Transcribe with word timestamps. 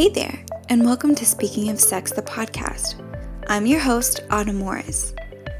Hey 0.00 0.08
there, 0.08 0.42
and 0.70 0.82
welcome 0.82 1.14
to 1.14 1.26
Speaking 1.26 1.68
of 1.68 1.78
Sex, 1.78 2.10
the 2.10 2.22
podcast. 2.22 2.94
I'm 3.48 3.66
your 3.66 3.80
host, 3.80 4.20
Autumn 4.30 4.56
Morris. 4.56 5.12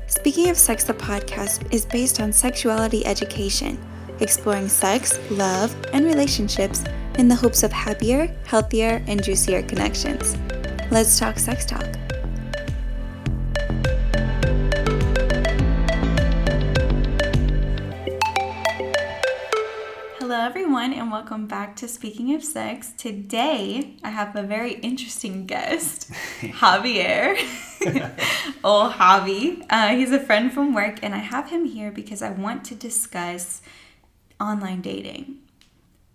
Speaking 0.07 0.49
of 0.49 0.57
Sex, 0.57 0.83
the 0.83 0.95
podcast 0.95 1.71
is 1.71 1.85
based 1.85 2.21
on 2.23 2.33
sexuality 2.33 3.05
education, 3.05 3.79
exploring 4.21 4.71
sex, 4.71 5.21
love, 5.31 5.77
and 5.93 6.07
relationships 6.07 6.85
in 7.19 7.29
the 7.29 7.35
hopes 7.35 7.63
of 7.63 7.71
happier, 7.71 8.35
healthier, 8.47 9.05
and 9.07 9.23
juicier 9.23 9.61
connections. 9.61 10.39
Let's 10.91 11.19
talk 11.19 11.39
sex 11.39 11.67
talk. 11.67 11.85
Everyone, 20.81 20.99
and 20.99 21.13
welcome 21.13 21.47
back 21.47 21.77
to 21.77 21.87
Speaking 21.87 22.35
of 22.35 22.43
Sex. 22.43 22.95
Today, 22.97 23.97
I 24.03 24.09
have 24.09 24.35
a 24.35 24.43
very 24.43 24.75
interesting 24.77 25.45
guest, 25.45 26.11
Javier. 26.41 27.37
oh, 28.65 28.91
Javi. 28.97 29.63
Uh, 29.69 29.89
he's 29.89 30.11
a 30.11 30.19
friend 30.19 30.51
from 30.51 30.73
work, 30.73 31.01
and 31.03 31.15
I 31.15 31.19
have 31.19 31.51
him 31.51 31.67
here 31.67 31.91
because 31.91 32.23
I 32.23 32.31
want 32.31 32.65
to 32.65 32.75
discuss 32.75 33.61
online 34.41 34.81
dating. 34.81 35.41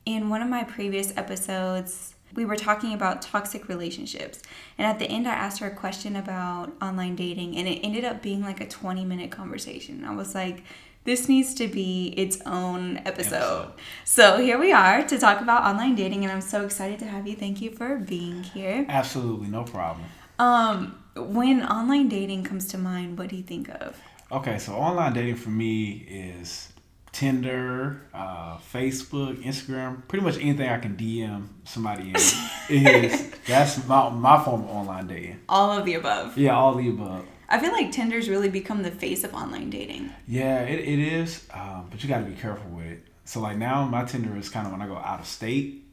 In 0.04 0.30
one 0.30 0.42
of 0.42 0.50
my 0.50 0.64
previous 0.64 1.16
episodes, 1.16 2.16
we 2.34 2.44
were 2.44 2.56
talking 2.56 2.92
about 2.92 3.22
toxic 3.22 3.70
relationships. 3.70 4.42
And 4.80 4.88
at 4.88 4.98
the 4.98 5.06
end, 5.06 5.28
I 5.28 5.36
asked 5.36 5.60
her 5.60 5.68
a 5.68 5.76
question 5.76 6.16
about 6.16 6.74
online 6.82 7.16
dating, 7.16 7.56
and 7.56 7.68
it 7.68 7.82
ended 7.84 8.04
up 8.04 8.24
being 8.24 8.42
like 8.42 8.62
a 8.62 8.68
20 8.68 9.06
minute 9.06 9.30
conversation. 9.30 10.04
I 10.04 10.16
was 10.16 10.34
like, 10.34 10.64
this 11.06 11.30
needs 11.30 11.54
to 11.56 11.68
be 11.68 12.14
its 12.18 12.40
own 12.46 12.98
episode. 13.06 13.36
episode. 13.36 13.74
So 14.04 14.38
here 14.40 14.60
we 14.60 14.74
are 14.74 15.04
to 15.04 15.18
talk 15.18 15.40
about 15.40 15.64
online 15.64 15.96
dating, 15.96 16.24
and 16.24 16.32
I'm 16.32 16.42
so 16.42 16.66
excited 16.66 17.00
to 17.00 17.06
have 17.06 17.28
you. 17.28 17.36
Thank 17.36 17.62
you 17.62 17.72
for 17.72 17.98
being 17.98 18.44
here. 18.44 18.86
Absolutely, 18.90 19.48
no 19.48 19.64
problem. 19.64 20.08
Um, 20.38 21.00
when 21.16 21.64
online 21.64 22.10
dating 22.10 22.44
comes 22.44 22.68
to 22.70 22.78
mind, 22.78 23.18
what 23.18 23.30
do 23.30 23.38
you 23.38 23.44
think 23.44 23.70
of? 23.70 24.02
Okay, 24.32 24.58
so 24.58 24.74
online 24.74 25.14
dating 25.14 25.36
for 25.36 25.52
me 25.52 26.06
is 26.10 26.70
Tinder, 27.12 28.02
uh, 28.14 28.58
Facebook, 28.58 29.42
Instagram, 29.44 30.06
pretty 30.08 30.26
much 30.26 30.38
anything 30.38 30.68
I 30.68 30.80
can 30.80 30.98
DM 30.98 31.48
somebody 31.64 32.10
in 32.10 32.16
is 32.70 33.32
that's 33.48 33.88
my 33.88 34.10
my 34.10 34.44
form 34.44 34.64
of 34.64 34.70
online 34.70 35.08
dating. 35.08 35.40
All 35.48 35.78
of 35.78 35.86
the 35.86 35.94
above. 35.94 36.38
Yeah, 36.38 36.58
all 36.58 36.72
of 36.72 36.78
the 36.80 36.90
above. 36.90 37.26
I 37.50 37.60
feel 37.60 37.72
like 37.72 37.92
Tinder's 37.92 38.30
really 38.30 38.50
become 38.50 38.84
the 38.84 38.92
face 38.92 39.24
of 39.24 39.34
online 39.34 39.70
dating. 39.70 40.12
Yeah, 40.28 40.62
it, 40.62 40.80
it 40.80 41.00
is, 41.00 41.48
um, 41.54 41.88
but 41.90 42.02
you 42.04 42.10
got 42.10 42.20
to 42.20 42.26
be 42.26 42.36
careful 42.36 42.70
with 42.72 42.86
it. 42.86 43.04
So 43.26 43.40
like 43.40 43.58
now, 43.58 43.86
my 43.86 44.04
Tinder 44.04 44.36
is 44.38 44.50
kind 44.50 44.66
of 44.66 44.72
when 44.72 44.82
I 44.82 44.88
go 44.88 44.98
out 44.98 45.20
of 45.20 45.26
state, 45.26 45.84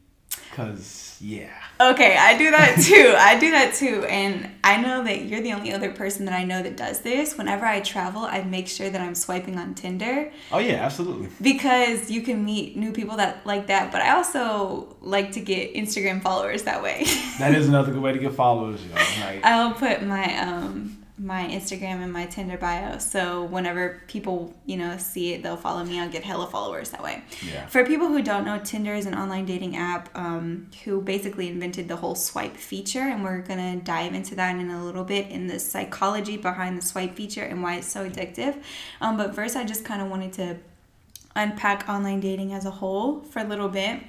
cause 0.52 1.16
yeah. 1.20 1.50
Okay, 1.80 2.16
I 2.16 2.36
do 2.36 2.50
that 2.50 2.76
too. 2.82 3.14
I 3.16 3.38
do 3.38 3.50
that 3.52 3.74
too, 3.74 4.04
and 4.04 4.50
I 4.62 4.80
know 4.80 5.02
that 5.04 5.24
you're 5.24 5.40
the 5.40 5.52
only 5.54 5.72
other 5.72 5.90
person 5.92 6.26
that 6.26 6.34
I 6.34 6.44
know 6.44 6.62
that 6.62 6.76
does 6.76 7.00
this. 7.00 7.38
Whenever 7.38 7.64
I 7.64 7.80
travel, 7.80 8.22
I 8.22 8.42
make 8.42 8.68
sure 8.68 8.90
that 8.90 9.00
I'm 9.00 9.14
swiping 9.14 9.58
on 9.58 9.74
Tinder. 9.74 10.30
Oh 10.52 10.58
yeah, 10.58 10.84
absolutely. 10.84 11.28
Because 11.40 12.10
you 12.10 12.20
can 12.20 12.44
meet 12.44 12.76
new 12.76 12.92
people 12.92 13.16
that 13.16 13.46
like 13.46 13.68
that, 13.68 13.92
but 13.92 14.02
I 14.02 14.10
also 14.10 14.94
like 15.00 15.32
to 15.32 15.40
get 15.40 15.74
Instagram 15.74 16.22
followers 16.22 16.64
that 16.64 16.82
way. 16.82 17.04
that 17.38 17.54
is 17.54 17.66
another 17.70 17.92
good 17.92 18.02
way 18.02 18.12
to 18.12 18.18
get 18.18 18.34
followers. 18.34 18.80
Like, 19.20 19.44
I'll 19.44 19.72
put 19.72 20.02
my 20.02 20.38
um 20.38 21.01
my 21.18 21.44
Instagram 21.44 22.02
and 22.02 22.12
my 22.12 22.26
Tinder 22.26 22.56
bio. 22.56 22.98
So 22.98 23.44
whenever 23.44 24.02
people, 24.08 24.54
you 24.64 24.76
know, 24.76 24.96
see 24.96 25.34
it, 25.34 25.42
they'll 25.42 25.56
follow 25.56 25.84
me. 25.84 26.00
I'll 26.00 26.08
get 26.08 26.24
hella 26.24 26.46
followers 26.46 26.90
that 26.90 27.02
way. 27.02 27.22
Yeah. 27.46 27.66
For 27.66 27.84
people 27.84 28.08
who 28.08 28.22
don't 28.22 28.44
know, 28.44 28.58
Tinder 28.58 28.94
is 28.94 29.06
an 29.06 29.14
online 29.14 29.44
dating 29.44 29.76
app 29.76 30.08
um, 30.16 30.70
who 30.84 31.02
basically 31.02 31.48
invented 31.48 31.86
the 31.86 31.96
whole 31.96 32.14
swipe 32.14 32.56
feature. 32.56 33.00
And 33.00 33.22
we're 33.22 33.42
going 33.42 33.78
to 33.78 33.84
dive 33.84 34.14
into 34.14 34.34
that 34.36 34.56
in 34.56 34.70
a 34.70 34.84
little 34.84 35.04
bit 35.04 35.28
in 35.28 35.46
the 35.46 35.60
psychology 35.60 36.36
behind 36.38 36.78
the 36.78 36.84
swipe 36.84 37.14
feature 37.14 37.42
and 37.42 37.62
why 37.62 37.76
it's 37.76 37.88
so 37.88 38.08
addictive. 38.08 38.62
Um, 39.00 39.16
but 39.16 39.34
first, 39.34 39.54
I 39.54 39.64
just 39.64 39.84
kind 39.84 40.00
of 40.00 40.08
wanted 40.08 40.32
to 40.34 40.56
unpack 41.36 41.88
online 41.88 42.20
dating 42.20 42.52
as 42.52 42.64
a 42.64 42.70
whole 42.70 43.20
for 43.20 43.40
a 43.40 43.44
little 43.44 43.68
bit. 43.68 44.00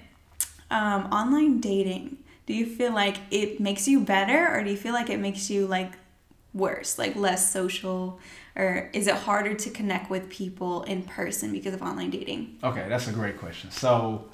Um, 0.71 1.05
online 1.11 1.59
dating, 1.59 2.17
do 2.45 2.53
you 2.53 2.65
feel 2.65 2.93
like 2.93 3.17
it 3.29 3.59
makes 3.59 3.87
you 3.87 3.99
better 3.99 4.47
or 4.53 4.63
do 4.63 4.71
you 4.71 4.77
feel 4.77 4.93
like 4.93 5.09
it 5.09 5.19
makes 5.19 5.49
you 5.49 5.67
like 5.67 5.93
worse, 6.53 6.97
like 6.97 7.15
less 7.15 7.51
social, 7.51 8.19
or 8.55 8.89
is 8.93 9.07
it 9.07 9.15
harder 9.15 9.53
to 9.53 9.69
connect 9.69 10.09
with 10.09 10.29
people 10.29 10.83
in 10.83 11.03
person 11.03 11.51
because 11.51 11.73
of 11.73 11.81
online 11.81 12.09
dating? 12.09 12.57
Okay, 12.63 12.85
that's 12.87 13.07
a 13.07 13.11
great 13.11 13.37
question. 13.39 13.71
So, 13.71 14.29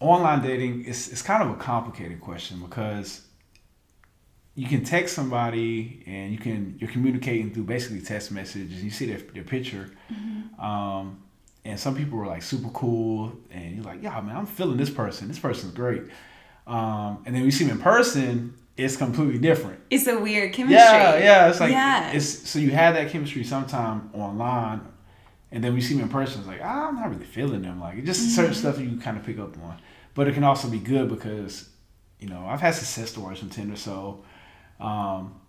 online 0.00 0.42
dating 0.42 0.84
is 0.84 1.10
it's 1.10 1.22
kind 1.22 1.42
of 1.42 1.50
a 1.50 1.56
complicated 1.56 2.20
question 2.20 2.60
because 2.60 3.22
you 4.54 4.66
can 4.66 4.84
text 4.84 5.14
somebody 5.14 6.02
and 6.06 6.32
you 6.32 6.38
can 6.38 6.76
you're 6.78 6.90
communicating 6.90 7.52
through 7.52 7.64
basically 7.64 8.00
text 8.00 8.30
messages. 8.30 8.82
You 8.82 8.90
see 8.90 9.06
their, 9.06 9.18
their 9.18 9.44
picture, 9.44 9.90
mm-hmm. 10.12 10.60
um, 10.64 11.22
and 11.64 11.78
some 11.78 11.94
people 11.94 12.18
are 12.20 12.26
like 12.26 12.42
super 12.42 12.68
cool, 12.70 13.32
and 13.50 13.76
you're 13.76 13.84
like, 13.84 14.02
yeah, 14.02 14.20
man, 14.20 14.36
I'm 14.36 14.46
feeling 14.46 14.76
this 14.76 14.90
person. 14.90 15.28
This 15.28 15.38
person's 15.38 15.72
great. 15.72 16.02
Um, 16.66 17.22
and 17.26 17.34
then 17.34 17.42
we 17.42 17.50
see 17.50 17.64
them 17.64 17.76
in 17.76 17.82
person, 17.82 18.54
it's 18.76 18.96
completely 18.96 19.38
different. 19.38 19.80
It's 19.90 20.06
a 20.06 20.18
weird 20.18 20.52
chemistry. 20.52 20.76
Yeah, 20.76 21.16
yeah. 21.18 21.48
It's 21.48 21.60
like 21.60 21.70
yeah. 21.70 22.10
it's 22.12 22.48
so 22.48 22.58
you 22.58 22.70
have 22.70 22.94
that 22.94 23.10
chemistry 23.10 23.44
sometime 23.44 24.10
online, 24.12 24.80
and 25.52 25.62
then 25.62 25.74
we 25.74 25.80
see 25.80 25.94
them 25.94 26.04
in 26.04 26.08
person. 26.08 26.40
It's 26.40 26.48
like 26.48 26.60
ah, 26.62 26.88
I'm 26.88 26.96
not 26.96 27.10
really 27.10 27.24
feeling 27.24 27.62
them. 27.62 27.80
Like 27.80 27.98
it's 27.98 28.06
just 28.06 28.22
mm-hmm. 28.22 28.34
certain 28.34 28.54
stuff 28.54 28.80
you 28.80 28.98
kind 28.98 29.16
of 29.16 29.24
pick 29.24 29.38
up 29.38 29.56
on, 29.58 29.78
but 30.14 30.26
it 30.26 30.34
can 30.34 30.44
also 30.44 30.68
be 30.68 30.80
good 30.80 31.08
because 31.08 31.68
you 32.18 32.28
know 32.28 32.44
I've 32.46 32.60
had 32.60 32.74
success 32.74 33.10
stories 33.10 33.38
from 33.38 33.50
Tinder, 33.50 33.76
so 33.76 34.24
um, 34.80 35.40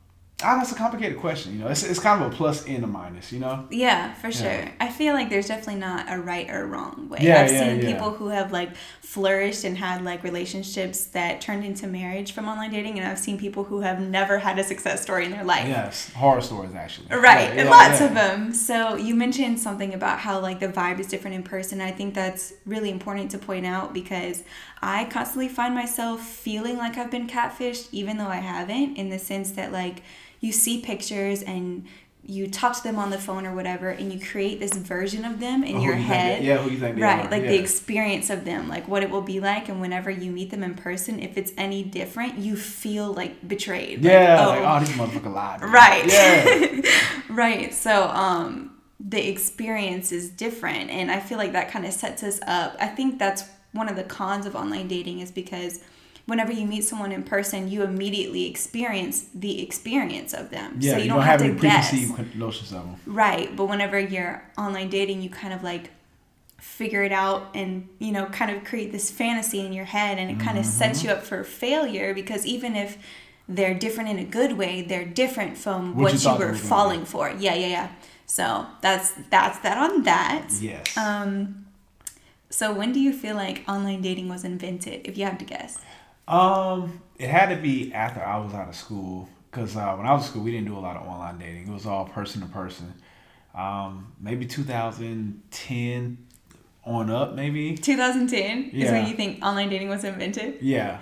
Ah, 0.44 0.58
that's 0.58 0.74
a 0.74 0.76
complicated 0.76 1.18
question. 1.20 1.54
You 1.54 1.60
know, 1.60 1.68
it's, 1.68 1.84
it's 1.84 2.00
kind 2.00 2.22
of 2.22 2.34
a 2.34 2.36
plus 2.36 2.66
and 2.66 2.84
a 2.84 2.88
minus. 2.88 3.32
You 3.32 3.40
know. 3.40 3.66
Yeah, 3.70 4.14
for 4.16 4.34
sure. 4.34 4.48
Yeah. 4.48 4.72
I 4.82 4.90
feel 4.90 5.14
like 5.14 5.30
there's 5.30 5.48
definitely 5.48 5.80
not 5.80 6.08
a 6.10 6.20
right 6.20 6.50
or 6.50 6.68
wrong 6.68 7.08
way. 7.08 7.20
Yeah, 7.22 7.42
I've 7.42 7.52
yeah, 7.52 7.60
seen 7.60 7.82
yeah. 7.82 7.94
people 7.94 8.12
who 8.12 8.28
have 8.28 8.52
like 8.52 8.76
flourished 9.00 9.64
and 9.64 9.78
had 9.78 10.04
like 10.04 10.24
relationships 10.24 11.06
that 11.08 11.40
turned 11.40 11.64
into 11.64 11.88
marriage 11.88 12.34
from 12.34 12.50
online 12.50 12.72
dating, 12.72 13.00
and 13.00 13.08
I've 13.08 13.18
seen 13.18 13.38
people 13.38 13.64
who 13.64 13.80
have 13.80 14.02
never 14.02 14.38
had 14.38 14.60
a 14.60 14.64
success 14.64 15.02
story 15.02 15.24
in 15.24 15.32
their 15.32 15.46
life. 15.46 15.70
Yes, 15.70 16.12
horror 16.12 16.42
stories 16.42 16.76
actually. 16.76 17.08
Right, 17.16 17.56
yeah, 17.56 17.70
lots 17.70 18.02
of 18.02 18.14
them. 18.14 18.54
So 18.54 18.96
you 18.96 19.16
mentioned 19.16 19.58
something 19.60 19.94
about 19.94 20.20
how 20.20 20.42
like 20.42 20.60
the 20.60 20.68
vibe 20.68 21.00
is 21.00 21.08
different 21.08 21.38
in 21.38 21.44
person. 21.44 21.80
I 21.80 21.92
think 21.92 22.14
that's 22.14 22.54
really 22.66 22.90
important 22.90 23.32
to 23.32 23.38
point 23.38 23.66
out 23.66 23.94
because 23.94 24.44
I 24.86 25.06
constantly 25.06 25.48
find 25.48 25.74
myself 25.74 26.22
feeling 26.22 26.78
like 26.78 26.96
I've 26.96 27.10
been 27.10 27.26
catfished, 27.26 27.88
even 27.92 28.18
though 28.18 28.28
I 28.28 28.36
haven't, 28.38 28.98
in 28.98 29.10
the 29.10 29.18
sense 29.18 29.50
that 29.54 29.72
like 29.72 30.04
you 30.42 30.52
see 30.52 30.80
pictures 30.80 31.42
and 31.42 31.88
you 32.24 32.48
talk 32.48 32.76
to 32.76 32.84
them 32.84 33.00
on 33.00 33.10
the 33.10 33.18
phone 33.18 33.48
or 33.48 33.56
whatever 33.56 33.90
and 33.90 34.14
you 34.14 34.20
create 34.20 34.60
this 34.60 34.74
version 34.74 35.26
of 35.26 35.40
them 35.40 35.64
in 35.64 35.78
oh, 35.78 35.82
your 35.82 35.94
head. 35.94 36.44
yeah 36.44 36.58
who 36.58 36.72
you 36.72 36.80
think 36.80 37.00
right 37.00 37.26
are. 37.26 37.30
like 37.30 37.44
yeah. 37.44 37.50
the 37.50 37.60
experience 37.60 38.32
of 38.32 38.46
them 38.46 38.68
like 38.68 38.88
what 38.88 39.04
it 39.04 39.12
will 39.12 39.22
be 39.22 39.40
like 39.40 39.70
and 39.70 39.80
whenever 39.80 40.10
you 40.10 40.32
meet 40.32 40.50
them 40.50 40.64
in 40.64 40.74
person 40.74 41.20
if 41.20 41.38
it's 41.38 41.52
any 41.56 41.84
different 41.84 42.40
you 42.40 42.56
feel 42.56 43.14
like 43.14 43.48
betrayed. 43.48 44.04
Yeah 44.04 44.44
like, 44.44 44.58
oh, 44.58 44.64
like, 44.64 44.82
oh 44.82 44.86
these 44.86 44.98
motherfucker 44.98 45.34
lied 45.34 45.62
right. 45.62 46.06
Yeah. 46.06 46.82
Right 47.30 47.74
so 47.74 48.08
um 48.08 48.76
the 49.00 49.30
experience 49.30 50.12
is 50.12 50.30
different 50.30 50.90
and 50.90 51.12
i 51.12 51.20
feel 51.20 51.38
like 51.38 51.52
that 51.52 51.70
kind 51.70 51.86
of 51.86 51.94
sets 51.94 52.24
us 52.24 52.40
up. 52.48 52.76
I 52.80 52.88
think 52.88 53.20
that's 53.20 53.44
one 53.76 53.90
of 53.90 53.96
the 53.96 54.04
cons 54.04 54.46
of 54.46 54.56
online 54.56 54.88
dating 54.88 55.20
is 55.20 55.32
because 55.32 55.82
whenever 56.26 56.52
you 56.52 56.66
meet 56.66 56.84
someone 56.84 57.12
in 57.12 57.24
person, 57.24 57.70
you 57.70 57.84
immediately 57.84 58.50
experience 58.50 59.28
the 59.34 59.62
experience 59.62 60.34
of 60.34 60.50
them. 60.50 60.78
Yeah, 60.80 60.94
so 60.94 60.98
you, 60.98 61.04
you 61.04 61.10
don't, 61.10 61.18
don't, 61.18 61.28
have, 61.28 61.42
have 61.42 61.56
to 61.56 61.62
guess. 61.62 62.36
notions 62.36 62.72
of 62.72 62.84
them. 62.84 62.96
Right, 63.06 63.56
but 63.56 63.66
whenever 63.66 64.00
you're 64.00 64.44
online 64.58 64.90
dating, 64.90 65.22
you 65.22 65.30
kind 65.30 65.54
of 65.54 65.64
like 65.64 65.92
figure 66.60 67.04
it 67.04 67.12
out 67.12 67.48
and 67.54 67.88
you 68.00 68.12
know 68.12 68.26
kind 68.28 68.50
of 68.50 68.64
create 68.64 68.92
this 68.92 69.12
fantasy 69.12 69.60
in 69.60 69.72
your 69.72 69.86
head 69.86 70.18
and 70.18 70.32
it 70.32 70.44
kind 70.44 70.58
of 70.58 70.66
mm-hmm. 70.66 70.74
sets 70.74 71.04
you 71.04 71.12
up 71.12 71.22
for 71.22 71.44
failure 71.44 72.14
because 72.14 72.44
even 72.46 72.76
if 72.76 72.98
they're 73.48 73.76
different 73.76 74.10
in 74.10 74.18
a 74.18 74.24
good 74.24 74.54
way 74.58 74.82
they're 74.82 75.06
different 75.06 75.56
from 75.58 75.96
what, 75.96 76.14
what 76.14 76.24
you, 76.24 76.32
you 76.32 76.38
were 76.38 76.56
falling 76.56 77.06
for 77.06 77.30
yeah 77.30 77.54
yeah 77.54 77.68
yeah 77.68 77.90
so 78.26 78.66
that's 78.82 79.12
that's 79.30 79.60
that 79.60 79.78
on 79.78 80.04
that 80.04 80.48
yes 80.60 80.98
um 80.98 81.65
so 82.50 82.74
when 82.74 82.92
do 82.92 83.00
you 83.00 83.12
feel 83.12 83.36
like 83.36 83.64
online 83.68 84.02
dating 84.02 84.30
was 84.30 84.44
invented 84.44 85.02
if 85.06 85.18
you 85.18 85.26
have 85.26 85.38
to 85.38 85.46
guess 85.46 85.80
um, 86.28 87.02
it 87.20 87.30
had 87.30 87.50
to 87.50 87.62
be 87.62 87.94
after 87.94 88.24
I 88.24 88.38
was 88.38 88.54
out 88.54 88.68
of 88.68 88.76
school 88.76 89.30
because 89.56 89.76
uh, 89.78 89.96
when 89.96 90.06
I 90.06 90.14
was 90.14 90.24
in 90.24 90.32
school, 90.32 90.44
we 90.44 90.52
didn't 90.52 90.68
do 90.68 90.78
a 90.78 90.80
lot 90.80 90.98
of 90.98 91.08
online 91.08 91.38
dating. 91.38 91.68
It 91.68 91.74
was 91.74 91.86
all 91.86 92.06
person 92.06 92.42
to 92.42 92.48
person. 92.48 92.94
Um, 93.54 94.12
maybe 94.20 94.46
2010 94.46 96.18
on 96.84 97.10
up, 97.10 97.36
maybe. 97.36 97.76
2010 97.76 98.72
yeah. 98.74 98.86
is 98.86 98.92
when 98.92 99.08
you 99.08 99.16
think 99.16 99.44
online 99.44 99.70
dating 99.70 99.88
was 99.88 100.04
invented. 100.04 100.58
Yeah. 100.62 101.00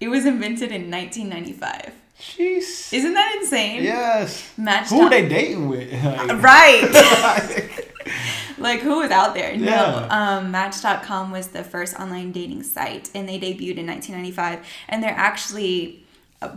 It 0.00 0.08
was 0.08 0.26
invented 0.26 0.70
in 0.70 0.90
1995. 0.90 1.94
Jeez. 2.20 2.92
Isn't 2.92 3.14
that 3.14 3.38
insane? 3.40 3.82
Yes. 3.82 4.52
Match. 4.58 4.88
Who 4.88 5.00
are 5.00 5.10
they 5.10 5.28
dating 5.28 5.68
with? 5.68 5.90
Like, 6.04 6.42
right. 6.42 7.90
like 8.58 8.80
who 8.80 8.98
was 8.98 9.10
out 9.10 9.34
there? 9.34 9.52
Yeah. 9.52 10.06
No. 10.08 10.08
Um, 10.10 10.50
Match.com 10.50 11.30
was 11.30 11.48
the 11.48 11.64
first 11.64 11.98
online 11.98 12.32
dating 12.32 12.62
site, 12.62 13.10
and 13.14 13.28
they 13.28 13.38
debuted 13.38 13.78
in 13.78 13.86
1995. 13.86 14.66
And 14.88 15.02
they're 15.02 15.10
actually 15.10 16.04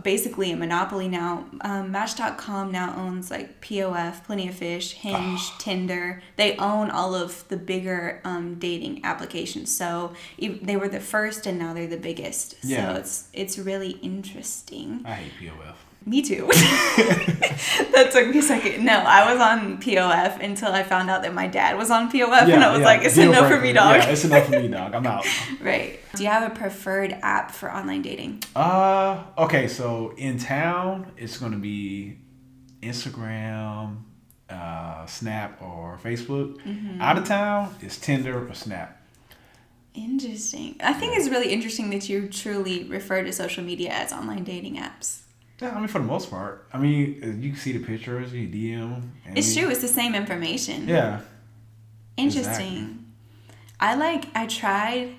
basically 0.02 0.52
a 0.52 0.56
monopoly 0.56 1.08
now. 1.08 1.46
Um, 1.60 1.90
Match.com 1.90 2.70
now 2.70 2.94
owns 2.96 3.30
like 3.30 3.60
POF, 3.60 4.24
Plenty 4.24 4.48
of 4.48 4.54
Fish, 4.54 4.92
Hinge, 4.92 5.40
oh. 5.40 5.56
Tinder. 5.58 6.22
They 6.36 6.56
own 6.56 6.90
all 6.90 7.14
of 7.14 7.46
the 7.48 7.56
bigger 7.56 8.20
um, 8.24 8.56
dating 8.58 9.04
applications. 9.04 9.74
So 9.74 10.12
they 10.38 10.76
were 10.76 10.88
the 10.88 11.00
first, 11.00 11.46
and 11.46 11.58
now 11.58 11.74
they're 11.74 11.86
the 11.86 11.96
biggest. 11.96 12.56
Yeah. 12.62 12.94
So 12.94 13.00
it's 13.00 13.28
it's 13.32 13.58
really 13.58 13.92
interesting. 14.02 15.02
I 15.04 15.14
hate 15.14 15.32
POF. 15.50 15.74
Me 16.08 16.22
too. 16.22 16.46
that 17.92 18.08
took 18.12 18.28
me 18.28 18.38
a 18.38 18.42
second. 18.42 18.82
No, 18.82 18.94
I 18.94 19.30
was 19.30 19.42
on 19.42 19.76
POF 19.76 20.42
until 20.42 20.72
I 20.72 20.82
found 20.82 21.10
out 21.10 21.20
that 21.20 21.34
my 21.34 21.46
dad 21.46 21.76
was 21.76 21.90
on 21.90 22.10
POF, 22.10 22.48
yeah, 22.48 22.54
and 22.54 22.64
I 22.64 22.70
was 22.70 22.80
yeah. 22.80 22.86
like, 22.86 23.02
"It's 23.02 23.14
Deal 23.14 23.30
enough 23.30 23.50
for 23.50 23.60
me, 23.60 23.74
dog." 23.74 23.96
Yeah, 23.96 24.08
it's 24.08 24.24
enough 24.24 24.46
for 24.46 24.52
me, 24.52 24.68
dog. 24.68 24.94
I'm 24.94 25.06
out. 25.06 25.26
right. 25.60 26.00
Do 26.16 26.22
you 26.22 26.30
have 26.30 26.50
a 26.50 26.54
preferred 26.54 27.12
app 27.20 27.50
for 27.50 27.70
online 27.70 28.00
dating? 28.00 28.42
Uh, 28.56 29.22
okay. 29.36 29.68
So 29.68 30.14
in 30.16 30.38
town, 30.38 31.12
it's 31.18 31.36
gonna 31.36 31.58
be 31.58 32.16
Instagram, 32.82 33.98
uh, 34.48 35.04
Snap, 35.04 35.60
or 35.60 35.98
Facebook. 36.02 36.56
Mm-hmm. 36.62 37.02
Out 37.02 37.18
of 37.18 37.26
town, 37.26 37.76
it's 37.82 37.98
Tinder 37.98 38.48
or 38.48 38.54
Snap. 38.54 38.98
Interesting. 39.92 40.76
I 40.80 40.94
think 40.94 41.18
it's 41.18 41.28
really 41.28 41.52
interesting 41.52 41.90
that 41.90 42.08
you 42.08 42.28
truly 42.28 42.84
refer 42.84 43.22
to 43.22 43.32
social 43.32 43.62
media 43.62 43.90
as 43.90 44.10
online 44.10 44.44
dating 44.44 44.76
apps. 44.76 45.18
Yeah, 45.60 45.74
I 45.74 45.78
mean, 45.78 45.88
for 45.88 45.98
the 45.98 46.04
most 46.04 46.30
part. 46.30 46.66
I 46.72 46.78
mean, 46.78 47.40
you 47.42 47.50
can 47.50 47.58
see 47.58 47.72
the 47.72 47.84
pictures, 47.84 48.32
you 48.32 48.48
DM. 48.48 49.02
It's 49.34 49.54
true. 49.54 49.68
It's 49.68 49.80
the 49.80 49.88
same 49.88 50.14
information. 50.14 50.86
Yeah. 50.86 51.20
Interesting. 52.16 52.52
Exactly. 52.54 52.94
I 53.80 53.94
like. 53.94 54.24
I 54.34 54.46
tried. 54.46 55.14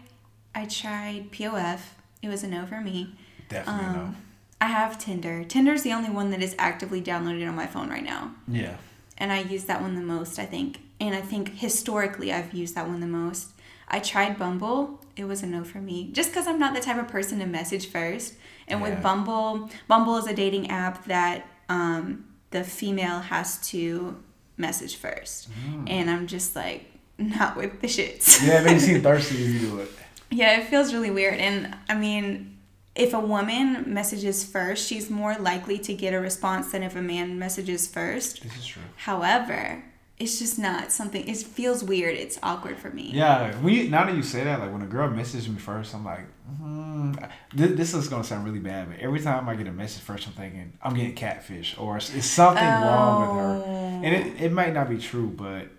I 0.55 0.65
tried 0.65 1.31
POF. 1.31 1.79
It 2.21 2.29
was 2.29 2.43
a 2.43 2.47
no 2.47 2.65
for 2.65 2.81
me. 2.81 3.15
Definitely 3.49 3.85
um, 3.85 3.95
no. 3.95 4.15
I 4.61 4.67
have 4.67 4.97
Tinder. 4.97 5.43
Tinder's 5.43 5.83
the 5.83 5.93
only 5.93 6.09
one 6.09 6.31
that 6.31 6.41
is 6.41 6.55
actively 6.57 7.01
downloaded 7.01 7.47
on 7.47 7.55
my 7.55 7.67
phone 7.67 7.89
right 7.89 8.03
now. 8.03 8.35
Yeah. 8.47 8.75
And 9.17 9.31
I 9.31 9.41
use 9.41 9.65
that 9.65 9.81
one 9.81 9.95
the 9.95 10.01
most, 10.01 10.39
I 10.39 10.45
think. 10.45 10.79
And 10.99 11.15
I 11.15 11.21
think 11.21 11.55
historically 11.55 12.33
I've 12.33 12.53
used 12.53 12.75
that 12.75 12.87
one 12.87 12.99
the 12.99 13.07
most. 13.07 13.51
I 13.87 13.99
tried 13.99 14.37
Bumble. 14.37 15.01
It 15.15 15.25
was 15.25 15.43
a 15.43 15.47
no 15.47 15.63
for 15.63 15.79
me. 15.79 16.09
Just 16.11 16.29
because 16.29 16.47
I'm 16.47 16.59
not 16.59 16.73
the 16.73 16.81
type 16.81 16.97
of 16.97 17.07
person 17.07 17.39
to 17.39 17.45
message 17.45 17.87
first. 17.87 18.35
And 18.69 18.81
yeah. 18.81 18.89
with 18.89 19.03
Bumble, 19.03 19.69
Bumble 19.87 20.17
is 20.17 20.27
a 20.27 20.33
dating 20.33 20.69
app 20.69 21.05
that 21.05 21.47
um, 21.67 22.25
the 22.51 22.63
female 22.63 23.19
has 23.19 23.57
to 23.69 24.21
message 24.57 24.95
first. 24.95 25.49
Mm. 25.51 25.89
And 25.89 26.09
I'm 26.09 26.27
just 26.27 26.55
like, 26.55 26.85
not 27.17 27.57
with 27.57 27.81
the 27.81 27.87
shits. 27.87 28.41
yeah, 28.47 28.61
it 28.61 28.65
makes 28.65 28.87
you 28.87 29.01
thirsty 29.07 29.43
if 29.43 29.61
you 29.61 29.69
do 29.69 29.79
it. 29.79 29.91
Yeah, 30.31 30.59
it 30.59 30.67
feels 30.67 30.93
really 30.93 31.11
weird. 31.11 31.39
And 31.39 31.75
I 31.89 31.95
mean, 31.95 32.57
if 32.95 33.13
a 33.13 33.19
woman 33.19 33.93
messages 33.93 34.43
first, 34.43 34.87
she's 34.87 35.09
more 35.09 35.35
likely 35.35 35.77
to 35.79 35.93
get 35.93 36.13
a 36.13 36.19
response 36.19 36.71
than 36.71 36.83
if 36.83 36.95
a 36.95 37.01
man 37.01 37.39
messages 37.39 37.87
first. 37.87 38.43
This 38.43 38.57
is 38.57 38.65
true. 38.65 38.83
However, 38.97 39.83
it's 40.19 40.37
just 40.37 40.59
not 40.59 40.91
something. 40.91 41.25
It 41.27 41.37
feels 41.37 41.81
weird. 41.81 42.15
It's 42.15 42.37
awkward 42.43 42.77
for 42.77 42.89
me. 42.89 43.09
Yeah, 43.13 43.57
we 43.61 43.87
now 43.87 44.05
that 44.05 44.15
you 44.15 44.21
say 44.21 44.43
that, 44.43 44.59
like 44.59 44.71
when 44.71 44.81
a 44.81 44.87
girl 44.87 45.09
messages 45.09 45.47
me 45.47 45.57
first, 45.57 45.95
I'm 45.95 46.03
like, 46.03 46.25
mm, 46.61 47.31
this, 47.55 47.71
this, 47.77 47.93
is 47.93 48.09
gonna 48.09 48.25
sound 48.25 48.43
really 48.43 48.59
bad, 48.59 48.89
but 48.89 48.99
every 48.99 49.21
time 49.21 49.47
I 49.47 49.55
get 49.55 49.67
a 49.67 49.71
message 49.71 50.03
first, 50.03 50.27
I'm 50.27 50.33
thinking 50.33 50.73
I'm 50.83 50.93
getting 50.93 51.15
catfish 51.15 51.77
or 51.77 51.97
it's, 51.97 52.13
it's 52.13 52.27
something 52.27 52.61
oh. 52.61 52.81
wrong 52.81 53.21
with 53.21 53.37
her, 53.39 54.05
and 54.05 54.15
it, 54.15 54.41
it 54.43 54.51
might 54.51 54.73
not 54.73 54.89
be 54.89 54.97
true, 54.97 55.27
but 55.27 55.69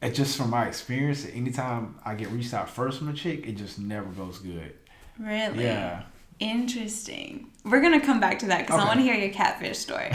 it 0.00 0.14
just 0.14 0.38
from 0.38 0.50
my 0.50 0.66
experience, 0.66 1.26
anytime 1.26 1.96
I 2.04 2.14
get 2.14 2.30
reached 2.30 2.54
out 2.54 2.70
first 2.70 2.98
from 2.98 3.08
a 3.08 3.12
chick, 3.12 3.48
it 3.48 3.56
just 3.56 3.80
never 3.80 4.08
goes 4.10 4.38
good. 4.38 4.74
Really? 5.18 5.64
Yeah. 5.64 6.04
Interesting. 6.38 7.50
We're 7.64 7.82
gonna 7.82 8.00
come 8.00 8.20
back 8.20 8.38
to 8.38 8.46
that 8.46 8.60
because 8.60 8.76
okay. 8.76 8.84
I 8.84 8.86
want 8.86 9.00
to 9.00 9.04
hear 9.04 9.14
your 9.14 9.30
catfish 9.30 9.76
story. 9.76 10.10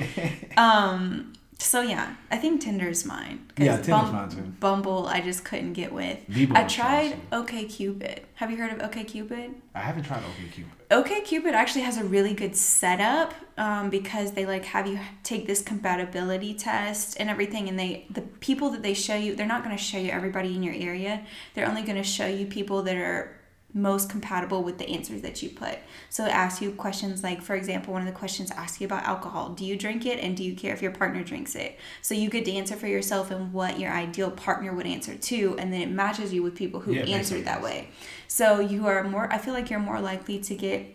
um, 0.56 1.34
so 1.58 1.82
yeah, 1.82 2.14
I 2.30 2.36
think 2.36 2.60
Tinder's 2.60 3.04
mine. 3.04 3.50
Yeah, 3.58 3.72
Tinder's 3.72 3.88
Bum- 3.88 4.12
mine 4.12 4.28
too. 4.28 4.42
Bumble, 4.60 5.06
I 5.08 5.20
just 5.20 5.44
couldn't 5.44 5.72
get 5.72 5.92
with. 5.92 6.18
I 6.52 6.64
tried 6.64 7.16
OK 7.32 7.64
Cupid. 7.64 8.22
Have 8.34 8.50
you 8.52 8.56
heard 8.56 8.72
of 8.72 8.80
OK 8.80 9.02
Cupid? 9.04 9.54
I 9.74 9.80
haven't 9.80 10.04
tried 10.04 10.18
OK 10.18 10.48
Cupid. 10.52 10.72
OK 10.90 11.20
Cupid 11.22 11.54
actually 11.54 11.82
has 11.82 11.96
a 11.98 12.04
really 12.04 12.32
good 12.32 12.54
setup 12.56 13.34
um, 13.56 13.90
because 13.90 14.32
they 14.32 14.46
like 14.46 14.66
have 14.66 14.86
you 14.86 15.00
take 15.24 15.46
this 15.48 15.60
compatibility 15.60 16.54
test 16.54 17.16
and 17.18 17.28
everything, 17.28 17.68
and 17.68 17.78
they 17.78 18.06
the 18.10 18.22
people 18.22 18.70
that 18.70 18.82
they 18.84 18.94
show 18.94 19.16
you, 19.16 19.34
they're 19.34 19.46
not 19.46 19.64
going 19.64 19.76
to 19.76 19.82
show 19.82 19.98
you 19.98 20.10
everybody 20.10 20.54
in 20.54 20.62
your 20.62 20.74
area. 20.74 21.26
They're 21.54 21.68
only 21.68 21.82
going 21.82 21.98
to 21.98 22.04
show 22.04 22.26
you 22.26 22.46
people 22.46 22.82
that 22.84 22.96
are 22.96 23.37
most 23.74 24.08
compatible 24.08 24.62
with 24.62 24.78
the 24.78 24.88
answers 24.88 25.20
that 25.22 25.42
you 25.42 25.50
put. 25.50 25.78
So 26.08 26.24
it 26.24 26.30
asks 26.30 26.62
you 26.62 26.72
questions 26.72 27.22
like, 27.22 27.42
for 27.42 27.54
example, 27.54 27.92
one 27.92 28.02
of 28.02 28.08
the 28.08 28.18
questions 28.18 28.50
asks 28.52 28.80
you 28.80 28.86
about 28.86 29.04
alcohol. 29.04 29.50
Do 29.50 29.64
you 29.64 29.76
drink 29.76 30.06
it 30.06 30.18
and 30.18 30.36
do 30.36 30.42
you 30.42 30.54
care 30.54 30.72
if 30.72 30.80
your 30.80 30.90
partner 30.90 31.22
drinks 31.22 31.54
it? 31.54 31.78
So 32.00 32.14
you 32.14 32.30
get 32.30 32.46
to 32.46 32.52
answer 32.52 32.76
for 32.76 32.86
yourself 32.86 33.30
and 33.30 33.52
what 33.52 33.78
your 33.78 33.92
ideal 33.92 34.30
partner 34.30 34.72
would 34.72 34.86
answer 34.86 35.16
to, 35.16 35.56
and 35.58 35.72
then 35.72 35.82
it 35.82 35.90
matches 35.90 36.32
you 36.32 36.42
with 36.42 36.54
people 36.54 36.80
who 36.80 36.94
yeah, 36.94 37.02
answered 37.02 37.44
that 37.44 37.62
way. 37.62 37.88
So 38.26 38.60
you 38.60 38.86
are 38.86 39.04
more, 39.04 39.30
I 39.30 39.38
feel 39.38 39.54
like 39.54 39.68
you're 39.68 39.80
more 39.80 40.00
likely 40.00 40.38
to 40.40 40.54
get 40.54 40.86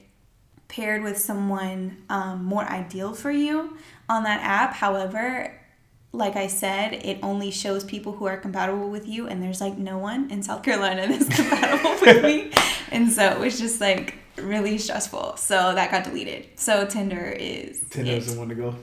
paired 0.67 1.03
with 1.03 1.19
someone 1.19 2.03
um, 2.09 2.43
more 2.43 2.63
ideal 2.63 3.13
for 3.13 3.29
you 3.31 3.77
on 4.09 4.23
that 4.23 4.41
app. 4.41 4.73
However, 4.73 5.59
like 6.13 6.35
I 6.35 6.45
said, 6.45 6.93
it 6.93 7.17
only 7.23 7.49
shows 7.49 7.83
people 7.83 8.13
who 8.13 8.25
are 8.25 8.37
compatible 8.37 8.89
with 8.89 9.07
you, 9.07 9.27
and 9.27 9.41
there's 9.41 9.59
like 9.59 9.77
no 9.77 9.97
one 9.97 10.29
in 10.29 10.43
South 10.43 10.61
Carolina 10.61 11.07
that's 11.09 11.35
compatible 11.35 11.97
with 12.01 12.23
me. 12.23 12.51
And 12.91 13.11
so 13.11 13.25
it 13.31 13.39
was 13.39 13.59
just 13.59 13.81
like 13.81 14.15
really 14.37 14.77
stressful. 14.77 15.37
So 15.37 15.73
that 15.73 15.91
got 15.91 16.03
deleted. 16.03 16.47
So 16.55 16.85
Tinder 16.85 17.35
is. 17.37 17.83
Tinder 17.89 18.11
is 18.11 18.33
the 18.33 18.39
one 18.39 18.49
to 18.49 18.55
go. 18.55 18.75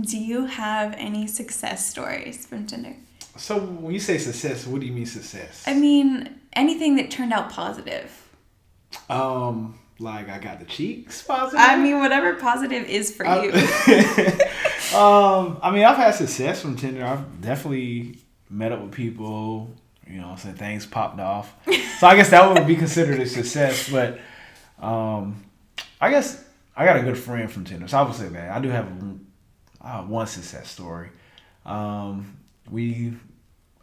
Do 0.00 0.18
you 0.18 0.46
have 0.46 0.94
any 0.96 1.26
success 1.26 1.86
stories 1.86 2.46
from 2.46 2.66
Tinder? 2.66 2.96
So 3.36 3.58
when 3.60 3.92
you 3.92 4.00
say 4.00 4.18
success, 4.18 4.66
what 4.66 4.80
do 4.80 4.86
you 4.86 4.92
mean 4.92 5.06
success? 5.06 5.62
I 5.66 5.74
mean 5.74 6.40
anything 6.54 6.96
that 6.96 7.10
turned 7.10 7.32
out 7.32 7.50
positive. 7.50 8.28
Um, 9.08 9.78
like 10.00 10.28
I 10.28 10.38
got 10.38 10.58
the 10.58 10.64
cheeks 10.64 11.22
positive. 11.22 11.60
I 11.60 11.76
mean, 11.76 11.98
whatever 11.98 12.34
positive 12.34 12.88
is 12.88 13.14
for 13.14 13.24
you. 13.24 13.52
um, 14.96 15.58
I 15.62 15.70
mean, 15.72 15.84
I've 15.84 15.96
had 15.96 16.14
success 16.14 16.62
from 16.62 16.76
Tinder. 16.76 17.04
I've 17.04 17.40
definitely 17.40 18.18
met 18.48 18.72
up 18.72 18.80
with 18.80 18.92
people. 18.92 19.70
You 20.08 20.20
know, 20.20 20.34
some 20.36 20.54
things 20.54 20.86
popped 20.86 21.20
off. 21.20 21.54
So 21.98 22.06
I 22.06 22.16
guess 22.16 22.30
that 22.30 22.52
would 22.52 22.66
be 22.66 22.76
considered 22.76 23.20
a 23.20 23.26
success. 23.26 23.88
But 23.90 24.18
um, 24.84 25.44
I 26.00 26.10
guess 26.10 26.44
I 26.74 26.84
got 26.84 26.96
a 26.96 27.02
good 27.02 27.18
friend 27.18 27.50
from 27.50 27.64
Tinder, 27.64 27.86
so 27.86 27.98
I 27.98 28.02
would 28.02 28.14
say 28.14 28.28
that 28.28 28.50
I 28.50 28.60
do 28.60 28.70
have 28.70 28.88
uh, 29.80 30.02
one 30.02 30.26
success 30.26 30.68
story. 30.68 31.10
Um, 31.64 32.38
we 32.70 33.12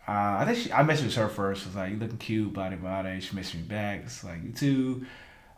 uh, 0.08 0.38
I 0.40 0.46
think 0.46 0.58
she, 0.58 0.72
I 0.72 0.84
messaged 0.84 1.16
her 1.16 1.28
first. 1.28 1.66
Was 1.66 1.76
like, 1.76 1.92
"You 1.92 1.98
looking 1.98 2.18
cute, 2.18 2.54
body 2.54 2.78
body." 2.78 3.20
She 3.20 3.36
messaged 3.36 3.56
me 3.56 3.62
back. 3.64 4.02
It's 4.06 4.24
like, 4.24 4.44
"You 4.44 4.52
too." 4.52 5.06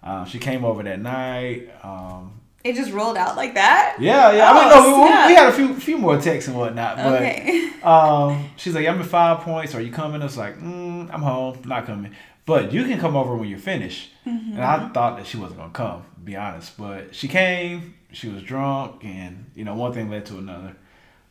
Um, 0.04 0.26
she 0.26 0.40
came 0.40 0.64
over 0.64 0.84
that 0.84 1.00
night. 1.00 1.70
Um, 1.84 2.40
it 2.64 2.76
just 2.76 2.92
rolled 2.92 3.18
out 3.18 3.38
like 3.38 3.54
that. 3.54 3.98
Yeah, 4.00 4.32
yeah. 4.32 4.52
Oh, 4.52 4.58
I 4.58 4.60
mean, 4.60 4.70
no, 4.70 4.98
we, 4.98 5.34
we, 5.34 5.36
had 5.36 5.48
a 5.48 5.54
few 5.54 5.74
few 5.76 5.98
more 5.98 6.20
texts 6.20 6.50
and 6.50 6.58
whatnot, 6.58 6.98
but 6.98 7.22
okay. 7.22 7.72
um, 7.84 8.50
she's 8.58 8.76
like, 8.76 8.86
"I'm 8.86 9.00
at 9.00 9.06
five 9.06 9.40
points. 9.40 9.74
Are 9.76 9.82
you 9.82 9.92
coming?" 9.92 10.22
I 10.22 10.26
was 10.26 10.38
like, 10.38 10.60
mm, 10.60 11.10
"I'm 11.14 11.22
home, 11.22 11.62
not 11.66 11.86
coming." 11.86 12.14
But 12.46 12.74
you 12.74 12.84
can 12.84 13.00
come 13.00 13.16
over 13.16 13.36
when 13.36 13.48
you're 13.48 13.60
finished. 13.60 14.12
Mm-hmm. 14.26 14.54
And 14.54 14.62
I 14.62 14.90
thought 14.90 15.18
that 15.18 15.28
she 15.28 15.38
wasn't 15.38 15.60
gonna 15.60 15.72
come, 15.72 16.04
to 16.16 16.20
be 16.22 16.36
honest. 16.36 16.78
But 16.78 17.16
she 17.16 17.28
came. 17.28 17.96
She 18.12 18.28
was 18.28 18.42
drunk, 18.42 19.06
and 19.06 19.52
you 19.56 19.64
know, 19.64 19.76
one 19.76 19.94
thing 19.94 20.10
led 20.10 20.26
to 20.28 20.38
another. 20.38 20.76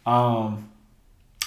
Um, 0.07 0.71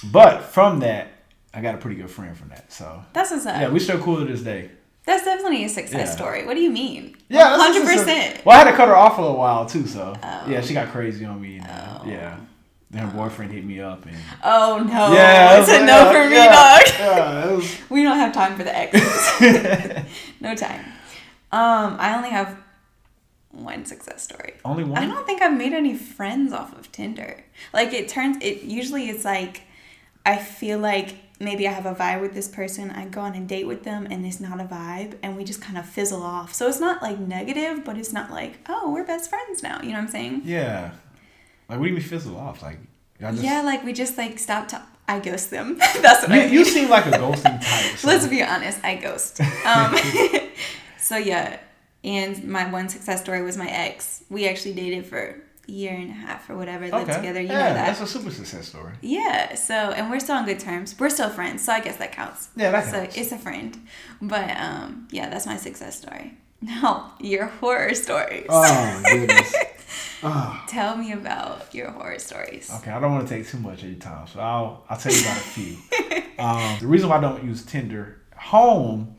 but 0.03 0.43
from 0.43 0.79
that, 0.81 1.07
I 1.53 1.61
got 1.61 1.75
a 1.75 1.77
pretty 1.77 1.95
good 1.95 2.09
friend 2.09 2.37
from 2.37 2.49
that. 2.49 2.71
So 2.71 3.03
that's 3.13 3.31
what's 3.31 3.45
up. 3.45 3.59
Yeah, 3.59 3.69
we 3.69 3.79
still 3.79 3.99
cool 3.99 4.17
to 4.17 4.25
this 4.25 4.41
day. 4.41 4.69
That's 5.05 5.25
definitely 5.25 5.65
a 5.65 5.69
success 5.69 6.09
yeah. 6.09 6.15
story. 6.15 6.45
What 6.45 6.55
do 6.55 6.61
you 6.61 6.69
mean? 6.69 7.17
Yeah, 7.27 7.57
hundred 7.57 7.87
percent. 7.87 8.45
Well, 8.45 8.55
I 8.55 8.63
had 8.63 8.71
to 8.71 8.77
cut 8.77 8.87
her 8.87 8.95
off 8.95 9.15
for 9.15 9.23
a 9.23 9.33
while 9.33 9.65
too, 9.65 9.87
so 9.87 10.15
oh. 10.21 10.45
yeah, 10.47 10.61
she 10.61 10.73
got 10.73 10.91
crazy 10.91 11.25
on 11.25 11.41
me. 11.41 11.57
And, 11.57 11.67
uh, 11.67 11.99
oh. 12.01 12.07
Yeah, 12.07 12.37
then 12.91 13.07
her 13.07 13.17
boyfriend 13.17 13.51
hit 13.51 13.65
me 13.65 13.79
up 13.79 14.05
and. 14.05 14.15
Oh 14.43 14.83
no! 14.85 15.13
Yeah, 15.13 15.59
it's 15.59 15.69
a 15.69 15.77
like, 15.77 15.85
no 15.85 16.11
for 16.11 16.29
me, 16.29 16.35
yeah, 16.35 16.79
dog. 16.79 16.93
Yeah, 16.99 17.51
was... 17.51 17.77
we 17.89 18.03
don't 18.03 18.17
have 18.17 18.33
time 18.33 18.55
for 18.55 18.63
the 18.63 18.77
exes. 18.77 20.05
no 20.39 20.55
time. 20.55 20.85
Um, 21.51 21.97
I 21.99 22.15
only 22.15 22.29
have 22.29 22.57
one 23.49 23.85
success 23.85 24.21
story. 24.23 24.53
Only 24.63 24.83
one. 24.83 24.97
I 24.97 25.07
don't 25.07 25.25
think 25.25 25.41
I've 25.41 25.57
made 25.57 25.73
any 25.73 25.95
friends 25.95 26.53
off 26.53 26.77
of 26.77 26.91
Tinder. 26.91 27.43
Like 27.73 27.91
it 27.93 28.07
turns. 28.07 28.37
It 28.41 28.63
usually 28.63 29.09
it's 29.09 29.25
like, 29.25 29.63
I 30.25 30.37
feel 30.37 30.77
like 30.77 31.15
maybe 31.41 31.67
I 31.67 31.71
have 31.71 31.85
a 31.85 31.95
vibe 31.95 32.21
with 32.21 32.33
this 32.33 32.47
person, 32.47 32.91
I 32.91 33.05
go 33.05 33.21
on 33.21 33.35
a 33.35 33.41
date 33.41 33.67
with 33.67 33.83
them 33.83 34.07
and 34.09 34.25
it's 34.25 34.39
not 34.39 34.59
a 34.59 34.63
vibe 34.63 35.17
and 35.23 35.35
we 35.35 35.43
just 35.43 35.61
kind 35.61 35.77
of 35.77 35.85
fizzle 35.85 36.23
off. 36.23 36.53
So 36.53 36.67
it's 36.67 36.79
not 36.79 37.01
like 37.01 37.19
negative, 37.19 37.83
but 37.83 37.97
it's 37.97 38.13
not 38.13 38.31
like, 38.31 38.59
oh, 38.69 38.91
we're 38.91 39.05
best 39.05 39.29
friends 39.29 39.63
now. 39.63 39.81
You 39.81 39.89
know 39.89 39.95
what 39.95 40.03
I'm 40.03 40.07
saying? 40.09 40.41
Yeah. 40.45 40.91
Like 41.67 41.79
what 41.79 41.85
do 41.85 41.89
you 41.89 41.95
mean 41.95 42.03
fizzle 42.03 42.37
off? 42.37 42.61
Like 42.61 42.79
just... 43.19 43.43
Yeah, 43.43 43.61
like 43.61 43.83
we 43.83 43.93
just 43.93 44.17
like 44.17 44.39
stop 44.39 44.67
to 44.69 44.81
I 45.07 45.19
ghost 45.19 45.49
them. 45.49 45.77
That's 46.01 46.27
what 46.27 46.29
you, 46.29 46.41
I 46.41 46.45
mean. 46.45 46.53
You 46.53 46.63
seem 46.63 46.89
like 46.89 47.05
a 47.05 47.11
ghosting 47.11 47.61
type. 47.61 47.97
So. 47.97 48.07
Let's 48.07 48.27
be 48.27 48.41
honest, 48.41 48.79
I 48.83 48.95
ghost. 48.95 49.41
Um, 49.65 49.95
so 50.99 51.17
yeah, 51.17 51.59
and 52.03 52.43
my 52.45 52.71
one 52.71 52.87
success 52.87 53.21
story 53.21 53.41
was 53.41 53.57
my 53.57 53.69
ex. 53.69 54.23
We 54.29 54.47
actually 54.47 54.73
dated 54.73 55.05
for 55.05 55.35
year 55.67 55.93
and 55.93 56.09
a 56.09 56.13
half 56.13 56.49
or 56.49 56.55
whatever, 56.57 56.85
lived 56.87 57.09
Okay. 57.09 57.15
together. 57.15 57.41
You 57.41 57.47
yeah, 57.47 57.53
know 57.69 57.73
that. 57.75 57.87
that's 57.87 58.01
a 58.01 58.07
super 58.07 58.31
success 58.31 58.67
story. 58.67 58.93
Yeah, 59.01 59.55
so 59.55 59.73
and 59.73 60.09
we're 60.09 60.19
still 60.19 60.35
on 60.37 60.45
good 60.45 60.59
terms. 60.59 60.95
We're 60.99 61.09
still 61.09 61.29
friends, 61.29 61.63
so 61.63 61.73
I 61.73 61.79
guess 61.79 61.97
that 61.97 62.11
counts. 62.11 62.49
Yeah, 62.55 62.71
that 62.71 62.85
so 62.85 62.99
counts. 63.01 63.17
it's 63.17 63.31
a 63.31 63.37
friend. 63.37 63.77
But 64.21 64.49
um 64.57 65.07
yeah, 65.11 65.29
that's 65.29 65.45
my 65.45 65.57
success 65.57 65.99
story. 66.01 66.37
Now, 66.63 67.15
your 67.19 67.47
horror 67.47 67.95
stories. 67.95 68.45
Oh 68.47 69.01
goodness. 69.03 69.51
oh. 70.21 70.63
Tell 70.69 70.95
me 70.95 71.11
about 71.11 71.73
your 71.73 71.89
horror 71.89 72.19
stories. 72.19 72.69
Okay, 72.77 72.91
I 72.91 72.99
don't 72.99 73.11
want 73.11 73.27
to 73.27 73.33
take 73.35 73.47
too 73.47 73.57
much 73.57 73.81
of 73.81 73.89
your 73.89 73.99
time, 73.99 74.27
so 74.27 74.39
I'll 74.39 74.83
I'll 74.87 74.97
tell 74.97 75.11
you 75.11 75.21
about 75.21 75.37
a 75.37 75.39
few. 75.39 75.77
um, 76.39 76.77
the 76.79 76.85
reason 76.87 77.09
why 77.09 77.17
I 77.17 77.21
don't 77.21 77.43
use 77.43 77.65
Tinder 77.65 78.21
home 78.35 79.15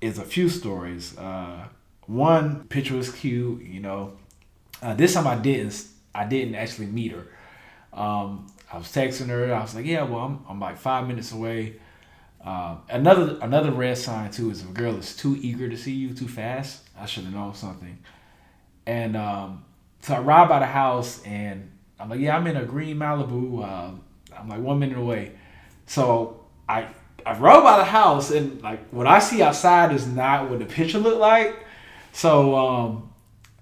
is 0.00 0.18
a 0.18 0.24
few 0.24 0.48
stories. 0.48 1.16
Uh, 1.16 1.68
one 2.06 2.64
picture 2.68 2.96
was 2.96 3.10
cute, 3.12 3.62
you 3.62 3.80
know. 3.80 4.16
Uh, 4.82 4.94
this 4.94 5.14
time 5.14 5.26
I 5.26 5.36
didn't 5.36 5.86
I 6.14 6.24
didn't 6.24 6.54
actually 6.54 6.86
meet 6.86 7.12
her. 7.12 7.26
Um, 7.92 8.46
I 8.72 8.78
was 8.78 8.86
texting 8.88 9.28
her. 9.28 9.52
I 9.52 9.60
was 9.60 9.74
like, 9.74 9.86
yeah, 9.86 10.02
well, 10.02 10.20
I'm, 10.20 10.44
I'm 10.48 10.60
like 10.60 10.78
five 10.78 11.06
minutes 11.06 11.32
away. 11.32 11.76
Uh, 12.44 12.76
another 12.88 13.38
another 13.42 13.70
red 13.70 13.98
sign 13.98 14.30
too 14.30 14.50
is 14.50 14.62
if 14.62 14.70
a 14.70 14.72
girl 14.72 14.96
is 14.96 15.14
too 15.16 15.36
eager 15.40 15.68
to 15.68 15.76
see 15.76 15.92
you 15.92 16.14
too 16.14 16.28
fast. 16.28 16.88
I 16.98 17.06
should 17.06 17.24
have 17.24 17.34
known 17.34 17.54
something. 17.54 17.98
And 18.86 19.16
um, 19.16 19.64
so 20.00 20.14
I 20.14 20.20
ride 20.20 20.48
by 20.48 20.60
the 20.60 20.66
house 20.66 21.22
and 21.24 21.70
I'm 21.98 22.08
like, 22.08 22.20
yeah, 22.20 22.36
I'm 22.36 22.46
in 22.46 22.56
a 22.56 22.64
green 22.64 22.96
Malibu. 22.96 23.62
Uh, 23.62 23.90
I'm 24.36 24.48
like 24.48 24.60
one 24.60 24.78
minute 24.78 24.96
away. 24.96 25.32
So 25.86 26.40
I 26.68 26.88
I 27.26 27.36
rode 27.38 27.62
by 27.62 27.76
the 27.78 27.84
house 27.84 28.30
and 28.30 28.62
like 28.62 28.88
what 28.88 29.06
I 29.06 29.18
see 29.18 29.42
outside 29.42 29.92
is 29.92 30.06
not 30.06 30.48
what 30.48 30.60
the 30.60 30.64
picture 30.64 30.98
looked 30.98 31.20
like. 31.20 31.66
So 32.12 32.56
um, 32.56 33.09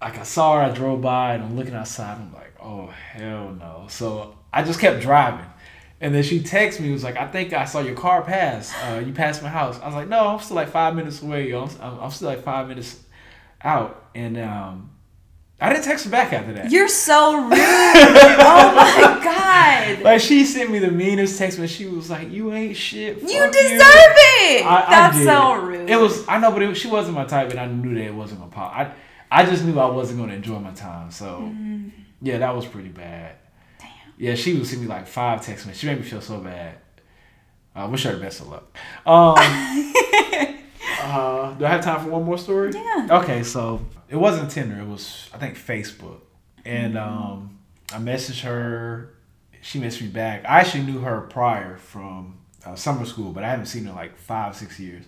like 0.01 0.19
I 0.19 0.23
saw 0.23 0.57
her, 0.57 0.63
I 0.63 0.71
drove 0.71 1.01
by 1.03 1.35
and 1.35 1.43
I'm 1.45 1.57
looking 1.57 1.75
outside. 1.75 2.19
I'm 2.19 2.33
like, 2.33 2.55
oh 2.63 2.87
hell 2.87 3.55
no. 3.59 3.87
So 3.89 4.37
I 4.53 4.63
just 4.63 4.81
kept 4.81 5.01
driving. 5.01 5.45
And 6.01 6.15
then 6.15 6.23
she 6.23 6.39
texted 6.41 6.81
me, 6.81 6.93
was 6.93 7.03
like, 7.03 7.17
I 7.17 7.27
think 7.27 7.53
I 7.53 7.65
saw 7.65 7.81
your 7.81 7.97
car 7.97 8.23
pass. 8.23 8.73
Uh, 8.85 9.03
you 9.05 9.13
passed 9.13 9.43
my 9.43 9.49
house. 9.49 9.81
I 9.81 9.87
was 9.87 9.97
like, 9.97 10.07
no, 10.09 10.29
I'm 10.29 10.39
still 10.39 10.55
like 10.55 10.69
five 10.69 10.95
minutes 10.95 11.21
away, 11.23 11.49
yo. 11.51 11.69
I'm, 11.81 11.99
I'm 12.01 12.11
still 12.13 12.29
like 12.29 12.45
five 12.45 12.69
minutes 12.69 13.03
out. 13.63 14.09
And 14.15 14.39
um, 14.39 14.91
I 15.61 15.73
didn't 15.73 15.85
text 15.85 16.05
her 16.05 16.11
back 16.13 16.33
after 16.33 16.53
that. 16.55 16.71
You're 16.71 16.87
so 16.87 17.35
rude. 17.43 17.53
oh 17.53 18.73
my 18.77 19.21
god. 19.25 20.03
Like 20.03 20.21
she 20.21 20.45
sent 20.45 20.71
me 20.71 20.79
the 20.79 20.91
meanest 20.93 21.37
text 21.37 21.59
when 21.59 21.67
she 21.67 21.87
was 21.87 22.09
like, 22.11 22.31
"You 22.31 22.53
ain't 22.53 22.77
shit." 22.77 23.17
You 23.21 23.27
deserve 23.51 23.51
it. 23.51 24.65
I- 24.65 24.85
I 24.87 24.91
That's 24.91 25.17
did. 25.17 25.25
so 25.27 25.55
rude. 25.55 25.91
It 25.91 25.97
was 25.97 26.27
I 26.29 26.39
know, 26.39 26.53
but 26.53 26.63
it, 26.63 26.77
she 26.77 26.87
wasn't 26.89 27.17
my 27.17 27.25
type, 27.25 27.51
and 27.51 27.59
I 27.59 27.67
knew 27.67 27.95
that 27.95 28.05
it 28.05 28.15
wasn't 28.15 28.41
gonna 28.41 28.53
pop. 28.53 28.73
I 28.73 28.93
I 29.31 29.45
just 29.45 29.65
knew 29.65 29.79
I 29.79 29.87
wasn't 29.91 30.21
gonna 30.21 30.35
enjoy 30.35 30.59
my 30.59 30.73
time. 30.73 31.11
So 31.11 31.41
Mm. 31.53 31.91
yeah, 32.23 32.39
that 32.39 32.55
was 32.55 32.67
pretty 32.67 32.89
bad. 32.89 33.37
Damn. 33.79 33.89
Yeah, 34.17 34.35
she 34.35 34.55
would 34.55 34.67
send 34.67 34.83
me 34.83 34.89
like 34.89 35.07
five 35.07 35.45
text 35.45 35.67
messages. 35.67 35.81
She 35.81 35.87
made 35.87 35.99
me 35.99 36.05
feel 36.05 36.21
so 36.21 36.39
bad. 36.41 36.77
I 37.75 37.85
wish 37.85 38.05
her 38.05 38.13
the 38.13 38.19
best 38.21 38.41
of 38.41 38.49
luck. 38.49 38.65
Um, 39.07 39.35
uh, 41.03 41.53
do 41.55 41.65
I 41.65 41.69
have 41.69 41.83
time 41.83 42.01
for 42.05 42.11
one 42.11 42.25
more 42.25 42.39
story? 42.39 42.73
Yeah. 42.75 43.07
Okay, 43.23 43.43
so 43.43 43.85
it 44.09 44.17
wasn't 44.17 44.51
Tinder. 44.51 44.81
It 44.81 44.87
was 44.87 45.29
I 45.33 45.39
think 45.39 45.57
Facebook, 45.57 46.21
and 46.65 46.97
um, 46.99 47.59
I 47.93 47.99
messaged 47.99 48.43
her. 48.43 49.15
She 49.61 49.81
messaged 49.81 50.03
me 50.03 50.09
back. 50.09 50.45
I 50.45 50.61
actually 50.61 50.85
knew 50.85 51.01
her 51.01 51.21
prior 51.23 51.77
from 51.77 52.39
uh, 52.65 52.75
summer 52.75 53.05
school, 53.05 53.33
but 53.33 53.45
I 53.45 53.51
haven't 53.51 53.67
seen 53.67 53.85
her 53.85 53.91
in 53.91 53.97
like 53.97 54.17
five, 54.17 54.57
six 54.57 54.79
years. 54.81 55.05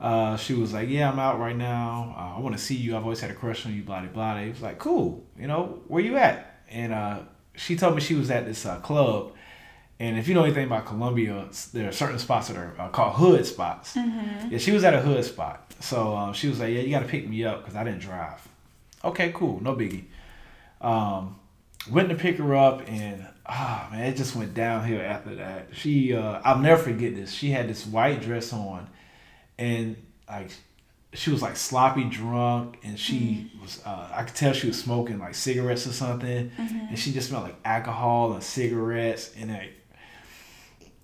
Uh, 0.00 0.36
she 0.36 0.54
was 0.54 0.72
like, 0.72 0.88
"Yeah, 0.88 1.10
I'm 1.10 1.18
out 1.18 1.38
right 1.38 1.56
now. 1.56 2.14
Uh, 2.16 2.36
I 2.36 2.40
want 2.40 2.56
to 2.56 2.62
see 2.62 2.74
you. 2.76 2.96
I've 2.96 3.02
always 3.02 3.20
had 3.20 3.30
a 3.30 3.34
crush 3.34 3.66
on 3.66 3.74
you." 3.74 3.82
Blah 3.82 4.00
blah 4.00 4.10
blah. 4.10 4.36
It 4.38 4.50
was 4.50 4.62
like, 4.62 4.78
"Cool. 4.78 5.24
You 5.38 5.46
know, 5.46 5.80
where 5.88 6.02
you 6.02 6.16
at?" 6.16 6.60
And 6.70 6.92
uh, 6.92 7.20
she 7.54 7.76
told 7.76 7.94
me 7.94 8.00
she 8.00 8.14
was 8.14 8.30
at 8.30 8.46
this 8.46 8.64
uh, 8.66 8.76
club. 8.80 9.32
And 10.00 10.16
if 10.16 10.28
you 10.28 10.34
know 10.34 10.44
anything 10.44 10.66
about 10.66 10.86
Columbia, 10.86 11.48
there 11.72 11.88
are 11.88 11.92
certain 11.92 12.20
spots 12.20 12.48
that 12.48 12.56
are 12.56 12.72
uh, 12.78 12.88
called 12.88 13.16
hood 13.16 13.44
spots. 13.44 13.94
Mm-hmm. 13.94 14.52
Yeah, 14.52 14.58
she 14.58 14.70
was 14.70 14.84
at 14.84 14.94
a 14.94 15.00
hood 15.00 15.24
spot. 15.24 15.74
So 15.80 16.16
um, 16.16 16.32
she 16.32 16.48
was 16.48 16.60
like, 16.60 16.72
"Yeah, 16.72 16.80
you 16.80 16.90
got 16.90 17.00
to 17.00 17.08
pick 17.08 17.28
me 17.28 17.44
up 17.44 17.62
because 17.62 17.74
I 17.76 17.84
didn't 17.84 18.00
drive." 18.00 18.46
Okay, 19.04 19.32
cool, 19.34 19.60
no 19.62 19.74
biggie. 19.74 20.04
Um, 20.80 21.38
went 21.90 22.08
to 22.10 22.14
pick 22.14 22.38
her 22.38 22.54
up, 22.54 22.88
and 22.88 23.26
ah 23.46 23.88
man, 23.90 24.04
it 24.12 24.16
just 24.16 24.36
went 24.36 24.54
downhill 24.54 25.00
after 25.00 25.34
that. 25.36 25.68
She, 25.72 26.14
uh, 26.14 26.40
I'll 26.44 26.58
never 26.58 26.82
forget 26.82 27.14
this. 27.14 27.32
She 27.32 27.50
had 27.50 27.68
this 27.68 27.86
white 27.86 28.20
dress 28.20 28.52
on, 28.52 28.88
and 29.58 29.96
like 30.28 30.50
she 31.14 31.30
was 31.30 31.40
like 31.40 31.56
sloppy 31.56 32.04
drunk, 32.04 32.78
and 32.84 32.98
she 32.98 33.50
was. 33.60 33.82
Uh, 33.84 34.08
I 34.12 34.24
could 34.24 34.34
tell 34.34 34.52
she 34.52 34.66
was 34.66 34.78
smoking 34.78 35.18
like 35.18 35.34
cigarettes 35.34 35.86
or 35.86 35.92
something, 35.92 36.50
and 36.58 36.98
she 36.98 37.12
just 37.12 37.28
smelled 37.28 37.44
like 37.44 37.56
alcohol 37.64 38.32
and 38.32 38.42
cigarettes, 38.42 39.32
and 39.38 39.50
like 39.50 39.72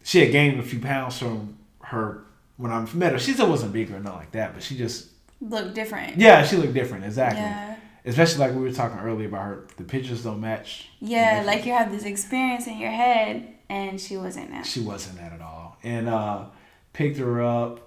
she 0.02 0.20
had 0.20 0.32
gained 0.32 0.60
a 0.60 0.62
few 0.62 0.80
pounds 0.80 1.18
from 1.18 1.56
her 1.80 2.24
when 2.56 2.70
I 2.70 2.86
met 2.92 3.12
her. 3.12 3.18
She 3.18 3.32
still 3.32 3.48
wasn't 3.48 3.72
bigger 3.72 3.96
or 3.96 4.00
nothing 4.00 4.18
like 4.18 4.32
that, 4.32 4.54
but 4.54 4.62
she 4.62 4.76
just 4.76 5.08
looked 5.40 5.74
different. 5.74 6.18
yeah, 6.18 6.44
she 6.44 6.56
looked 6.56 6.74
different 6.74 7.04
exactly. 7.04 7.40
Yeah. 7.40 7.76
Especially 8.06 8.40
like 8.40 8.54
we 8.54 8.60
were 8.60 8.70
talking 8.72 8.98
earlier 8.98 9.28
about 9.28 9.42
her, 9.44 9.66
the 9.78 9.84
pictures 9.84 10.22
don't 10.22 10.38
match. 10.40 10.90
Yeah, 11.00 11.42
like 11.46 11.64
you 11.64 11.72
have 11.72 11.90
this 11.90 12.04
experience 12.04 12.66
in 12.66 12.76
your 12.78 12.90
head, 12.90 13.54
and 13.70 13.98
she 13.98 14.18
wasn't 14.18 14.50
that. 14.50 14.66
She 14.66 14.80
wasn't 14.80 15.16
that 15.16 15.32
at 15.32 15.40
all. 15.40 15.78
And 15.82 16.10
uh, 16.10 16.44
picked 16.92 17.16
her 17.16 17.42
up. 17.42 17.83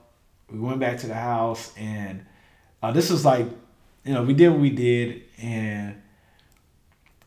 We 0.51 0.60
went 0.60 0.80
back 0.80 0.98
to 1.00 1.08
the 1.08 1.13
house, 1.13 1.74
and 1.77 2.25
uh, 2.82 2.92
this 2.92 3.10
was 3.10 3.25
like, 3.25 3.46
you 4.06 4.13
know, 4.13 4.24
we 4.24 4.34
did 4.34 4.50
what 4.50 4.60
we 4.60 4.70
did, 4.70 5.24
and 5.42 6.01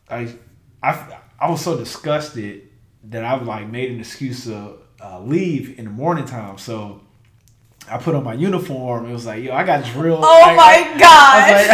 I, 0.09 0.33
I, 0.81 1.19
I 1.39 1.49
was 1.49 1.61
so 1.61 1.77
disgusted 1.77 2.67
that 3.05 3.23
I 3.23 3.35
like 3.41 3.67
made 3.67 3.91
an 3.91 3.99
excuse 3.99 4.45
to 4.45 4.73
uh, 5.03 5.19
leave 5.21 5.77
in 5.77 5.85
the 5.85 5.91
morning 5.91 6.25
time. 6.25 6.57
So 6.57 7.01
I 7.89 7.97
put 7.97 8.15
on 8.15 8.23
my 8.23 8.33
uniform. 8.33 9.05
It 9.07 9.13
was 9.13 9.25
like, 9.25 9.43
yo, 9.43 9.53
I 9.53 9.63
got 9.63 9.83
drilled. 9.85 10.23
Oh 10.23 10.41
Like, 10.43 10.55
my 10.55 10.93
I 10.95 10.99
god! 10.99 11.51
was 11.51 11.67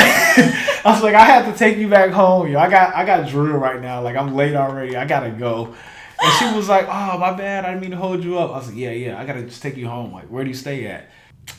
like, 0.46 0.86
I 0.86 0.92
was 0.92 1.04
like, 1.04 1.16
I 1.16 1.26
have 1.26 1.52
to 1.52 1.58
take 1.58 1.78
you 1.78 1.88
back 1.90 2.12
home, 2.12 2.50
yo. 2.52 2.60
I 2.60 2.70
got 2.70 2.94
I 2.96 3.06
got 3.06 3.28
drill 3.30 3.58
right 3.58 3.82
now. 3.82 4.02
Like 4.02 4.16
I'm 4.16 4.36
late 4.36 4.56
already. 4.56 4.96
I 4.96 5.06
gotta 5.06 5.32
go. 5.32 5.74
And 6.20 6.34
she 6.40 6.56
was 6.58 6.68
like, 6.68 6.88
Oh, 6.90 7.18
my 7.18 7.34
bad. 7.34 7.64
I 7.66 7.70
didn't 7.70 7.82
mean 7.82 7.92
to 7.92 7.98
hold 7.98 8.24
you 8.24 8.38
up. 8.40 8.52
I 8.52 8.58
was 8.58 8.68
like, 8.70 8.78
Yeah, 8.78 8.92
yeah. 8.92 9.20
I 9.20 9.26
gotta 9.26 9.44
just 9.44 9.62
take 9.62 9.76
you 9.78 9.88
home. 9.88 10.12
Like, 10.14 10.26
where 10.28 10.44
do 10.44 10.50
you 10.50 10.56
stay 10.56 10.86
at? 10.88 11.10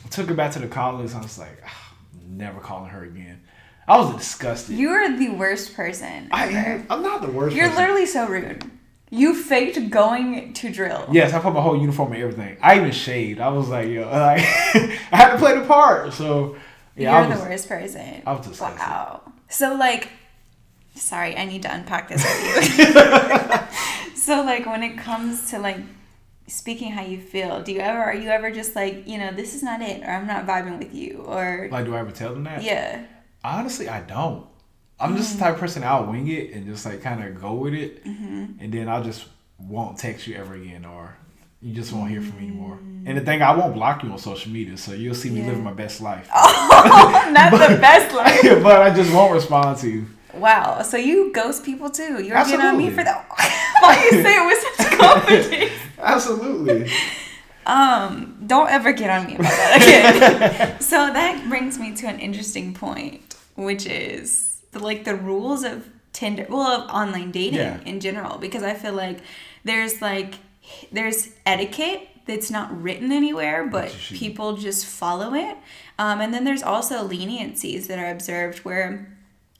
I 0.05 0.09
took 0.09 0.27
her 0.27 0.35
back 0.35 0.51
to 0.53 0.59
the 0.59 0.67
college. 0.67 1.13
I 1.13 1.21
was 1.21 1.37
like, 1.37 1.61
"Ah, 1.65 1.93
never 2.27 2.59
calling 2.59 2.89
her 2.89 3.03
again. 3.03 3.41
I 3.87 3.97
was 3.97 4.15
disgusted. 4.15 4.77
you 4.77 4.89
are 4.89 5.17
the 5.17 5.29
worst 5.29 5.73
person. 5.73 6.29
I 6.31 6.47
am. 6.47 6.85
I'm 6.89 7.01
not 7.01 7.23
the 7.23 7.31
worst. 7.31 7.55
You're 7.55 7.69
person. 7.69 7.81
literally 7.81 8.05
so 8.05 8.27
rude. 8.27 8.63
You 9.09 9.33
faked 9.33 9.89
going 9.89 10.53
to 10.53 10.71
drill. 10.71 11.07
Yes, 11.11 11.33
I 11.33 11.39
put 11.39 11.53
my 11.53 11.61
whole 11.61 11.75
uniform 11.75 12.13
and 12.13 12.21
everything. 12.21 12.57
I 12.61 12.77
even 12.77 12.91
shaved. 12.91 13.39
I 13.39 13.49
was 13.49 13.67
like, 13.67 13.89
yo, 13.89 14.01
like 14.11 14.41
I 14.41 14.99
had 15.11 15.31
to 15.31 15.37
play 15.39 15.57
the 15.57 15.65
part. 15.65 16.13
So 16.13 16.55
yeah, 16.95 17.21
You're 17.21 17.29
was, 17.29 17.39
the 17.39 17.49
worst 17.49 17.67
person. 17.67 18.21
I 18.27 18.33
was 18.33 18.45
disgusted. 18.45 18.79
Wow. 18.79 19.33
So 19.49 19.73
like, 19.73 20.09
sorry, 20.93 21.35
I 21.35 21.45
need 21.45 21.63
to 21.63 21.73
unpack 21.73 22.09
this 22.09 22.23
with 22.23 22.77
you. 22.77 24.15
so 24.15 24.43
like, 24.43 24.67
when 24.67 24.83
it 24.83 24.99
comes 24.99 25.49
to 25.49 25.57
like 25.57 25.79
speaking 26.49 26.91
how 26.91 27.03
you 27.03 27.19
feel, 27.19 27.61
do 27.61 27.71
you 27.71 27.79
ever 27.79 27.99
are 27.99 28.15
you 28.15 28.29
ever 28.29 28.51
just 28.51 28.75
like 28.75 29.07
you 29.07 29.17
know 29.17 29.31
this 29.31 29.55
is 29.55 29.63
not 29.63 29.81
it 29.81 30.01
or 30.03 30.09
I'm 30.09 30.27
not 30.27 30.45
vibing 30.45 30.79
with 30.79 30.93
you 30.93 31.23
or 31.25 31.69
Like, 31.71 31.85
do 31.85 31.95
I 31.95 31.99
ever 31.99 32.11
tell 32.11 32.33
them 32.33 32.43
that? 32.43 32.63
yeah 32.63 33.05
Honestly, 33.43 33.87
I 33.87 34.01
don't. 34.01 34.45
I'm 34.99 35.15
just 35.15 35.33
the 35.33 35.37
mm. 35.37 35.39
type 35.45 35.53
of 35.53 35.59
person 35.61 35.83
I'll 35.83 36.05
wing 36.05 36.27
it 36.27 36.51
and 36.51 36.65
just 36.65 36.85
like 36.85 37.01
kind 37.01 37.23
of 37.23 37.39
go 37.39 37.53
with 37.53 37.73
it, 37.73 38.03
mm-hmm. 38.03 38.45
and 38.59 38.73
then 38.73 38.89
I'll 38.89 39.03
just 39.03 39.27
won't 39.57 39.97
text 39.97 40.27
you 40.27 40.35
ever 40.35 40.55
again, 40.55 40.83
or 40.83 41.15
you 41.61 41.73
just 41.73 41.93
won't 41.93 42.09
hear 42.09 42.21
from 42.21 42.37
me 42.37 42.47
anymore. 42.47 42.77
And 43.05 43.17
the 43.17 43.21
mm. 43.21 43.25
thing, 43.25 43.41
I 43.41 43.55
won't 43.55 43.73
block 43.73 44.03
you 44.03 44.11
on 44.11 44.17
social 44.17 44.51
media, 44.51 44.75
so 44.77 44.91
you'll 44.91 45.15
see 45.15 45.29
me 45.29 45.39
Yeah. 45.39 45.47
living 45.47 45.63
my 45.63 45.73
best 45.73 46.01
life. 46.01 46.29
Oh, 46.35 47.29
not 47.33 47.51
the 47.51 47.77
best 47.79 48.13
life. 48.21 48.61
but 48.61 48.81
I 48.81 48.93
just 48.93 49.13
won't 49.13 49.33
respond 49.33 49.77
to 49.79 49.89
you. 49.89 50.05
Wow. 50.33 50.81
So 50.81 50.97
you 50.97 51.31
ghost 51.31 51.63
people 51.63 51.89
too. 51.89 52.21
You're 52.23 52.35
getting 52.35 52.61
on 52.61 52.77
me 52.77 52.89
for 52.89 53.03
that. 53.03 53.25
Why 53.79 54.03
you 54.03 54.21
say 54.21 54.35
it 54.35 54.45
with 54.45 54.77
such 54.77 54.99
confidence? 54.99 55.71
Absolutely. 55.99 56.89
Um, 57.65 58.43
don't 58.47 58.69
ever 58.69 58.93
get 58.93 59.09
on 59.09 59.27
me 59.27 59.35
about 59.35 59.43
that 59.51 59.75
again. 60.57 60.81
so 60.81 60.95
that 61.13 61.47
brings 61.49 61.77
me 61.77 61.93
to 61.97 62.07
an 62.07 62.19
interesting 62.19 62.73
point, 62.73 63.35
which 63.55 63.85
is 63.85 64.61
the, 64.71 64.79
like 64.79 65.03
the 65.03 65.15
rules 65.15 65.63
of 65.63 65.87
Tinder, 66.11 66.47
well, 66.49 66.61
of 66.81 66.89
online 66.89 67.31
dating 67.31 67.59
Yeah. 67.59 67.79
in 67.85 67.99
general, 67.99 68.39
because 68.39 68.63
I 68.63 68.73
feel 68.73 68.93
like 68.93 69.19
there's 69.63 70.01
like 70.01 70.35
there's 70.91 71.29
etiquette 71.45 72.07
that's 72.25 72.49
not 72.51 72.81
written 72.81 73.11
anywhere, 73.11 73.67
but 73.67 73.91
people 74.09 74.55
just 74.57 74.85
follow 74.85 75.33
it. 75.33 75.57
Um, 75.97 76.21
and 76.21 76.33
then 76.33 76.43
there's 76.45 76.63
also 76.63 77.07
leniencies 77.07 77.87
that 77.87 77.99
are 77.99 78.09
observed 78.11 78.59
where 78.59 79.15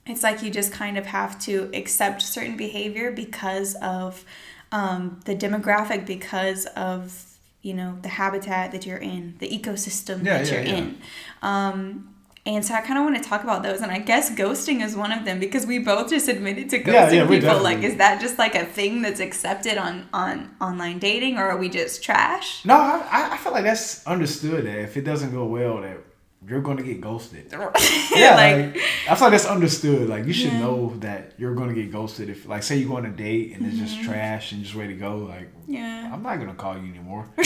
it's 0.06 0.24
like 0.24 0.42
you 0.42 0.50
just 0.50 0.72
kind 0.72 0.98
of 0.98 1.06
have 1.08 1.40
to 1.42 1.70
accept 1.74 2.22
certain 2.22 2.58
behavior 2.58 3.12
because 3.12 3.76
of 3.82 4.24
um, 4.72 5.20
the 5.26 5.36
demographic, 5.36 6.06
because 6.06 6.66
of 6.76 7.24
you 7.62 7.74
know 7.74 7.98
the 8.02 8.10
habitat 8.10 8.72
that 8.72 8.86
you're 8.86 8.98
in, 9.16 9.36
the 9.40 9.48
ecosystem 9.50 10.24
Yeah, 10.24 10.38
that 10.38 10.48
yeah, 10.48 10.54
you're 10.54 10.64
yeah. 10.64 10.78
in, 10.78 10.98
um, 11.42 12.06
And 12.46 12.64
so 12.66 12.74
I 12.74 12.82
kind 12.82 12.98
of 12.98 13.04
want 13.04 13.22
to 13.22 13.30
talk 13.30 13.44
about 13.44 13.62
those, 13.64 13.82
and 13.82 13.92
I 13.92 14.00
guess 14.00 14.32
ghosting 14.32 14.82
is 14.82 14.96
one 14.96 15.12
of 15.12 15.26
them 15.26 15.40
because 15.40 15.66
we 15.68 15.78
both 15.80 16.10
just 16.10 16.28
admitted 16.30 16.70
to 16.70 16.78
ghosting 16.80 16.94
Yeah, 16.94 17.12
yeah, 17.12 17.28
people. 17.28 17.62
Like, 17.62 17.80
is 17.84 17.98
that 17.98 18.22
just 18.22 18.40
like 18.40 18.56
a 18.56 18.66
thing 18.66 19.02
that's 19.04 19.20
accepted 19.20 19.78
on 19.78 20.08
on 20.14 20.36
online 20.62 21.00
dating, 21.00 21.38
or 21.38 21.44
are 21.52 21.58
we 21.58 21.70
just 21.70 22.02
trash? 22.02 22.64
No, 22.66 22.76
I, 22.76 23.02
I- 23.12 23.30
I 23.34 23.38
feel 23.38 23.52
like 23.52 23.66
that's 23.66 24.06
understood 24.08 24.66
that 24.68 24.80
if 24.88 24.96
it 24.98 25.02
doesn't 25.12 25.32
go 25.32 25.46
well, 25.46 25.82
that 25.82 25.98
you're 26.48 26.62
going 26.62 26.78
to 26.78 26.84
get 26.84 27.02
ghosted. 27.02 27.52
Yeah, 28.16 28.36
like, 28.36 28.74
like, 28.76 28.84
I 29.10 29.16
feel 29.16 29.26
like 29.28 29.32
that's 29.32 29.46
understood. 29.46 30.10
Like 30.10 30.26
you 30.26 30.34
should 30.34 30.54
Yeah. 30.54 30.60
know 30.60 30.94
that 31.00 31.34
you're 31.38 31.54
going 31.54 31.70
to 31.70 31.76
get 31.76 31.92
ghosted 31.92 32.30
if, 32.30 32.48
like, 32.48 32.64
say 32.64 32.78
you 32.78 32.88
go 32.88 32.98
on 32.98 33.06
a 33.06 33.10
date 33.10 33.56
and 33.56 33.66
it's 33.66 33.76
Mm-hmm. 33.76 33.86
just 33.86 34.04
trash 34.04 34.52
and 34.52 34.64
just 34.64 34.76
ready 34.76 34.94
to 34.94 35.00
go. 35.00 35.18
Like, 35.18 35.50
yeah. 35.68 36.10
I'm 36.12 36.24
not 36.24 36.40
gonna 36.40 36.56
call 36.56 36.78
you 36.78 36.90
anymore. 36.90 37.28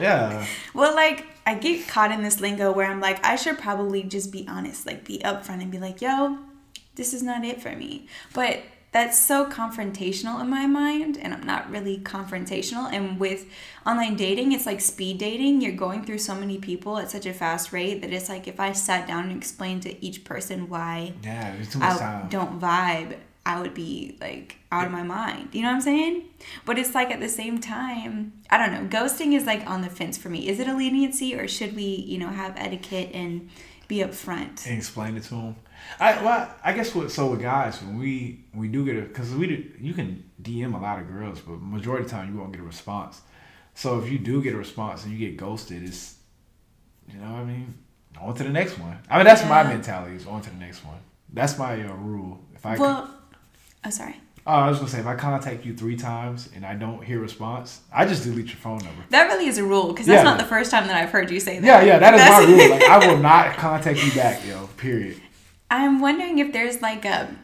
yeah, 0.00 0.44
Well, 0.74 0.94
like 0.94 1.26
I 1.46 1.54
get 1.54 1.86
caught 1.88 2.10
in 2.10 2.22
this 2.22 2.40
lingo 2.40 2.72
where 2.72 2.86
I'm 2.90 3.00
like, 3.00 3.24
I 3.24 3.36
should 3.36 3.58
probably 3.58 4.02
just 4.02 4.32
be 4.32 4.46
honest, 4.48 4.86
like 4.86 5.04
be 5.04 5.18
upfront 5.18 5.62
and 5.62 5.70
be 5.70 5.78
like, 5.78 6.00
yo, 6.00 6.38
this 6.94 7.12
is 7.14 7.22
not 7.22 7.44
it 7.44 7.60
for 7.62 7.74
me. 7.76 8.06
But 8.32 8.62
that's 8.94 9.18
so 9.18 9.44
confrontational 9.46 10.40
in 10.40 10.48
my 10.48 10.66
mind, 10.66 11.18
and 11.18 11.34
I'm 11.34 11.44
not 11.44 11.68
really 11.68 11.98
confrontational. 11.98 12.92
And 12.92 13.18
with 13.18 13.46
online 13.84 14.14
dating, 14.14 14.52
it's 14.52 14.66
like 14.66 14.80
speed 14.80 15.18
dating. 15.18 15.62
You're 15.62 15.72
going 15.72 16.04
through 16.04 16.18
so 16.18 16.32
many 16.32 16.58
people 16.58 16.98
at 16.98 17.10
such 17.10 17.26
a 17.26 17.32
fast 17.32 17.72
rate 17.72 18.02
that 18.02 18.12
it's 18.12 18.28
like 18.28 18.46
if 18.46 18.60
I 18.60 18.70
sat 18.70 19.08
down 19.08 19.24
and 19.30 19.36
explained 19.36 19.82
to 19.82 20.04
each 20.04 20.22
person 20.22 20.68
why 20.68 21.12
yeah. 21.24 21.56
I 21.60 21.64
time. 21.64 22.26
Uh, 22.26 22.28
don't 22.28 22.60
vibe, 22.60 23.16
I 23.44 23.60
would 23.60 23.74
be 23.74 24.16
like 24.20 24.58
out 24.70 24.86
of 24.86 24.92
my 24.92 25.02
mind. 25.02 25.48
You 25.50 25.62
know 25.62 25.70
what 25.70 25.74
I'm 25.74 25.80
saying? 25.80 26.26
But 26.64 26.78
it's 26.78 26.94
like 26.94 27.10
at 27.10 27.18
the 27.18 27.28
same 27.28 27.60
time, 27.60 28.32
I 28.48 28.58
don't 28.58 28.72
know. 28.72 28.88
Ghosting 28.88 29.34
is 29.34 29.44
like 29.44 29.68
on 29.68 29.82
the 29.82 29.90
fence 29.90 30.16
for 30.16 30.28
me. 30.28 30.48
Is 30.48 30.60
it 30.60 30.68
a 30.68 30.76
leniency 30.76 31.34
or 31.34 31.48
should 31.48 31.74
we, 31.74 31.82
you 31.82 32.18
know, 32.18 32.28
have 32.28 32.54
etiquette 32.56 33.10
and 33.12 33.50
be 33.88 33.96
upfront? 33.96 34.66
and 34.68 34.78
explain 34.78 35.16
it 35.16 35.24
to 35.24 35.34
them. 35.34 35.56
I 36.00 36.22
well, 36.22 36.54
I 36.64 36.72
guess 36.72 36.94
what 36.94 37.10
so 37.10 37.28
with 37.28 37.40
guys 37.40 37.80
when 37.82 37.98
we 37.98 38.44
we 38.54 38.68
do 38.68 38.84
get 38.84 38.96
a 38.96 39.02
because 39.02 39.32
we 39.34 39.46
do, 39.46 39.64
you 39.80 39.94
can 39.94 40.24
DM 40.42 40.74
a 40.74 40.78
lot 40.78 40.98
of 41.00 41.08
girls, 41.08 41.40
but 41.40 41.60
majority 41.60 42.04
of 42.04 42.10
the 42.10 42.16
time 42.16 42.32
you 42.32 42.38
won't 42.40 42.52
get 42.52 42.60
a 42.60 42.64
response. 42.64 43.20
So 43.74 43.98
if 44.00 44.10
you 44.10 44.18
do 44.18 44.42
get 44.42 44.54
a 44.54 44.58
response 44.58 45.04
and 45.04 45.12
you 45.12 45.18
get 45.18 45.36
ghosted, 45.36 45.82
it's 45.82 46.16
you 47.12 47.18
know 47.18 47.32
what 47.32 47.40
I 47.40 47.44
mean 47.44 47.74
on 48.20 48.34
to 48.34 48.42
the 48.44 48.50
next 48.50 48.78
one. 48.78 48.98
I 49.10 49.16
mean 49.18 49.24
that's 49.26 49.44
my 49.44 49.62
mentality 49.64 50.16
is 50.16 50.26
on 50.26 50.40
to 50.42 50.50
the 50.50 50.56
next 50.56 50.84
one. 50.84 50.98
That's 51.32 51.58
my 51.58 51.82
uh, 51.84 51.92
rule. 51.94 52.40
If 52.54 52.64
I 52.64 52.76
Well, 52.76 53.12
oh, 53.84 53.90
sorry. 53.90 54.16
oh, 54.46 54.52
I 54.52 54.68
was 54.68 54.78
gonna 54.78 54.90
say 54.90 55.00
if 55.00 55.06
I 55.06 55.16
contact 55.16 55.64
you 55.64 55.74
three 55.76 55.96
times 55.96 56.48
and 56.54 56.64
I 56.64 56.74
don't 56.74 57.02
hear 57.02 57.18
a 57.18 57.22
response, 57.22 57.80
I 57.92 58.04
just 58.06 58.22
delete 58.22 58.46
your 58.46 58.56
phone 58.56 58.78
number. 58.78 59.02
That 59.10 59.24
really 59.26 59.46
is 59.46 59.58
a 59.58 59.64
rule 59.64 59.88
because 59.88 60.06
that's 60.06 60.18
Yeah. 60.24 60.30
not 60.30 60.38
the 60.38 60.44
first 60.44 60.70
time 60.70 60.86
that 60.86 60.96
I've 60.96 61.10
heard 61.10 61.30
you 61.30 61.40
say 61.40 61.58
that. 61.58 61.66
Yeah, 61.66 61.82
yeah, 61.82 61.98
that 61.98 62.14
is 62.14 62.20
That's- 62.20 62.46
my 62.48 62.52
rule. 62.54 62.70
Like 62.78 62.82
I 62.84 63.06
will 63.12 63.18
not 63.18 63.56
contact 63.56 64.04
you 64.04 64.12
back, 64.12 64.46
yo. 64.46 64.68
Period. 64.76 65.20
I'm 65.74 66.00
wondering 66.00 66.38
if 66.38 66.52
there's 66.52 66.80
like 66.82 67.04
a 67.04 67.34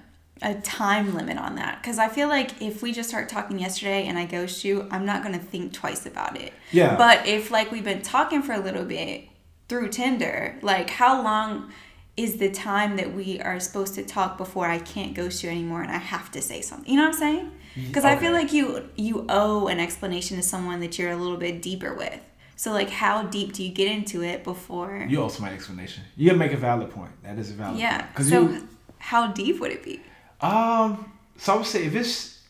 a 0.43 0.55
time 0.55 1.15
limit 1.15 1.37
on 1.37 1.57
that 1.57 1.83
because 1.83 1.99
I 1.99 2.09
feel 2.09 2.29
like 2.29 2.63
if 2.63 2.81
we 2.81 2.93
just 2.93 3.11
start 3.11 3.29
talking 3.29 3.59
yesterday 3.59 4.07
and 4.07 4.19
I 4.19 4.25
ghost 4.25 4.65
you, 4.65 4.89
I'm 4.91 5.05
not 5.05 5.23
gonna 5.23 5.39
think 5.39 5.73
twice 5.73 6.07
about 6.07 6.41
it. 6.41 6.53
Yeah. 6.73 6.97
But 6.97 7.27
if 7.27 7.51
like 7.51 7.71
we've 7.71 7.85
been 7.85 8.03
talking 8.03 8.43
for 8.43 8.53
a 8.53 8.61
little 8.61 8.85
bit 8.85 9.25
through 9.69 9.89
Tinder, 9.89 10.59
like 10.63 10.89
how 10.91 11.23
long 11.23 11.71
is 12.17 12.37
the 12.37 12.51
time 12.51 12.97
that 12.97 13.15
we 13.15 13.41
are 13.41 13.61
supposed 13.61 13.95
to 13.97 14.05
talk 14.05 14.39
before 14.39 14.67
I 14.67 14.79
can't 14.79 15.15
ghost 15.15 15.43
you 15.43 15.51
anymore 15.51 15.83
and 15.83 15.91
I 15.91 15.99
have 15.99 16.31
to 16.33 16.41
say 16.43 16.63
something? 16.63 16.91
You 16.91 16.97
know 16.97 17.07
what 17.07 17.15
I'm 17.15 17.19
saying? 17.19 17.51
Mm, 17.75 17.89
because 17.89 18.05
I 18.05 18.17
feel 18.17 18.33
like 18.33 18.53
you 18.53 18.89
you 18.97 19.27
owe 19.29 19.67
an 19.67 19.79
explanation 19.79 20.37
to 20.37 20.43
someone 20.43 20.81
that 20.81 20.99
you're 20.99 21.11
a 21.11 21.17
little 21.17 21.37
bit 21.37 21.61
deeper 21.61 21.95
with. 21.95 22.21
So 22.61 22.73
like 22.73 22.91
how 22.91 23.23
deep 23.23 23.55
do 23.55 23.65
you 23.65 23.73
get 23.73 23.91
into 23.91 24.23
it 24.23 24.45
before? 24.45 25.07
You 25.09 25.23
also 25.23 25.41
my 25.41 25.51
explanation. 25.51 26.05
You 26.15 26.35
make 26.35 26.53
a 26.53 26.59
valid 26.59 26.91
point. 26.91 27.13
That 27.23 27.39
is 27.39 27.51
a 27.53 27.55
valid 27.55 27.81
yeah. 27.81 28.03
point. 28.09 28.29
So 28.29 28.51
you 28.51 28.69
how 28.99 29.33
deep 29.33 29.61
would 29.61 29.73
it 29.73 29.83
be? 29.83 30.03
um 30.43 31.11
so 31.39 31.55
I 31.55 31.57
would 31.57 31.65
say 31.65 31.87
if 31.87 31.95
it's 31.95 32.43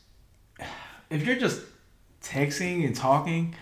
if 1.11 1.25
you're 1.25 1.37
just 1.37 1.63
texting 2.25 2.85
and 2.85 2.97
talking 2.97 3.55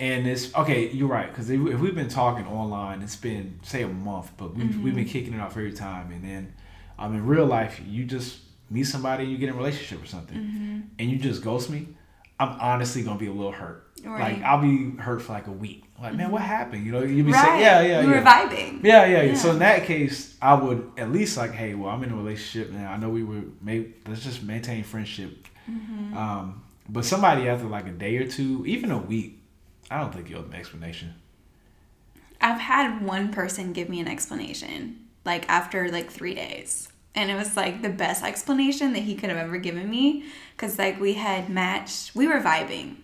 and 0.00 0.26
it's 0.26 0.54
okay, 0.54 0.88
you're 0.88 1.06
right. 1.06 1.28
Because 1.28 1.50
if, 1.50 1.60
we've 1.60 1.94
been 1.94 2.08
talking 2.08 2.46
online, 2.46 3.02
it's 3.02 3.16
been 3.16 3.60
say 3.62 3.82
a 3.82 3.88
month, 3.88 4.30
but 4.38 4.54
we've, 4.54 4.80
we've 4.80 4.94
been 4.94 5.04
kicking 5.04 5.34
it 5.34 5.40
off 5.40 5.50
every 5.50 5.74
time, 5.74 6.10
and 6.12 6.24
then 6.24 6.54
um 6.98 7.14
in 7.14 7.26
real 7.26 7.44
life 7.44 7.78
you 7.86 8.06
just 8.06 8.38
meet 8.70 8.84
somebody 8.84 9.24
and 9.24 9.32
you 9.32 9.36
get 9.36 9.50
in 9.50 9.54
a 9.54 9.58
relationship 9.58 10.02
or 10.02 10.06
something, 10.06 10.88
and 10.98 11.10
you 11.10 11.18
just 11.18 11.44
ghost 11.44 11.68
me. 11.68 11.88
I'm 12.38 12.58
honestly 12.60 13.02
gonna 13.02 13.18
be 13.18 13.26
a 13.26 13.32
little 13.32 13.52
hurt. 13.52 13.86
Right. 14.04 14.34
Like 14.34 14.42
I'll 14.42 14.60
be 14.60 14.90
hurt 14.98 15.22
for 15.22 15.32
like 15.32 15.46
a 15.46 15.52
week. 15.52 15.84
Like 16.00 16.14
man, 16.14 16.30
what 16.30 16.42
happened? 16.42 16.84
You 16.84 16.92
know, 16.92 17.02
you'll 17.02 17.26
be 17.26 17.32
right. 17.32 17.44
saying 17.44 17.60
yeah, 17.60 17.80
yeah, 17.80 18.04
We 18.04 18.12
yeah. 18.12 18.18
were 18.18 18.26
vibing. 18.26 18.84
Yeah, 18.84 19.06
yeah, 19.06 19.22
yeah. 19.22 19.34
So 19.34 19.50
in 19.52 19.60
that 19.60 19.84
case, 19.84 20.36
I 20.42 20.54
would 20.54 20.90
at 20.96 21.10
least 21.10 21.36
like, 21.36 21.52
hey, 21.52 21.74
well, 21.74 21.90
I'm 21.90 22.02
in 22.02 22.10
a 22.10 22.16
relationship 22.16 22.72
now. 22.72 22.92
I 22.92 22.96
know 22.96 23.08
we 23.08 23.22
were 23.22 23.42
maybe 23.62 23.94
let's 24.06 24.22
just 24.22 24.42
maintain 24.42 24.84
friendship. 24.84 25.46
Mm-hmm. 25.70 26.16
Um, 26.16 26.62
but 26.88 27.04
somebody 27.04 27.48
after 27.48 27.66
like 27.66 27.86
a 27.86 27.92
day 27.92 28.16
or 28.16 28.28
two, 28.28 28.64
even 28.66 28.90
a 28.90 28.98
week, 28.98 29.40
I 29.90 30.00
don't 30.00 30.12
think 30.12 30.28
you'll 30.28 30.42
have 30.42 30.50
an 30.50 30.56
explanation. 30.56 31.14
I've 32.40 32.60
had 32.60 33.02
one 33.02 33.32
person 33.32 33.72
give 33.72 33.88
me 33.88 34.00
an 34.00 34.08
explanation, 34.08 35.06
like 35.24 35.48
after 35.48 35.88
like 35.90 36.10
three 36.10 36.34
days. 36.34 36.88
And 37.14 37.30
it 37.30 37.34
was 37.36 37.56
like 37.56 37.82
the 37.82 37.88
best 37.90 38.24
explanation 38.24 38.92
that 38.94 39.00
he 39.04 39.14
could 39.14 39.30
have 39.30 39.38
ever 39.38 39.56
given 39.56 39.88
me. 39.88 40.24
Cause 40.56 40.78
like 40.78 41.00
we 41.00 41.14
had 41.14 41.48
matched, 41.48 42.14
we 42.14 42.26
were 42.26 42.40
vibing. 42.40 42.96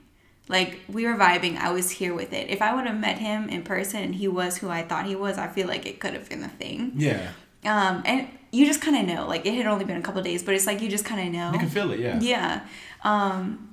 Like 0.48 0.80
we 0.88 1.06
were 1.06 1.14
vibing. 1.14 1.56
I 1.56 1.70
was 1.72 1.90
here 1.90 2.12
with 2.12 2.32
it. 2.32 2.50
If 2.50 2.60
I 2.60 2.74
would 2.74 2.86
have 2.86 2.98
met 2.98 3.18
him 3.18 3.48
in 3.48 3.62
person 3.62 4.02
and 4.02 4.14
he 4.14 4.26
was 4.26 4.58
who 4.58 4.68
I 4.68 4.82
thought 4.82 5.06
he 5.06 5.14
was, 5.14 5.38
I 5.38 5.46
feel 5.46 5.68
like 5.68 5.86
it 5.86 6.00
could 6.00 6.12
have 6.14 6.28
been 6.28 6.42
a 6.42 6.48
thing. 6.48 6.92
Yeah, 6.96 7.30
Um, 7.64 8.02
and 8.04 8.26
you 8.50 8.66
just 8.66 8.80
kind 8.80 8.96
of 8.96 9.16
know. 9.16 9.28
Like 9.28 9.46
it 9.46 9.54
had 9.54 9.66
only 9.66 9.84
been 9.84 9.96
a 9.96 10.02
couple 10.02 10.20
days, 10.22 10.42
but 10.42 10.54
it's 10.54 10.66
like 10.66 10.80
you 10.80 10.88
just 10.88 11.04
kind 11.04 11.28
of 11.28 11.32
know. 11.32 11.52
you 11.52 11.58
can 11.60 11.68
feel 11.68 11.92
it. 11.92 12.00
Yeah. 12.00 12.18
Yeah. 12.20 12.60
Um, 13.04 13.69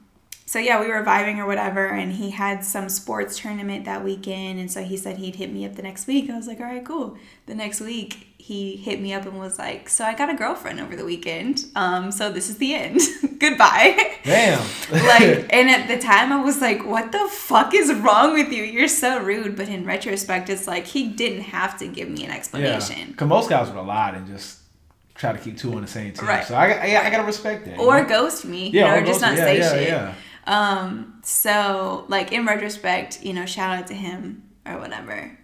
so 0.47 0.59
yeah, 0.59 0.79
we 0.79 0.87
were 0.87 1.03
vibing 1.03 1.39
or 1.39 1.45
whatever, 1.45 1.87
and 1.87 2.13
he 2.13 2.29
had 2.29 2.63
some 2.63 2.87
sports 2.87 3.37
tournament 3.37 3.83
that 3.83 4.01
weekend, 4.01 4.61
and 4.61 4.71
so 4.71 4.81
he 4.81 4.95
said 4.95 5.17
he'd 5.17 5.35
hit 5.35 5.51
me 5.51 5.65
up 5.65 5.75
the 5.75 5.81
next 5.81 6.07
week. 6.07 6.29
I 6.29 6.37
was 6.37 6.47
like, 6.47 6.61
all 6.61 6.67
right, 6.67 6.85
cool. 6.85 7.17
The 7.47 7.53
next 7.53 7.81
week, 7.81 8.27
he 8.37 8.77
hit 8.77 9.01
me 9.01 9.13
up 9.13 9.25
and 9.25 9.37
was 9.37 9.59
like, 9.59 9.89
so 9.89 10.05
I 10.05 10.13
got 10.13 10.29
a 10.29 10.35
girlfriend 10.35 10.79
over 10.79 10.95
the 10.95 11.03
weekend. 11.03 11.65
Um, 11.75 12.13
so 12.13 12.31
this 12.31 12.49
is 12.49 12.59
the 12.59 12.75
end. 12.75 13.01
Goodbye. 13.39 14.19
Damn. 14.23 14.59
like, 14.91 15.47
and 15.53 15.69
at 15.69 15.89
the 15.89 15.97
time, 15.97 16.31
I 16.31 16.41
was 16.41 16.61
like, 16.61 16.85
what 16.85 17.11
the 17.11 17.27
fuck 17.29 17.73
is 17.73 17.93
wrong 17.95 18.33
with 18.33 18.49
you? 18.49 18.63
You're 18.63 18.87
so 18.87 19.19
rude. 19.19 19.57
But 19.57 19.67
in 19.67 19.83
retrospect, 19.83 20.49
it's 20.49 20.65
like 20.65 20.85
he 20.85 21.09
didn't 21.09 21.41
have 21.41 21.77
to 21.79 21.87
give 21.89 22.07
me 22.07 22.23
an 22.23 22.29
yeah. 22.29 22.37
explanation. 22.37 23.11
Because 23.11 23.27
most 23.27 23.49
guys 23.49 23.67
would 23.67 23.75
have 23.75 23.85
lied 23.85 24.15
and 24.15 24.25
just 24.25 24.59
try 25.15 25.33
to 25.33 25.39
keep 25.39 25.57
two 25.57 25.73
on 25.73 25.81
the 25.81 25.87
same 25.87 26.13
team. 26.13 26.25
Right. 26.25 26.45
So 26.45 26.55
I, 26.55 26.69
I, 26.69 27.05
I 27.05 27.09
gotta 27.09 27.25
respect 27.25 27.65
that. 27.65 27.75
you 27.75 27.83
Or 27.83 28.01
know? 28.01 28.07
ghost 28.07 28.45
me, 28.45 28.69
yeah, 28.69 28.85
you 28.85 28.91
know, 28.91 28.97
or 28.97 29.03
or 29.03 29.05
just 29.05 29.19
not 29.19 29.35
yeah, 29.35 29.43
say 29.43 29.57
yeah, 29.59 29.71
shit. 29.71 29.87
Yeah. 29.89 30.13
Um, 30.47 31.19
so 31.23 32.05
like 32.07 32.31
in 32.31 32.45
retrospect, 32.45 33.23
you 33.23 33.33
know, 33.33 33.45
shout 33.45 33.77
out 33.77 33.87
to 33.87 33.93
him 33.93 34.43
or 34.65 34.79
whatever. 34.79 35.37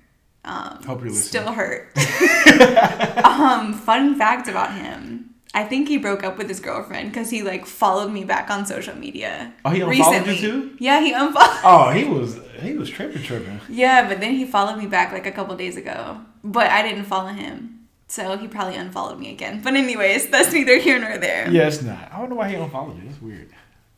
Um, 0.46 0.84
Hope 0.84 1.02
you're 1.02 1.12
listening. 1.12 1.44
still 1.44 1.52
hurt. 1.52 1.96
um, 3.24 3.74
fun 3.74 4.16
fact 4.16 4.48
about 4.48 4.74
him. 4.74 5.36
I 5.54 5.64
think 5.64 5.88
he 5.88 5.98
broke 5.98 6.24
up 6.24 6.38
with 6.38 6.50
his 6.50 6.60
girlfriend 6.60 7.12
because 7.12 7.30
he 7.30 7.44
like 7.44 7.66
followed 7.66 8.12
me 8.12 8.24
back 8.24 8.50
on 8.50 8.66
social 8.66 8.96
media. 8.96 9.54
Oh, 9.64 9.70
he 9.70 9.82
unfollowed 9.82 10.28
you 10.28 10.36
too? 10.36 10.76
Yeah, 10.80 11.00
he 11.00 11.14
unfollowed. 11.14 11.60
Oh, 11.64 11.92
he 11.92 12.06
was 12.06 12.40
he 12.60 12.74
was 12.76 12.90
tripping, 12.90 13.22
tripping. 13.22 13.60
Yeah, 13.70 14.08
but 14.08 14.20
then 14.20 14.34
he 14.34 14.46
followed 14.46 14.78
me 14.78 14.88
back 14.88 15.12
like 15.12 15.28
a 15.28 15.32
couple 15.32 15.56
days 15.56 15.78
ago. 15.78 16.22
But 16.44 16.72
I 16.72 16.82
didn't 16.82 17.06
follow 17.06 17.30
him. 17.30 17.88
So 18.08 18.36
he 18.38 18.48
probably 18.48 18.76
unfollowed 18.76 19.20
me 19.20 19.32
again. 19.32 19.62
But 19.62 19.76
anyways, 19.76 20.30
that's 20.30 20.52
neither 20.54 20.78
here 20.78 21.00
nor 21.00 21.18
there. 21.18 21.50
Yeah, 21.50 21.68
it's 21.68 21.82
not. 21.82 22.12
I 22.12 22.18
don't 22.20 22.30
know 22.30 22.36
why 22.36 22.50
he 22.50 22.56
unfollowed 22.56 22.98
you. 22.98 23.08
That's 23.08 23.22
weird. 23.22 23.50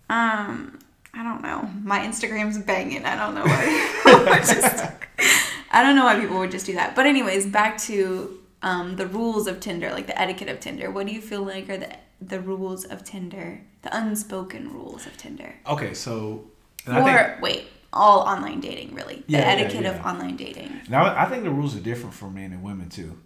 Um, 0.09 0.79
I 1.15 1.23
don't 1.23 1.41
know. 1.41 1.69
My 1.83 1.99
Instagram's 1.99 2.57
banging. 2.57 3.05
I 3.05 3.15
don't 3.15 3.35
know 3.35 3.43
why. 3.45 4.39
just, 4.39 4.85
I 5.71 5.81
don't 5.83 5.95
know 5.95 6.05
why 6.05 6.19
people 6.19 6.37
would 6.39 6.51
just 6.51 6.65
do 6.65 6.73
that. 6.73 6.95
But 6.95 7.05
anyways, 7.05 7.47
back 7.47 7.77
to 7.83 8.39
um, 8.61 8.95
the 8.97 9.07
rules 9.07 9.47
of 9.47 9.59
Tinder, 9.59 9.91
like 9.91 10.07
the 10.07 10.19
etiquette 10.19 10.49
of 10.49 10.59
Tinder. 10.59 10.91
What 10.91 11.07
do 11.07 11.13
you 11.13 11.21
feel 11.21 11.43
like 11.43 11.69
are 11.69 11.77
the 11.77 11.95
the 12.21 12.39
rules 12.39 12.85
of 12.85 13.03
Tinder, 13.03 13.61
the 13.81 13.95
unspoken 13.95 14.71
rules 14.73 15.05
of 15.05 15.15
Tinder, 15.17 15.53
Okay, 15.67 15.93
so 15.93 16.45
or 16.87 16.93
I 16.93 17.03
think, 17.03 17.41
wait, 17.41 17.67
all 17.91 18.21
online 18.21 18.61
dating 18.61 18.95
really? 18.95 19.23
The 19.27 19.33
Yeah, 19.33 19.39
yeah, 19.39 19.45
etiquette 19.63 19.85
of 19.85 20.05
online 20.05 20.37
dating. 20.37 20.81
Now 20.89 21.05
I 21.05 21.25
think 21.25 21.43
the 21.43 21.49
rules 21.51 21.75
are 21.75 21.81
different 21.81 22.15
for 22.15 22.29
men 22.29 22.51
and 22.53 22.63
women 22.63 22.89
too. 22.89 23.17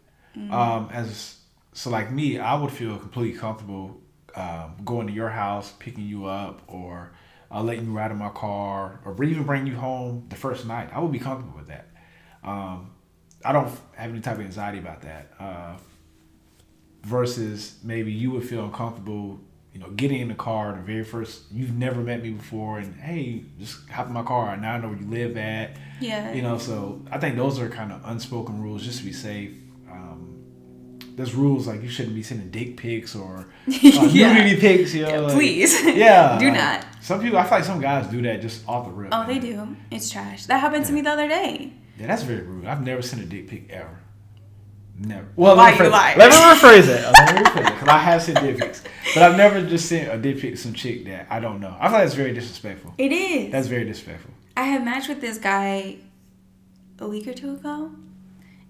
Um, 0.51 0.89
as 0.93 1.37
so, 1.73 1.89
like 1.89 2.11
me, 2.11 2.39
I 2.39 2.55
would 2.55 2.71
feel 2.71 2.97
completely 2.97 3.37
comfortable 3.37 4.01
um, 4.35 4.75
going 4.85 5.07
to 5.07 5.13
your 5.13 5.29
house, 5.29 5.73
picking 5.79 6.05
you 6.05 6.25
up, 6.25 6.61
or 6.67 7.11
uh, 7.51 7.63
letting 7.63 7.85
you 7.85 7.91
ride 7.91 8.11
in 8.11 8.17
my 8.17 8.29
car, 8.29 8.99
or 9.05 9.23
even 9.23 9.43
bring 9.43 9.65
you 9.65 9.75
home 9.75 10.25
the 10.29 10.35
first 10.35 10.65
night. 10.65 10.89
I 10.93 10.99
would 10.99 11.11
be 11.11 11.19
comfortable 11.19 11.57
with 11.57 11.67
that. 11.67 11.87
Um, 12.43 12.91
I 13.43 13.51
don't 13.51 13.69
have 13.95 14.11
any 14.11 14.19
type 14.19 14.35
of 14.35 14.41
anxiety 14.41 14.79
about 14.79 15.01
that. 15.01 15.31
Uh, 15.39 15.77
versus 17.03 17.75
maybe 17.83 18.11
you 18.11 18.31
would 18.31 18.43
feel 18.43 18.65
uncomfortable, 18.65 19.39
you 19.73 19.79
know, 19.79 19.89
getting 19.91 20.19
in 20.19 20.27
the 20.27 20.35
car 20.35 20.73
the 20.73 20.81
very 20.81 21.03
first. 21.03 21.43
You've 21.51 21.75
never 21.75 22.01
met 22.01 22.21
me 22.21 22.31
before, 22.31 22.79
and 22.79 22.95
hey, 22.95 23.45
just 23.59 23.89
hop 23.89 24.07
in 24.07 24.13
my 24.13 24.23
car. 24.23 24.55
Now 24.57 24.73
I 24.73 24.77
know 24.79 24.89
where 24.89 24.97
you 24.97 25.07
live 25.07 25.37
at. 25.37 25.77
Yeah. 25.99 26.33
You 26.33 26.41
know, 26.41 26.57
so 26.57 27.01
I 27.11 27.17
think 27.17 27.35
those 27.35 27.59
are 27.59 27.69
kind 27.69 27.91
of 27.91 28.01
unspoken 28.05 28.61
rules 28.61 28.83
just 28.83 28.99
to 28.99 29.05
be 29.05 29.13
safe. 29.13 29.51
Um, 29.89 30.28
there's 31.19 31.35
rules 31.35 31.67
like 31.67 31.83
you 31.83 31.89
shouldn't 31.89 32.15
be 32.15 32.23
sending 32.23 32.49
dick 32.49 32.77
pics 32.77 33.13
or 33.13 33.39
uh, 33.39 33.43
yeah. 33.67 34.31
nudity 34.31 34.55
pics. 34.55 34.93
You 34.93 35.01
know, 35.01 35.09
yeah, 35.09 35.19
like, 35.19 35.33
please. 35.33 35.83
Yeah, 35.83 36.37
do 36.39 36.45
like, 36.45 36.53
not. 36.55 36.85
Some 37.01 37.21
people, 37.21 37.37
I 37.37 37.43
feel 37.43 37.57
like 37.57 37.65
some 37.65 37.81
guys 37.81 38.07
do 38.07 38.21
that 38.21 38.39
just 38.39 38.65
off 38.69 38.85
the 38.85 38.93
rip. 38.93 39.09
Oh, 39.11 39.17
man. 39.17 39.27
they 39.27 39.39
do. 39.39 39.75
It's 39.91 40.09
trash. 40.09 40.45
That 40.45 40.59
happened 40.59 40.83
yeah. 40.83 40.87
to 40.87 40.93
me 40.93 41.01
the 41.01 41.09
other 41.09 41.27
day. 41.27 41.73
Yeah, 41.97 42.07
that's 42.07 42.23
very 42.23 42.43
rude. 42.43 42.65
I've 42.65 42.85
never 42.85 43.01
sent 43.01 43.21
a 43.21 43.25
dick 43.25 43.49
pic 43.49 43.69
ever. 43.69 43.99
Never. 44.97 45.27
Well, 45.35 45.57
Why 45.57 45.71
let 45.71 45.79
me, 45.79 45.85
you 45.87 45.91
lie? 45.91 46.15
let 46.17 46.31
me 46.31 46.37
rephrase 46.37 46.85
that. 46.87 47.13
Let 47.13 47.35
me 47.35 47.41
rephrase 47.41 47.67
it 47.67 47.73
because 47.73 47.87
I 47.89 47.97
have 47.97 48.21
sent 48.21 48.39
dick 48.39 48.57
pics, 48.57 48.83
but 49.13 49.23
I've 49.23 49.35
never 49.35 49.61
just 49.61 49.89
sent 49.89 50.13
a 50.13 50.17
dick 50.17 50.39
pic 50.39 50.51
to 50.51 50.57
some 50.57 50.73
chick 50.73 51.03
that 51.05 51.27
I 51.29 51.41
don't 51.41 51.59
know. 51.59 51.75
I 51.79 51.87
feel 51.87 51.93
like 51.93 52.03
that's 52.03 52.15
very 52.15 52.33
disrespectful. 52.33 52.93
It 52.97 53.11
is. 53.11 53.51
That's 53.51 53.67
very 53.67 53.83
disrespectful. 53.83 54.31
I 54.55 54.63
had 54.63 54.85
matched 54.85 55.09
with 55.09 55.19
this 55.19 55.37
guy 55.37 55.97
a 56.97 57.07
week 57.09 57.27
or 57.27 57.33
two 57.33 57.51
ago, 57.53 57.91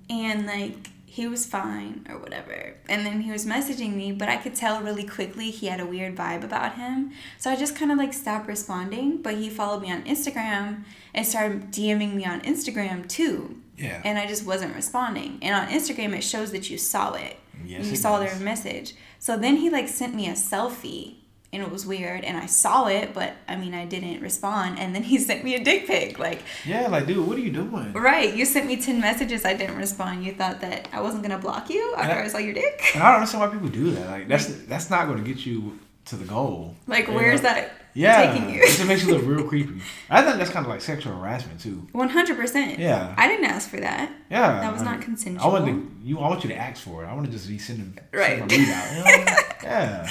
and 0.09 0.47
like 0.47 0.89
he 1.09 1.27
was 1.27 1.47
fine 1.47 2.05
or 2.07 2.19
whatever. 2.19 2.75
And 2.87 3.03
then 3.03 3.21
he 3.21 3.31
was 3.31 3.43
messaging 3.43 3.95
me, 3.95 4.11
but 4.11 4.29
I 4.29 4.37
could 4.37 4.53
tell 4.53 4.79
really 4.79 5.03
quickly 5.03 5.49
he 5.49 5.65
had 5.65 5.79
a 5.79 5.85
weird 5.85 6.15
vibe 6.15 6.43
about 6.43 6.75
him. 6.75 7.11
So 7.39 7.49
I 7.49 7.55
just 7.55 7.75
kind 7.75 7.91
of 7.91 7.97
like 7.97 8.13
stopped 8.13 8.47
responding, 8.47 9.23
but 9.23 9.33
he 9.33 9.49
followed 9.49 9.81
me 9.81 9.91
on 9.91 10.03
Instagram 10.03 10.83
and 11.11 11.25
started 11.25 11.71
DMing 11.71 12.13
me 12.13 12.25
on 12.25 12.41
Instagram 12.41 13.09
too. 13.09 13.59
Yeah. 13.75 14.03
And 14.05 14.19
I 14.19 14.27
just 14.27 14.45
wasn't 14.45 14.75
responding. 14.75 15.39
And 15.41 15.55
on 15.55 15.73
Instagram 15.73 16.15
it 16.15 16.23
shows 16.23 16.51
that 16.51 16.69
you 16.69 16.77
saw 16.77 17.13
it. 17.13 17.37
Yes, 17.65 17.87
you 17.87 17.93
it 17.93 17.97
saw 17.97 18.19
does. 18.19 18.31
their 18.31 18.39
message. 18.45 18.93
So 19.17 19.35
then 19.35 19.57
he 19.57 19.71
like 19.71 19.87
sent 19.87 20.13
me 20.13 20.29
a 20.29 20.33
selfie 20.33 21.15
and 21.51 21.63
it 21.63 21.71
was 21.71 21.85
weird 21.85 22.23
and 22.23 22.37
I 22.37 22.45
saw 22.45 22.87
it, 22.87 23.13
but 23.13 23.33
I 23.47 23.55
mean 23.55 23.73
I 23.73 23.85
didn't 23.85 24.21
respond 24.21 24.77
and 24.79 24.93
then 24.95 25.03
he 25.03 25.17
sent 25.29 25.43
me 25.43 25.55
a 25.55 25.63
dick 25.63 25.87
pic. 25.87 26.19
Like 26.19 26.41
Yeah, 26.65 26.87
like 26.87 27.07
dude, 27.07 27.25
what 27.27 27.37
are 27.37 27.41
you 27.41 27.51
doing? 27.51 27.93
Right. 27.93 28.33
You 28.35 28.45
sent 28.45 28.67
me 28.67 28.77
ten 28.81 28.99
messages, 29.01 29.45
I 29.45 29.53
didn't 29.55 29.77
respond. 29.77 30.23
You 30.25 30.33
thought 30.33 30.61
that 30.61 30.87
I 30.93 31.01
wasn't 31.01 31.23
gonna 31.23 31.39
block 31.39 31.69
you 31.69 31.93
after 31.97 32.15
I- 32.19 32.23
I, 32.25 32.27
saw 32.27 32.37
your 32.37 32.53
dick? 32.53 32.81
And 32.95 33.03
I 33.03 33.07
don't 33.07 33.15
understand 33.21 33.41
why 33.43 33.49
people 33.53 33.69
do 33.69 33.91
that. 33.91 34.07
Like 34.09 34.27
that's 34.27 34.45
that's 34.65 34.89
not 34.89 35.07
going 35.07 35.23
to 35.23 35.27
get 35.33 35.45
you 35.45 35.79
to 36.05 36.15
the 36.15 36.25
goal. 36.25 36.75
Like 36.87 37.07
where's 37.07 37.41
know? 37.43 37.49
that 37.49 37.71
Yeah, 37.93 38.31
taking 38.33 38.49
you? 38.53 38.61
it 38.61 38.67
just 38.67 38.85
makes 38.85 39.03
you 39.05 39.13
look 39.15 39.25
real 39.25 39.47
creepy. 39.51 39.81
I 40.09 40.21
think 40.23 40.37
that's 40.37 40.49
kind 40.49 40.65
of 40.65 40.69
like 40.69 40.81
sexual 40.81 41.13
harassment 41.17 41.59
too. 41.59 41.87
One 41.91 42.09
hundred 42.09 42.37
percent. 42.37 42.79
Yeah. 42.79 43.13
I 43.17 43.27
didn't 43.27 43.45
ask 43.45 43.69
for 43.69 43.79
that. 43.79 44.11
Yeah, 44.31 44.59
That 44.61 44.71
was 44.73 44.81
not 44.83 44.97
like, 44.97 45.01
consensual. 45.05 45.49
I 45.49 45.53
want 45.53 45.65
to, 45.67 45.91
you. 46.07 46.19
I 46.19 46.27
want 46.29 46.43
you 46.43 46.49
to 46.49 46.55
ask 46.55 46.83
for 46.83 47.03
it. 47.03 47.07
I 47.07 47.13
want 47.13 47.25
to 47.25 47.31
just 47.31 47.47
be 47.47 47.57
sending 47.57 47.97
Right. 48.13 48.37
sending 48.39 48.61
a 48.61 48.63
readout. 48.63 48.95
You 48.95 49.25
know? 49.25 49.35
yeah. 49.63 50.09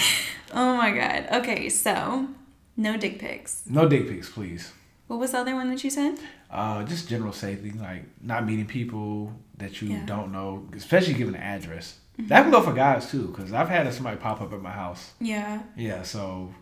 Oh 0.53 0.77
my 0.77 0.91
god. 0.93 1.29
Okay, 1.41 1.69
so 1.69 2.29
no 2.77 2.97
dick 2.97 3.19
pics. 3.19 3.63
No 3.67 3.89
dick 3.89 4.09
pics, 4.09 4.29
please. 4.31 4.73
What 5.07 5.19
was 5.19 5.33
the 5.33 5.39
other 5.39 5.55
one 5.55 5.71
that 5.71 5.83
you 5.85 5.91
said? 5.91 6.19
Uh, 6.51 6.83
just 6.85 7.09
general 7.09 7.33
safety, 7.33 7.71
like 7.73 8.05
not 8.21 8.45
meeting 8.47 8.67
people 8.67 9.33
that 9.57 9.81
you 9.81 9.89
Yeah. 9.89 9.97
Mm-hmm. 9.99 10.07
don't 10.07 10.33
know, 10.33 10.67
especially 10.75 11.15
given 11.15 11.35
an 11.35 11.43
address. 11.43 11.99
That 12.19 12.43
can 12.43 12.51
go 12.51 12.61
for 12.63 12.73
guys 12.73 13.11
too, 13.11 13.29
because 13.29 13.53
I've 13.53 13.69
had 13.69 13.93
somebody 13.95 14.17
pop 14.17 14.41
up 14.41 14.53
at 14.53 14.61
my 14.61 14.73
house. 14.73 15.13
Yeah. 15.21 15.63
Yeah, 15.77 16.03
so 16.03 16.53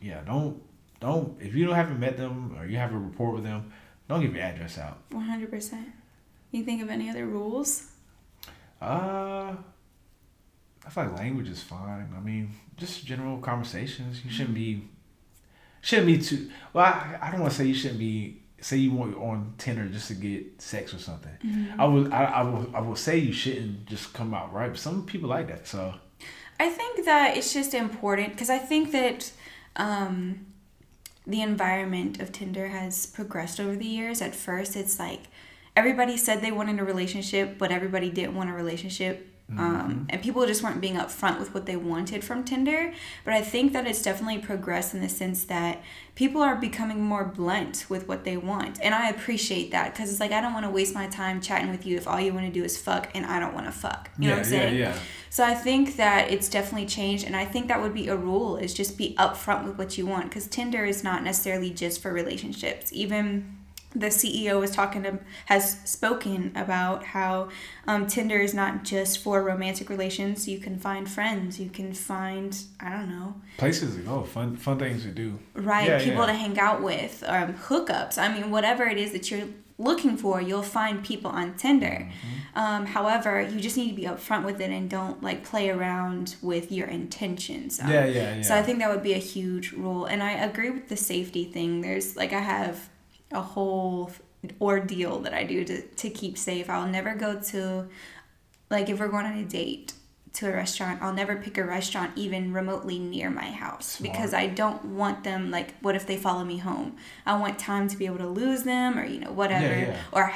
yeah, 0.00 0.22
don't 0.24 0.62
don't 1.00 1.40
if 1.40 1.54
you 1.54 1.66
don't 1.66 1.74
haven't 1.74 2.00
met 2.00 2.16
them 2.16 2.56
or 2.58 2.66
you 2.66 2.76
have 2.78 2.92
a 2.94 2.98
rapport 2.98 3.32
with 3.32 3.44
them, 3.44 3.72
don't 4.08 4.20
give 4.20 4.34
your 4.34 4.42
address 4.42 4.78
out. 4.78 4.98
One 5.10 5.24
hundred 5.24 5.50
percent. 5.50 5.88
You 6.50 6.64
think 6.64 6.82
of 6.82 6.88
any 6.90 7.08
other 7.10 7.26
rules? 7.26 7.88
Uh, 8.80 9.54
I 10.86 10.90
feel 10.90 11.04
like 11.04 11.18
language 11.18 11.48
is 11.48 11.62
fine. 11.62 12.12
I 12.16 12.20
mean, 12.20 12.50
just 12.76 13.04
general 13.04 13.38
conversations. 13.38 14.24
You 14.24 14.30
shouldn't 14.30 14.54
be 14.54 14.88
shouldn't 15.80 16.06
be 16.06 16.18
too. 16.18 16.50
Well, 16.72 16.84
I, 16.84 17.18
I 17.20 17.30
don't 17.30 17.40
want 17.40 17.52
to 17.52 17.58
say 17.58 17.66
you 17.66 17.74
shouldn't 17.74 17.98
be. 17.98 18.38
Say 18.60 18.76
you 18.76 18.92
want 18.92 19.16
on 19.16 19.54
Tinder 19.58 19.88
just 19.88 20.06
to 20.06 20.14
get 20.14 20.62
sex 20.62 20.94
or 20.94 20.98
something. 20.98 21.32
I 21.78 21.84
would 21.84 22.12
I, 22.12 22.24
I 22.24 22.42
will 22.42 22.70
I 22.74 22.80
will 22.80 22.94
say 22.94 23.18
you 23.18 23.32
shouldn't 23.32 23.86
just 23.86 24.14
come 24.14 24.32
out 24.32 24.52
right. 24.52 24.70
But 24.70 24.78
some 24.78 25.04
people 25.04 25.28
like 25.28 25.48
that. 25.48 25.66
So 25.66 25.94
I 26.60 26.68
think 26.68 27.04
that 27.04 27.36
it's 27.36 27.52
just 27.52 27.74
important 27.74 28.30
because 28.32 28.50
I 28.50 28.58
think 28.58 28.92
that 28.92 29.32
um, 29.74 30.46
the 31.26 31.42
environment 31.42 32.20
of 32.20 32.30
Tinder 32.30 32.68
has 32.68 33.06
progressed 33.06 33.58
over 33.58 33.74
the 33.74 33.84
years. 33.84 34.22
At 34.22 34.32
first, 34.32 34.76
it's 34.76 35.00
like 35.00 35.22
everybody 35.74 36.16
said 36.16 36.40
they 36.40 36.52
wanted 36.52 36.78
a 36.78 36.84
relationship, 36.84 37.58
but 37.58 37.72
everybody 37.72 38.10
didn't 38.10 38.36
want 38.36 38.48
a 38.48 38.52
relationship. 38.52 39.28
Um, 39.58 40.06
and 40.10 40.22
people 40.22 40.46
just 40.46 40.62
weren't 40.62 40.80
being 40.80 40.94
upfront 40.94 41.38
with 41.38 41.54
what 41.54 41.66
they 41.66 41.76
wanted 41.76 42.24
from 42.24 42.44
Tinder. 42.44 42.92
But 43.24 43.34
I 43.34 43.42
think 43.42 43.72
that 43.72 43.86
it's 43.86 44.02
definitely 44.02 44.38
progressed 44.38 44.94
in 44.94 45.00
the 45.00 45.08
sense 45.08 45.44
that 45.44 45.82
people 46.14 46.42
are 46.42 46.56
becoming 46.56 47.02
more 47.02 47.24
blunt 47.24 47.86
with 47.88 48.08
what 48.08 48.24
they 48.24 48.36
want. 48.36 48.80
And 48.82 48.94
I 48.94 49.08
appreciate 49.08 49.70
that 49.70 49.92
because 49.92 50.10
it's 50.10 50.20
like, 50.20 50.32
I 50.32 50.40
don't 50.40 50.52
want 50.52 50.66
to 50.66 50.70
waste 50.70 50.94
my 50.94 51.06
time 51.06 51.40
chatting 51.40 51.70
with 51.70 51.86
you 51.86 51.96
if 51.96 52.06
all 52.06 52.20
you 52.20 52.32
want 52.32 52.46
to 52.46 52.52
do 52.52 52.64
is 52.64 52.76
fuck 52.76 53.10
and 53.14 53.24
I 53.24 53.40
don't 53.40 53.54
want 53.54 53.66
to 53.66 53.72
fuck. 53.72 54.10
You 54.18 54.28
know 54.28 54.34
what 54.34 54.38
I'm 54.40 54.44
saying? 54.44 54.76
yeah, 54.76 54.90
yeah. 54.90 54.98
So 55.30 55.42
I 55.42 55.54
think 55.54 55.96
that 55.96 56.30
it's 56.30 56.50
definitely 56.50 56.86
changed, 56.86 57.24
and 57.24 57.34
I 57.34 57.46
think 57.46 57.68
that 57.68 57.80
would 57.80 57.94
be 57.94 58.08
a 58.08 58.16
rule: 58.16 58.58
is 58.58 58.74
just 58.74 58.98
be 58.98 59.14
upfront 59.18 59.64
with 59.64 59.78
what 59.78 59.96
you 59.96 60.04
want, 60.04 60.24
because 60.24 60.46
Tinder 60.46 60.84
is 60.84 61.02
not 61.02 61.24
necessarily 61.24 61.70
just 61.70 62.02
for 62.02 62.12
relationships. 62.12 62.92
Even 62.92 63.61
the 63.94 64.06
CEO 64.06 64.58
was 64.60 64.70
talking 64.70 65.02
to 65.02 65.18
has 65.46 65.78
spoken 65.84 66.52
about 66.56 67.04
how 67.04 67.48
um, 67.86 68.06
Tinder 68.06 68.38
is 68.38 68.54
not 68.54 68.84
just 68.84 69.18
for 69.18 69.42
romantic 69.42 69.88
relations. 69.90 70.48
You 70.48 70.58
can 70.58 70.78
find 70.78 71.08
friends. 71.10 71.60
You 71.60 71.68
can 71.70 71.92
find 71.92 72.56
I 72.80 72.90
don't 72.90 73.08
know 73.10 73.34
Places 73.58 73.96
to 73.96 74.02
go, 74.02 74.22
fun 74.24 74.56
fun 74.56 74.78
things 74.78 75.02
to 75.04 75.10
do. 75.10 75.38
right 75.54 75.86
Yeah, 75.88 75.98
people 75.98 76.20
yeah. 76.26 76.32
to 76.32 76.34
hang 76.34 76.58
out 76.58 76.82
with 76.82 77.22
um, 77.26 77.54
hookups 77.54 78.16
i 78.18 78.32
mean 78.32 78.50
whatever 78.50 78.84
it 78.84 78.98
is 78.98 79.12
that 79.12 79.30
you're 79.30 79.48
looking 79.78 80.16
for 80.16 80.40
you'll 80.40 80.62
find 80.62 81.02
people 81.04 81.30
on 81.30 81.54
tinder 81.54 82.08
Mm-hmm. 82.08 82.58
um, 82.58 82.86
however 82.86 83.40
you 83.42 83.58
just 83.60 83.76
need 83.76 83.90
to 83.90 83.96
be 83.96 84.04
upfront 84.04 84.44
with 84.44 84.60
it 84.60 84.70
and 84.70 84.88
don't 84.88 85.22
like 85.22 85.44
play 85.44 85.70
around 85.70 86.36
with 86.42 86.70
your 86.70 86.86
intentions 86.86 87.80
Um, 87.80 87.90
Yeah, 87.90 88.06
yeah, 88.06 88.42
so 88.42 88.54
i 88.54 88.62
think 88.62 88.78
that 88.80 88.90
would 88.90 89.02
be 89.02 89.14
a 89.14 89.18
huge 89.36 89.72
rule 89.72 90.04
and 90.06 90.22
i 90.22 90.32
agree 90.32 90.70
with 90.70 90.88
the 90.88 90.96
safety 90.96 91.44
thing 91.44 91.80
there's 91.80 92.16
like 92.16 92.32
i 92.32 92.40
have 92.40 92.88
a 93.32 93.40
whole 93.42 94.10
ordeal 94.60 95.18
that 95.20 95.32
i 95.34 95.44
do 95.44 95.64
to, 95.64 95.82
to 95.82 96.10
keep 96.10 96.36
safe 96.36 96.68
i'll 96.68 96.88
never 96.88 97.14
go 97.14 97.38
to 97.40 97.88
like 98.70 98.88
if 98.88 98.98
we're 98.98 99.08
going 99.08 99.26
on 99.26 99.36
a 99.38 99.44
date 99.44 99.92
to 100.32 100.48
a 100.48 100.52
restaurant 100.52 101.00
i'll 101.02 101.12
never 101.12 101.36
pick 101.36 101.56
a 101.58 101.64
restaurant 101.64 102.10
even 102.16 102.52
remotely 102.52 102.98
near 102.98 103.30
my 103.30 103.50
house 103.50 103.86
Smart. 103.86 104.12
because 104.12 104.34
i 104.34 104.46
don't 104.46 104.84
want 104.84 105.22
them 105.24 105.50
like 105.50 105.74
what 105.80 105.94
if 105.94 106.06
they 106.06 106.16
follow 106.16 106.44
me 106.44 106.58
home 106.58 106.96
i 107.26 107.36
want 107.36 107.58
time 107.58 107.86
to 107.88 107.96
be 107.96 108.06
able 108.06 108.18
to 108.18 108.26
lose 108.28 108.62
them 108.64 108.98
or 108.98 109.04
you 109.04 109.20
know 109.20 109.30
whatever 109.32 109.66
Yeah, 109.66 109.80
yeah. 109.88 109.96
or 110.10 110.32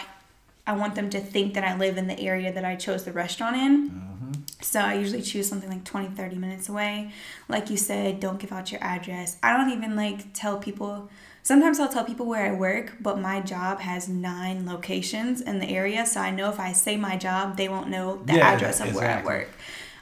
i 0.66 0.72
want 0.76 0.94
them 0.94 1.10
to 1.10 1.20
think 1.20 1.54
that 1.54 1.64
i 1.64 1.76
live 1.76 1.96
in 1.98 2.06
the 2.06 2.20
area 2.20 2.52
that 2.52 2.64
i 2.64 2.76
chose 2.76 3.04
the 3.04 3.12
restaurant 3.12 3.56
in 3.56 3.90
Mm-hmm. 3.90 4.15
So 4.60 4.80
i 4.80 4.94
usually 4.94 5.22
choose 5.22 5.48
something 5.48 5.68
like 5.68 5.84
20 5.84 6.08
30 6.08 6.36
minutes 6.36 6.68
away 6.68 7.10
like 7.48 7.70
you 7.70 7.76
said 7.76 8.20
don't 8.20 8.38
give 8.38 8.52
out 8.52 8.72
your 8.72 8.82
address 8.82 9.36
i 9.42 9.56
don't 9.56 9.70
even 9.70 9.94
like 9.96 10.32
tell 10.32 10.58
people 10.58 11.08
sometimes 11.42 11.78
i'll 11.78 11.88
tell 11.88 12.04
people 12.04 12.26
where 12.26 12.46
i 12.46 12.52
work 12.54 12.94
but 13.00 13.18
my 13.18 13.40
job 13.40 13.80
has 13.80 14.08
nine 14.08 14.66
locations 14.66 15.40
in 15.40 15.58
the 15.58 15.68
area 15.68 16.06
so 16.06 16.20
i 16.20 16.30
know 16.30 16.48
if 16.48 16.58
i 16.58 16.72
say 16.72 16.96
my 16.96 17.16
job 17.16 17.56
they 17.56 17.68
won't 17.68 17.88
know 17.88 18.22
the 18.24 18.34
Yeah, 18.34 18.52
address 18.52 18.80
of 18.80 18.94
where 18.94 19.10
i 19.18 19.22
work 19.24 19.48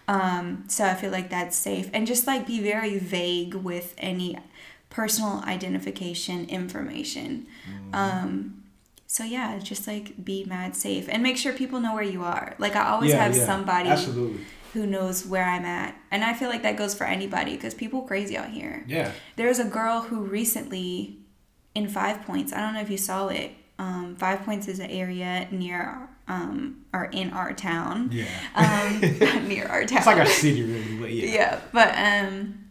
um, 0.06 0.64
so 0.68 0.84
I 0.84 0.94
feel 0.94 1.10
like 1.10 1.30
that's 1.30 1.56
safe. 1.56 1.88
And 1.92 2.06
just 2.06 2.26
like 2.26 2.46
be 2.46 2.60
very 2.60 2.98
vague 2.98 3.54
with 3.54 3.94
any 3.96 4.38
personal 4.90 5.42
identification 5.46 6.46
information. 6.48 7.46
Mm-hmm. 7.66 7.94
Um, 7.94 8.63
so 9.14 9.22
yeah, 9.22 9.56
just 9.60 9.86
like 9.86 10.24
be 10.24 10.44
mad 10.44 10.74
safe 10.74 11.08
and 11.08 11.22
make 11.22 11.36
sure 11.36 11.52
people 11.52 11.78
know 11.78 11.94
where 11.94 12.02
you 12.02 12.24
are. 12.24 12.56
Like 12.58 12.74
I 12.74 12.88
always 12.88 13.12
Yeah, 13.12 13.22
have 13.22 13.36
yeah, 13.36 13.46
somebody 13.46 13.88
Absolutely. 13.88 14.40
who 14.72 14.86
knows 14.86 15.24
where 15.24 15.44
I'm 15.44 15.64
at. 15.64 15.94
And 16.10 16.24
I 16.24 16.34
feel 16.34 16.48
like 16.48 16.64
that 16.64 16.76
goes 16.76 16.96
for 16.96 17.04
anybody 17.04 17.54
because 17.54 17.74
people 17.74 18.02
crazy 18.02 18.36
out 18.36 18.50
here. 18.50 18.82
Yeah. 18.88 19.12
There's 19.36 19.60
a 19.60 19.64
girl 19.66 20.00
who 20.00 20.24
recently 20.24 21.18
in 21.76 21.86
Five 21.88 22.22
Points, 22.22 22.52
I 22.52 22.58
don't 22.58 22.74
know 22.74 22.80
if 22.80 22.90
you 22.90 22.98
saw 22.98 23.28
it. 23.28 23.52
Um, 23.78 24.16
Five 24.16 24.42
Points 24.42 24.66
is 24.66 24.80
an 24.80 24.90
area 24.90 25.46
near 25.52 26.08
um, 26.26 26.84
or 26.92 27.04
in 27.04 27.30
our 27.30 27.52
town. 27.52 28.10
Yeah. 28.10 28.24
Um, 28.56 29.48
near 29.48 29.66
our 29.66 29.84
town. 29.84 29.98
it's 29.98 30.06
like 30.08 30.18
a 30.18 30.26
city, 30.26 30.64
really, 30.64 30.98
but 30.98 31.12
yeah. 31.12 31.34
Yeah, 31.34 31.60
but 31.72 31.94
um, 31.96 32.64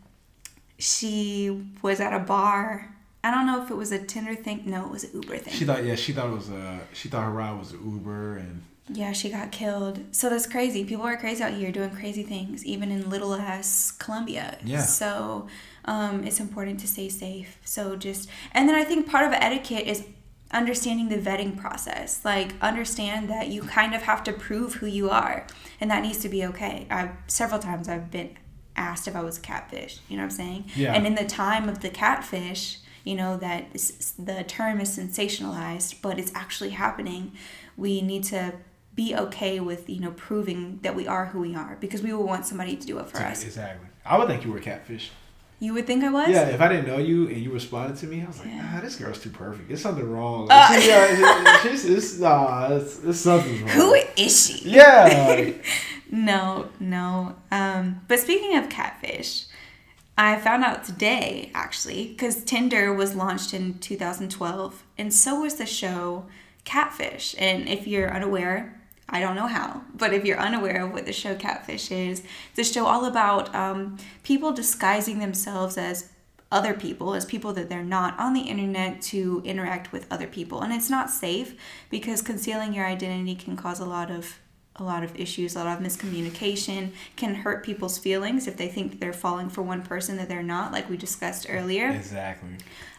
she 0.77 1.67
was 1.81 2.01
at 2.01 2.11
a 2.13 2.19
bar. 2.19 2.92
I 3.23 3.31
don't 3.31 3.45
know 3.45 3.63
if 3.63 3.71
it 3.71 3.75
was 3.75 3.91
a 3.91 3.99
Tinder 3.99 4.35
thing. 4.35 4.63
No, 4.65 4.85
it 4.85 4.91
was 4.91 5.03
an 5.05 5.11
Uber 5.13 5.37
thing. 5.37 5.53
She 5.53 5.65
thought, 5.65 5.83
yeah, 5.85 5.95
she 5.95 6.11
thought 6.11 6.27
it 6.27 6.33
was 6.33 6.49
a, 6.49 6.81
she 6.93 7.07
thought 7.07 7.23
her 7.23 7.31
ride 7.31 7.57
was 7.57 7.71
an 7.71 7.79
Uber, 7.83 8.37
and 8.37 8.63
yeah, 8.89 9.13
she 9.13 9.29
got 9.29 9.51
killed. 9.51 10.01
So 10.11 10.29
that's 10.29 10.45
crazy. 10.45 10.83
People 10.83 11.05
are 11.05 11.15
crazy 11.15 11.41
out 11.41 11.53
here 11.53 11.71
doing 11.71 11.91
crazy 11.91 12.23
things, 12.23 12.65
even 12.65 12.91
in 12.91 13.09
little 13.09 13.33
ass 13.33 13.91
Columbia. 13.91 14.57
Yeah. 14.63 14.81
So 14.81 15.47
um, 15.85 16.25
it's 16.25 16.39
important 16.41 16.81
to 16.81 16.87
stay 16.87 17.07
safe. 17.07 17.57
So 17.63 17.95
just, 17.95 18.29
and 18.51 18.67
then 18.67 18.75
I 18.75 18.83
think 18.83 19.09
part 19.09 19.25
of 19.25 19.31
etiquette 19.33 19.87
is 19.87 20.05
understanding 20.51 21.07
the 21.09 21.17
vetting 21.17 21.57
process. 21.57 22.23
Like, 22.25 22.53
understand 22.61 23.29
that 23.29 23.47
you 23.47 23.63
kind 23.63 23.95
of 23.95 24.03
have 24.03 24.23
to 24.25 24.33
prove 24.33 24.75
who 24.75 24.85
you 24.85 25.09
are, 25.09 25.47
and 25.79 25.89
that 25.89 26.03
needs 26.03 26.17
to 26.19 26.29
be 26.29 26.45
okay. 26.47 26.85
I've 26.89 27.11
several 27.27 27.61
times 27.61 27.87
I've 27.87 28.11
been 28.11 28.37
asked 28.75 29.07
if 29.07 29.15
I 29.15 29.21
was 29.21 29.37
a 29.37 29.41
catfish. 29.41 29.99
You 30.09 30.17
know 30.17 30.23
what 30.23 30.31
I'm 30.31 30.37
saying? 30.37 30.65
Yeah. 30.75 30.93
And 30.93 31.07
in 31.07 31.15
the 31.15 31.25
time 31.25 31.69
of 31.69 31.79
the 31.79 31.89
catfish, 31.89 32.79
you 33.03 33.15
know 33.15 33.37
that 33.37 33.73
the 34.19 34.43
term 34.47 34.79
is 34.79 34.97
sensationalized, 34.97 36.01
but 36.01 36.17
it's 36.19 36.31
actually 36.35 36.71
happening. 36.71 37.31
We 37.77 38.01
need 38.01 38.23
to 38.25 38.53
be 38.95 39.15
okay 39.15 39.59
with 39.59 39.89
you 39.89 39.99
know 39.99 40.11
proving 40.11 40.79
that 40.83 40.95
we 40.95 41.07
are 41.07 41.25
who 41.27 41.39
we 41.41 41.55
are 41.55 41.77
because 41.79 42.01
we 42.01 42.13
will 42.13 42.27
want 42.27 42.45
somebody 42.45 42.75
to 42.75 42.85
do 42.87 42.99
it 42.99 43.07
for 43.09 43.17
us. 43.19 43.43
Exactly. 43.43 43.87
I 44.05 44.17
would 44.17 44.27
think 44.27 44.43
you 44.45 44.51
were 44.51 44.57
a 44.57 44.61
catfish. 44.61 45.11
You 45.59 45.73
would 45.75 45.87
think 45.87 46.03
I 46.03 46.09
was. 46.09 46.27
Yeah, 46.27 46.47
if 46.49 46.59
I 46.59 46.67
didn't 46.67 46.87
know 46.87 46.97
you 46.97 47.27
and 47.27 47.37
you 47.37 47.49
responded 47.49 47.95
to 47.99 48.05
me, 48.07 48.21
I 48.21 48.25
was 48.25 48.39
like, 48.39 48.49
Yeah. 48.49 48.73
ah, 48.75 48.81
this 48.81 48.97
girl's 48.97 49.21
too 49.21 49.29
perfect. 49.29 49.69
There's 49.69 49.81
something 49.81 50.11
wrong. 50.11 50.47
Uh. 50.51 50.77
She, 50.79 50.91
uh, 50.91 51.57
she's, 51.61 51.85
it's, 51.85 52.19
nah, 52.19 52.67
it's, 52.75 53.01
it's 53.01 53.19
something's 53.19 53.61
wrong. 53.61 53.69
Who 53.71 53.93
is 54.17 54.45
she? 54.47 54.69
Yeah. 54.69 55.51
No, 56.11 56.67
no. 56.79 57.35
Um, 57.49 58.01
but 58.07 58.19
speaking 58.19 58.55
of 58.55 58.69
catfish, 58.69 59.45
I 60.17 60.39
found 60.39 60.63
out 60.63 60.83
today 60.83 61.51
actually 61.55 62.07
because 62.07 62.43
Tinder 62.43 62.93
was 62.93 63.15
launched 63.15 63.53
in 63.53 63.79
2012, 63.79 64.83
and 64.97 65.13
so 65.13 65.41
was 65.41 65.55
the 65.55 65.65
show 65.65 66.25
Catfish. 66.65 67.35
And 67.39 67.67
if 67.67 67.87
you're 67.87 68.13
unaware, 68.13 68.79
I 69.09 69.19
don't 69.19 69.35
know 69.35 69.47
how, 69.47 69.81
but 69.93 70.13
if 70.13 70.23
you're 70.23 70.39
unaware 70.39 70.85
of 70.85 70.93
what 70.93 71.05
the 71.05 71.13
show 71.13 71.35
Catfish 71.35 71.91
is, 71.91 72.23
it's 72.55 72.69
a 72.69 72.73
show 72.73 72.85
all 72.85 73.05
about 73.05 73.53
um, 73.55 73.97
people 74.23 74.51
disguising 74.51 75.19
themselves 75.19 75.77
as 75.77 76.09
other 76.51 76.75
people, 76.75 77.15
as 77.15 77.25
people 77.25 77.51
that 77.53 77.67
they're 77.67 77.83
not 77.83 78.17
on 78.19 78.33
the 78.33 78.41
internet 78.41 79.01
to 79.01 79.41
interact 79.43 79.91
with 79.91 80.05
other 80.11 80.27
people. 80.27 80.61
And 80.61 80.71
it's 80.71 80.89
not 80.89 81.09
safe 81.09 81.55
because 81.89 82.21
concealing 82.21 82.73
your 82.73 82.85
identity 82.85 83.33
can 83.33 83.57
cause 83.57 83.79
a 83.79 83.85
lot 83.85 84.11
of 84.11 84.39
a 84.77 84.83
lot 84.83 85.03
of 85.03 85.15
issues, 85.19 85.55
a 85.55 85.63
lot 85.63 85.79
of 85.79 85.85
miscommunication, 85.85 86.91
can 87.15 87.35
hurt 87.35 87.63
people's 87.63 87.97
feelings 87.97 88.47
if 88.47 88.57
they 88.57 88.67
think 88.67 88.99
they're 88.99 89.13
falling 89.13 89.49
for 89.49 89.61
one 89.61 89.83
person 89.83 90.17
that 90.17 90.27
they're 90.29 90.43
not, 90.43 90.71
like 90.71 90.89
we 90.89 90.97
discussed 90.97 91.45
earlier. 91.49 91.89
exactly. 91.89 92.49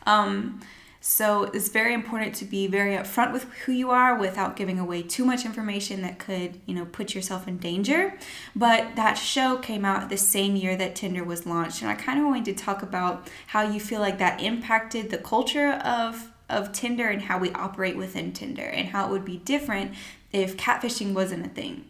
Um, 0.07 0.61
so 1.07 1.45
it's 1.53 1.69
very 1.69 1.93
important 1.93 2.35
to 2.37 2.47
be 2.47 2.67
very 2.67 2.97
upfront 2.97 3.35
with 3.35 3.45
who 3.53 3.73
you 3.73 3.91
are 3.91 4.17
without 4.17 4.57
giving 4.57 4.79
away 4.79 5.03
too 5.03 5.27
much 5.27 5.45
information 5.45 6.01
that 6.01 6.19
could, 6.19 6.63
you 6.65 6.75
know, 6.75 6.87
put 6.87 7.15
yourself 7.15 7.47
in 7.47 7.59
danger. 7.59 8.15
But 8.57 8.97
that 8.97 9.15
show 9.15 9.59
came 9.59 9.85
out 9.85 10.09
the 10.09 10.17
same 10.17 10.57
year 10.57 10.77
that 10.77 10.95
Tinder 10.95 11.23
was 11.23 11.45
launched, 11.45 11.83
and 11.83 11.91
I 11.91 11.95
kind 11.95 12.19
of 12.19 12.25
wanted 12.25 12.47
to 12.47 12.65
talk 12.65 12.83
about 12.83 13.29
how 13.49 13.69
you 13.69 13.81
feel 13.81 14.01
like 14.01 14.17
that 14.17 14.41
impacted 14.41 15.11
the 15.11 15.19
culture 15.19 15.73
of 15.73 16.31
of 16.49 16.73
Tinder 16.73 17.09
and 17.09 17.23
how 17.23 17.39
we 17.39 17.51
operate 17.53 17.97
within 17.97 18.33
Tinder 18.33 18.65
and 18.65 18.89
how 18.89 19.07
it 19.07 19.11
would 19.11 19.25
be 19.25 19.39
different 19.39 19.93
if 20.35 20.57
catfishing 20.57 21.15
wasn't 21.15 21.47
a 21.47 21.49
thing. 21.49 21.85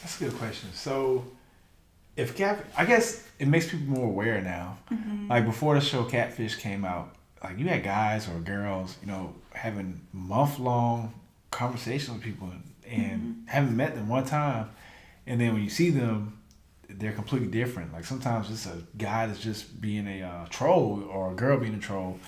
That's 0.00 0.20
a 0.20 0.24
good 0.24 0.34
question. 0.34 0.70
So, 0.74 1.24
if 2.16 2.36
cat, 2.36 2.64
I 2.76 2.84
guess 2.84 3.26
it 3.38 3.46
makes 3.46 3.70
people 3.70 3.86
more 3.86 4.06
aware 4.06 4.40
now. 4.42 4.78
Mm-hmm. 4.92 5.28
Like 5.28 5.46
before 5.46 5.74
the 5.74 5.80
show 5.80 6.04
Catfish 6.04 6.56
came 6.56 6.84
out, 6.84 7.14
like 7.42 7.58
you 7.58 7.66
had 7.68 7.82
guys 7.84 8.28
or 8.28 8.38
girls, 8.40 8.96
you 9.00 9.06
know, 9.06 9.34
having 9.52 10.00
month 10.12 10.58
long 10.58 11.14
conversations 11.50 12.14
with 12.16 12.22
people 12.22 12.48
and 12.48 12.62
Mm-hmm. 12.84 13.46
haven't 13.46 13.76
met 13.76 13.94
them 13.94 14.08
one 14.08 14.24
time, 14.26 14.68
and 15.26 15.40
then 15.40 15.54
when 15.54 15.62
you 15.62 15.70
see 15.70 15.88
them, 15.90 16.38
they're 16.90 17.12
completely 17.12 17.48
different. 17.48 17.90
Like 17.92 18.04
sometimes 18.04 18.50
it's 18.50 18.66
a 18.66 18.82
guy 18.98 19.26
that's 19.26 19.38
just 19.40 19.80
being 19.80 20.06
a 20.06 20.22
uh, 20.22 20.46
troll 20.50 21.02
or 21.08 21.30
a 21.30 21.34
girl 21.34 21.58
being 21.58 21.74
a 21.74 21.78
troll, 21.78 22.18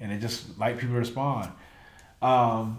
and 0.00 0.10
it 0.12 0.20
just 0.20 0.56
like 0.58 0.78
people 0.78 0.94
respond. 0.94 1.50
Um, 2.22 2.78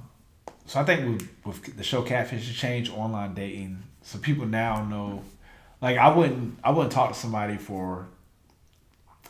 so 0.66 0.80
I 0.80 0.84
think 0.84 1.20
with, 1.20 1.30
with 1.46 1.78
the 1.78 1.84
show 1.84 2.02
Catfish, 2.02 2.50
it 2.50 2.54
changed 2.54 2.92
online 2.92 3.34
dating. 3.34 3.84
So 4.02 4.20
people 4.20 4.46
now 4.46 4.84
know, 4.84 5.24
like 5.82 5.98
I 5.98 6.14
wouldn't 6.14 6.60
I 6.64 6.72
wouldn't 6.72 6.92
talk 6.92 7.14
to 7.14 7.20
somebody 7.20 7.58
for 7.58 8.08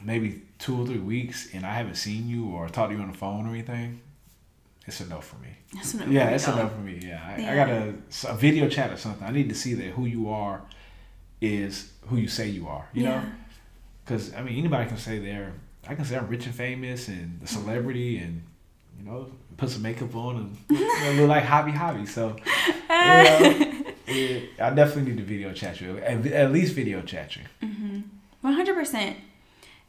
maybe 0.02 0.42
two 0.60 0.82
or 0.82 0.86
three 0.86 1.00
weeks, 1.00 1.54
and 1.54 1.66
I 1.66 1.74
haven't 1.74 1.96
seen 1.96 2.28
you 2.28 2.50
or 2.50 2.68
talked 2.70 2.92
to 2.92 2.96
you 2.98 3.02
on 3.02 3.12
the 3.12 3.18
phone 3.18 3.46
or 3.46 3.50
anything. 3.50 4.02
It's 4.88 5.00
a 5.00 5.08
no 5.08 5.20
for 5.20 5.38
me. 5.38 5.50
That's 5.74 5.96
Yeah, 5.96 6.30
it's 6.30 6.48
no 6.48 6.68
for 6.70 6.82
me. 6.82 7.00
Yeah, 7.02 7.22
I, 7.26 7.52
I 7.52 7.56
got 7.56 7.70
a, 7.70 7.96
a 8.30 8.36
video 8.36 8.70
chat 8.70 8.92
or 8.92 8.98
something. 8.98 9.28
I 9.28 9.32
need 9.32 9.50
to 9.50 9.56
see 9.56 9.74
that 9.74 9.88
who 9.88 10.06
you 10.06 10.30
are 10.30 10.62
is 11.42 11.92
who 12.08 12.18
you 12.18 12.28
say 12.28 12.48
you 12.50 12.68
are. 12.68 12.88
You 12.94 13.04
know, 13.04 13.24
because 14.04 14.34
I 14.34 14.42
mean 14.42 14.58
anybody 14.58 14.88
can 14.88 14.98
say 14.98 15.20
they're 15.20 15.54
I 15.88 15.96
can 15.96 16.06
say 16.06 16.18
I'm 16.18 16.28
rich 16.28 16.46
and 16.46 16.56
famous 16.56 17.08
and 17.08 17.42
a 17.44 17.48
celebrity 17.48 18.18
and 18.20 18.44
you 19.00 19.06
know 19.06 19.28
put 19.58 19.70
some 19.70 19.82
makeup 19.82 20.14
on 20.16 20.36
and 20.38 20.80
you 20.80 20.86
know, 21.16 21.22
look 21.22 21.30
like 21.30 21.44
hobby 21.44 21.72
hobby. 21.72 22.06
So 22.06 22.36
you 22.66 22.88
know, 22.90 23.84
yeah, 24.08 24.40
I 24.60 24.70
definitely 24.72 25.12
need 25.12 25.18
to 25.18 25.24
video 25.24 25.54
chat 25.54 25.80
you 25.82 25.98
at, 25.98 26.26
at 26.28 26.52
least 26.52 26.74
video 26.76 27.02
chat 27.02 27.36
you. 27.36 27.44
One 28.42 28.54
hundred 28.54 28.76
percent. 28.76 29.18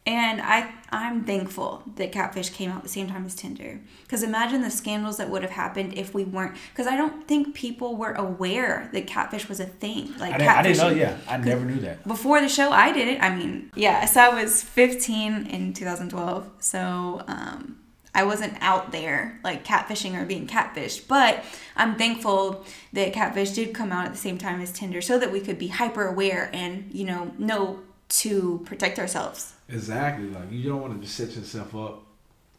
And 0.06 0.40
I 0.40 0.72
I'm 0.90 1.24
thankful 1.24 1.82
that 1.96 2.12
Catfish 2.12 2.50
came 2.50 2.70
out 2.70 2.84
the 2.84 2.88
same 2.88 3.08
time 3.08 3.26
as 3.26 3.34
Tinder. 3.34 3.80
Because 4.02 4.22
imagine 4.22 4.62
the 4.62 4.70
scandals 4.70 5.16
that 5.16 5.28
would 5.28 5.42
have 5.42 5.50
happened 5.50 5.94
if 5.94 6.14
we 6.14 6.22
weren't. 6.22 6.56
Because 6.70 6.86
I 6.86 6.96
don't 6.96 7.26
think 7.26 7.56
people 7.56 7.96
were 7.96 8.12
aware 8.12 8.88
that 8.92 9.08
Catfish 9.08 9.48
was 9.48 9.58
a 9.58 9.66
thing. 9.66 10.14
Like 10.18 10.34
I 10.34 10.38
didn't, 10.38 10.48
I 10.48 10.62
didn't 10.62 10.78
know. 10.78 10.88
Yeah, 10.90 11.18
I 11.28 11.38
never 11.38 11.64
knew 11.64 11.80
that. 11.80 12.06
Before 12.06 12.40
the 12.40 12.48
show, 12.48 12.70
I 12.70 12.92
did 12.92 13.08
it. 13.08 13.20
I 13.20 13.34
mean, 13.34 13.72
yeah. 13.74 14.04
So 14.04 14.20
I 14.20 14.42
was 14.42 14.62
15 14.62 15.46
in 15.48 15.72
2012. 15.72 16.50
So 16.60 17.24
um, 17.26 17.80
I 18.16 18.24
wasn't 18.24 18.55
out 18.61 18.92
there 18.92 19.38
like 19.44 19.64
catfishing 19.64 20.20
or 20.20 20.24
being 20.24 20.46
catfished. 20.46 21.07
But 21.07 21.44
I'm 21.76 21.96
thankful 21.96 22.64
that 22.94 23.12
Catfish 23.12 23.50
did 23.50 23.74
come 23.74 23.92
out 23.92 24.07
at 24.07 24.12
the 24.12 24.18
same 24.18 24.38
time 24.38 24.61
as 24.61 24.72
Tinder, 24.72 25.00
so 25.02 25.18
that 25.18 25.31
we 25.31 25.40
could 25.40 25.59
be 25.59 25.68
hyper 25.68 26.07
aware 26.07 26.50
and 26.52 26.88
you 26.92 27.05
know 27.05 27.33
know 27.38 27.81
to 28.09 28.62
protect 28.66 28.98
ourselves. 28.98 29.52
Exactly. 29.68 30.29
Like 30.31 30.50
you 30.50 30.68
don't 30.68 30.81
want 30.81 30.94
to 30.94 31.00
just 31.07 31.16
set 31.16 31.31
yourself 31.37 31.74
up. 31.76 32.02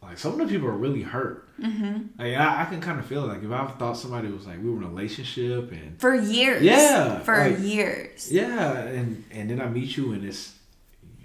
Like 0.00 0.16
some 0.18 0.32
of 0.32 0.38
the 0.38 0.46
people 0.46 0.68
are 0.68 0.72
really 0.86 1.02
hurt. 1.02 1.48
Mm-hmm. 1.58 1.94
Like 2.22 2.36
I, 2.36 2.62
I 2.62 2.64
can 2.66 2.80
kind 2.80 3.00
of 3.00 3.06
feel 3.06 3.24
it. 3.24 3.28
Like 3.34 3.42
if 3.42 3.50
I 3.50 3.66
thought 3.78 3.96
somebody 3.96 4.28
was 4.28 4.46
like 4.46 4.62
we 4.62 4.70
were 4.70 4.76
in 4.76 4.84
a 4.84 4.88
relationship 4.88 5.72
and 5.72 5.98
For 6.00 6.14
years. 6.14 6.62
Yeah, 6.62 7.18
For 7.20 7.36
like- 7.36 7.58
years. 7.60 8.30
yeah, 8.30 8.78
and 8.82 9.24
and 9.32 9.50
then 9.50 9.60
I 9.60 9.68
meet 9.68 9.96
you 9.96 10.12
and 10.12 10.24
it's 10.24 10.54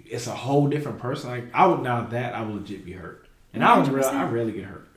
it's 0.06 0.26
a 0.26 0.34
whole 0.34 0.66
different 0.68 0.98
person. 0.98 1.30
Like 1.30 1.44
I 1.54 1.66
would 1.66 1.82
now 1.82 2.02
that 2.06 2.34
I 2.34 2.42
would 2.42 2.54
legit 2.56 2.84
be 2.84 2.92
hurt, 2.92 3.23
and 3.54 3.64
I 3.64 3.78
was 3.78 3.88
real, 3.88 4.04
I 4.04 4.24
rarely 4.24 4.52
get 4.52 4.64
hurt, 4.64 4.88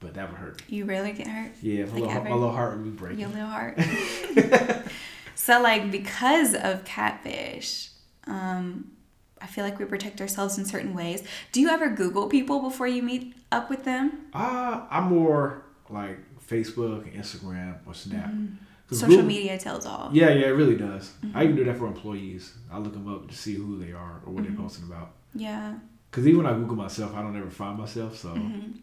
but 0.00 0.14
that 0.14 0.28
would 0.30 0.38
hurt. 0.38 0.62
You 0.68 0.84
rarely 0.86 1.12
get 1.12 1.28
hurt. 1.28 1.52
Yeah, 1.62 1.84
my, 1.84 1.92
Like 1.92 2.00
little, 2.02 2.24
my 2.24 2.30
little 2.32 2.52
heart 2.52 2.74
would 2.76 2.84
be 2.84 2.90
breaking. 2.90 3.20
Your 3.20 3.28
little 3.28 3.46
heart. 3.46 3.78
so 5.34 5.60
like 5.62 5.90
because 5.90 6.54
of 6.54 6.84
catfish, 6.84 7.90
um, 8.26 8.92
I 9.40 9.46
feel 9.46 9.64
like 9.64 9.78
we 9.78 9.84
protect 9.86 10.20
ourselves 10.20 10.58
in 10.58 10.64
certain 10.64 10.94
ways. 10.94 11.22
Do 11.52 11.60
you 11.60 11.68
ever 11.70 11.88
Google 11.90 12.28
people 12.28 12.60
before 12.60 12.86
you 12.86 13.02
meet 13.02 13.34
up 13.50 13.70
with 13.70 13.84
them? 13.84 14.26
Uh, 14.34 14.82
I'm 14.90 15.04
more 15.04 15.62
like 15.88 16.18
Facebook, 16.46 17.14
Instagram, 17.16 17.78
or 17.86 17.94
Snap. 17.94 18.26
Mm-hmm. 18.30 18.54
Social 18.92 19.08
Google- 19.08 19.24
media 19.26 19.56
tells 19.56 19.86
all. 19.86 20.10
Yeah, 20.12 20.30
yeah, 20.30 20.46
it 20.46 20.50
really 20.50 20.76
does. 20.76 21.12
Mm-hmm. 21.24 21.36
I 21.38 21.44
even 21.44 21.56
do 21.56 21.64
that 21.64 21.78
for 21.78 21.86
employees. 21.86 22.54
I 22.72 22.78
look 22.78 22.92
them 22.92 23.08
up 23.12 23.28
to 23.28 23.34
see 23.36 23.54
who 23.54 23.78
they 23.78 23.92
are 23.92 24.20
or 24.26 24.32
what 24.32 24.42
Mm-hmm. 24.42 24.54
they're 24.54 24.62
posting 24.62 24.84
about. 24.84 25.12
Yeah. 25.34 25.74
Because 26.10 26.26
even 26.26 26.42
when 26.42 26.52
I 26.52 26.56
Google 26.58 26.76
myself, 26.76 27.14
I 27.14 27.22
don't 27.22 27.36
ever 27.36 27.50
find 27.50 27.78
myself. 27.78 28.16
So 28.16 28.30
I'm 28.30 28.82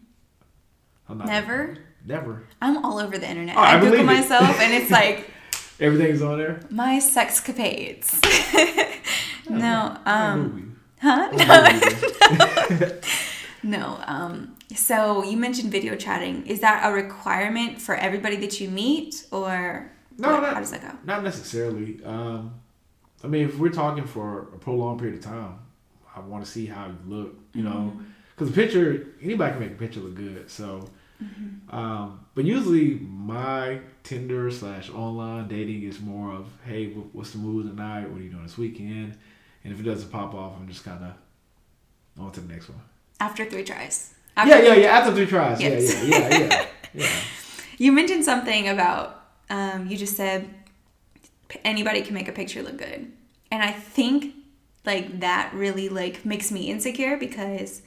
not 1.08 1.18
Mm-hmm. 1.18 1.26
Never? 1.26 1.76
never. 2.04 2.42
I'm 2.62 2.84
all 2.84 2.98
over 2.98 3.18
the 3.18 3.28
internet. 3.28 3.56
Oh, 3.56 3.60
I 3.60 3.76
I, 3.76 3.80
Google 3.80 4.00
it. 4.00 4.04
myself 4.04 4.58
and 4.60 4.74
it's 4.74 4.90
like 4.90 5.30
Everything's 5.80 6.22
on 6.22 6.38
there. 6.38 6.60
my 6.70 6.98
sexcapades. 6.98 8.08
no, 9.50 9.96
um, 10.06 10.76
huh? 11.00 11.30
No. 11.32 12.90
No. 13.62 13.98
Um, 14.06 14.56
so 14.74 15.24
you 15.24 15.36
mentioned 15.36 15.70
video 15.72 15.96
chatting. 15.96 16.46
Is 16.46 16.60
that 16.60 16.88
a 16.88 16.92
requirement 16.94 17.80
for 17.80 17.94
everybody 17.96 18.36
that 18.36 18.60
you 18.60 18.68
meet, 18.70 19.26
or 19.32 19.90
No, 20.16 20.30
what- 20.32 20.42
not- 20.42 20.54
how 20.54 20.60
does 20.60 20.70
that 20.70 20.82
go? 20.82 20.92
Not 21.04 21.24
necessarily. 21.24 22.00
Um, 22.04 22.54
I 23.24 23.26
mean, 23.26 23.48
if 23.48 23.58
we're 23.58 23.70
talking 23.70 24.04
for 24.04 24.42
a 24.54 24.58
prolonged 24.58 25.00
period 25.00 25.18
of 25.18 25.24
time, 25.24 25.58
I 26.18 26.26
want 26.26 26.44
to 26.44 26.50
see 26.50 26.66
how 26.66 26.86
you 26.86 26.96
look. 27.06 27.34
You 27.54 27.62
know, 27.62 27.92
Mm-hmm. 27.94 28.02
because 28.36 28.50
a 28.50 28.52
picture, 28.52 29.06
anybody 29.22 29.52
can 29.52 29.60
make 29.60 29.72
a 29.72 29.74
picture 29.74 30.00
look 30.00 30.14
good. 30.14 30.50
So, 30.50 30.88
Mm-hmm. 31.22 31.74
um, 31.76 32.20
but 32.36 32.44
usually 32.44 32.94
my 33.00 33.80
Tinder 34.04 34.48
slash 34.52 34.88
online 34.90 35.48
dating 35.48 35.82
is 35.82 35.98
more 36.00 36.32
of, 36.32 36.46
hey, 36.64 36.92
what's 37.12 37.32
the 37.32 37.38
mood 37.38 37.66
tonight? 37.66 38.08
What 38.08 38.20
are 38.20 38.22
you 38.24 38.30
doing 38.30 38.44
this 38.44 38.56
weekend? 38.56 39.16
And 39.64 39.72
if 39.72 39.80
it 39.80 39.82
doesn't 39.82 40.10
pop 40.12 40.32
off, 40.34 40.52
I'm 40.56 40.68
just 40.68 40.84
kind 40.84 41.02
of 41.04 41.12
on 42.24 42.30
to 42.32 42.40
the 42.40 42.52
next 42.52 42.68
one. 42.68 42.78
After 43.18 43.44
three 43.44 43.64
tries. 43.64 44.14
yeah, 44.36 44.42
After 44.44 44.62
yeah, 44.62 44.74
yeah. 44.74 44.86
After 44.96 45.12
three 45.12 45.26
tries, 45.26 45.60
Yes. 45.60 46.04
yeah, 46.06 46.18
yeah, 46.18 46.28
yeah, 46.28 46.38
yeah, 46.48 46.66
yeah. 46.94 47.10
You 47.78 47.90
mentioned 47.92 48.24
something 48.24 48.68
about 48.68 49.24
um, 49.50 49.88
you 49.88 49.96
just 49.96 50.16
said 50.16 50.48
anybody 51.64 52.02
can 52.02 52.14
make 52.14 52.28
a 52.28 52.32
picture 52.32 52.62
look 52.62 52.76
good, 52.76 53.10
and 53.50 53.62
I 53.62 53.72
think 53.72 54.34
like 54.84 55.20
that 55.20 55.52
really 55.52 55.88
like 55.88 56.24
makes 56.24 56.50
me 56.50 56.70
insecure 56.70 57.16
because 57.16 57.82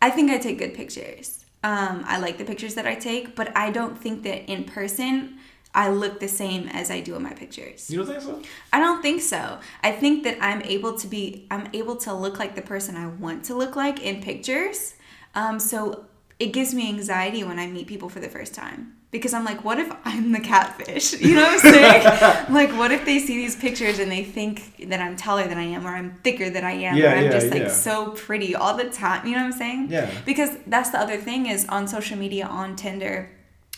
I 0.00 0.10
think 0.10 0.30
I 0.30 0.38
take 0.38 0.58
good 0.58 0.74
pictures. 0.74 1.44
Um, 1.64 2.04
I 2.06 2.18
like 2.18 2.38
the 2.38 2.44
pictures 2.44 2.74
that 2.74 2.86
I 2.86 2.94
take, 2.94 3.34
but 3.34 3.56
I 3.56 3.70
don't 3.70 3.98
think 3.98 4.22
that 4.22 4.50
in 4.50 4.64
person 4.64 5.38
I 5.74 5.90
look 5.90 6.20
the 6.20 6.28
same 6.28 6.68
as 6.68 6.90
I 6.90 7.00
do 7.00 7.14
in 7.16 7.22
my 7.22 7.32
pictures. 7.32 7.90
You 7.90 7.98
don't 7.98 8.06
think 8.06 8.22
so? 8.22 8.42
I 8.72 8.80
don't 8.80 9.02
think 9.02 9.20
so. 9.20 9.58
I 9.82 9.92
think 9.92 10.24
that 10.24 10.38
I'm 10.40 10.62
able 10.62 10.96
to 10.98 11.06
be 11.06 11.46
I'm 11.50 11.68
able 11.72 11.96
to 11.96 12.14
look 12.14 12.38
like 12.38 12.54
the 12.54 12.62
person 12.62 12.96
I 12.96 13.08
want 13.08 13.44
to 13.46 13.54
look 13.54 13.76
like 13.76 14.00
in 14.00 14.22
pictures. 14.22 14.94
Um, 15.34 15.58
so 15.58 16.06
it 16.38 16.52
gives 16.52 16.74
me 16.74 16.88
anxiety 16.88 17.44
when 17.44 17.58
I 17.58 17.66
meet 17.66 17.86
people 17.86 18.08
for 18.08 18.20
the 18.20 18.28
first 18.28 18.54
time. 18.54 18.97
Because 19.10 19.32
I'm 19.32 19.44
like, 19.44 19.64
what 19.64 19.78
if 19.78 19.90
I'm 20.04 20.32
the 20.32 20.40
catfish? 20.40 21.18
You 21.20 21.34
know 21.34 21.42
what 21.42 21.64
I'm 21.64 21.72
saying? 21.72 22.02
like, 22.52 22.70
what 22.72 22.92
if 22.92 23.04
they 23.04 23.18
see 23.18 23.36
these 23.36 23.56
pictures 23.56 23.98
and 23.98 24.10
they 24.12 24.22
think 24.22 24.88
that 24.88 25.00
I'm 25.00 25.16
taller 25.16 25.46
than 25.48 25.56
I 25.58 25.64
am, 25.64 25.86
or 25.86 25.90
I'm 25.90 26.14
thicker 26.24 26.50
than 26.50 26.64
I 26.64 26.72
am, 26.72 26.96
Yeah, 26.96 27.12
or 27.12 27.16
I'm 27.16 27.24
yeah, 27.24 27.30
just 27.30 27.50
like 27.50 27.62
yeah. 27.62 27.68
so 27.68 28.10
pretty 28.10 28.54
all 28.54 28.76
the 28.76 28.90
time? 28.90 29.26
You 29.26 29.32
know 29.32 29.38
what 29.38 29.52
I'm 29.52 29.58
saying? 29.58 29.88
Yeah. 29.90 30.10
Because 30.26 30.50
that's 30.66 30.90
the 30.90 30.98
other 30.98 31.16
thing 31.16 31.46
is 31.46 31.66
on 31.68 31.88
social 31.88 32.18
media, 32.18 32.46
on 32.46 32.76
Tinder, 32.76 33.30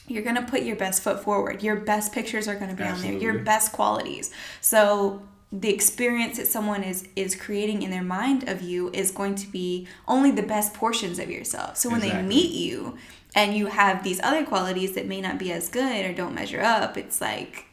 you're 0.08 0.24
gonna 0.24 0.42
put 0.42 0.62
your 0.62 0.76
best 0.76 1.02
foot 1.02 1.22
forward. 1.22 1.62
Your 1.62 1.76
best 1.76 2.12
pictures 2.12 2.48
are 2.48 2.56
gonna 2.56 2.74
be 2.74 2.82
on 2.82 3.00
there. 3.00 3.12
Your 3.12 3.38
best 3.38 3.70
qualities. 3.72 4.32
So 4.60 5.22
the 5.52 5.72
experience 5.72 6.36
that 6.38 6.46
someone 6.46 6.82
is 6.82 7.08
is 7.16 7.34
creating 7.34 7.82
in 7.82 7.90
their 7.90 8.02
mind 8.02 8.48
of 8.48 8.62
you 8.62 8.90
is 8.92 9.10
going 9.10 9.34
to 9.36 9.46
be 9.48 9.86
only 10.06 10.30
the 10.30 10.42
best 10.42 10.74
portions 10.74 11.18
of 11.18 11.30
yourself. 11.30 11.76
So 11.76 11.88
when 11.90 12.00
they 12.00 12.22
meet 12.22 12.52
you 12.52 12.96
and 13.34 13.54
you 13.56 13.66
have 13.66 14.02
these 14.02 14.20
other 14.22 14.44
qualities 14.44 14.94
that 14.94 15.06
may 15.06 15.20
not 15.20 15.38
be 15.38 15.52
as 15.52 15.68
good 15.68 16.04
or 16.04 16.12
don't 16.12 16.34
measure 16.34 16.60
up, 16.60 16.96
it's 16.96 17.20
like 17.20 17.66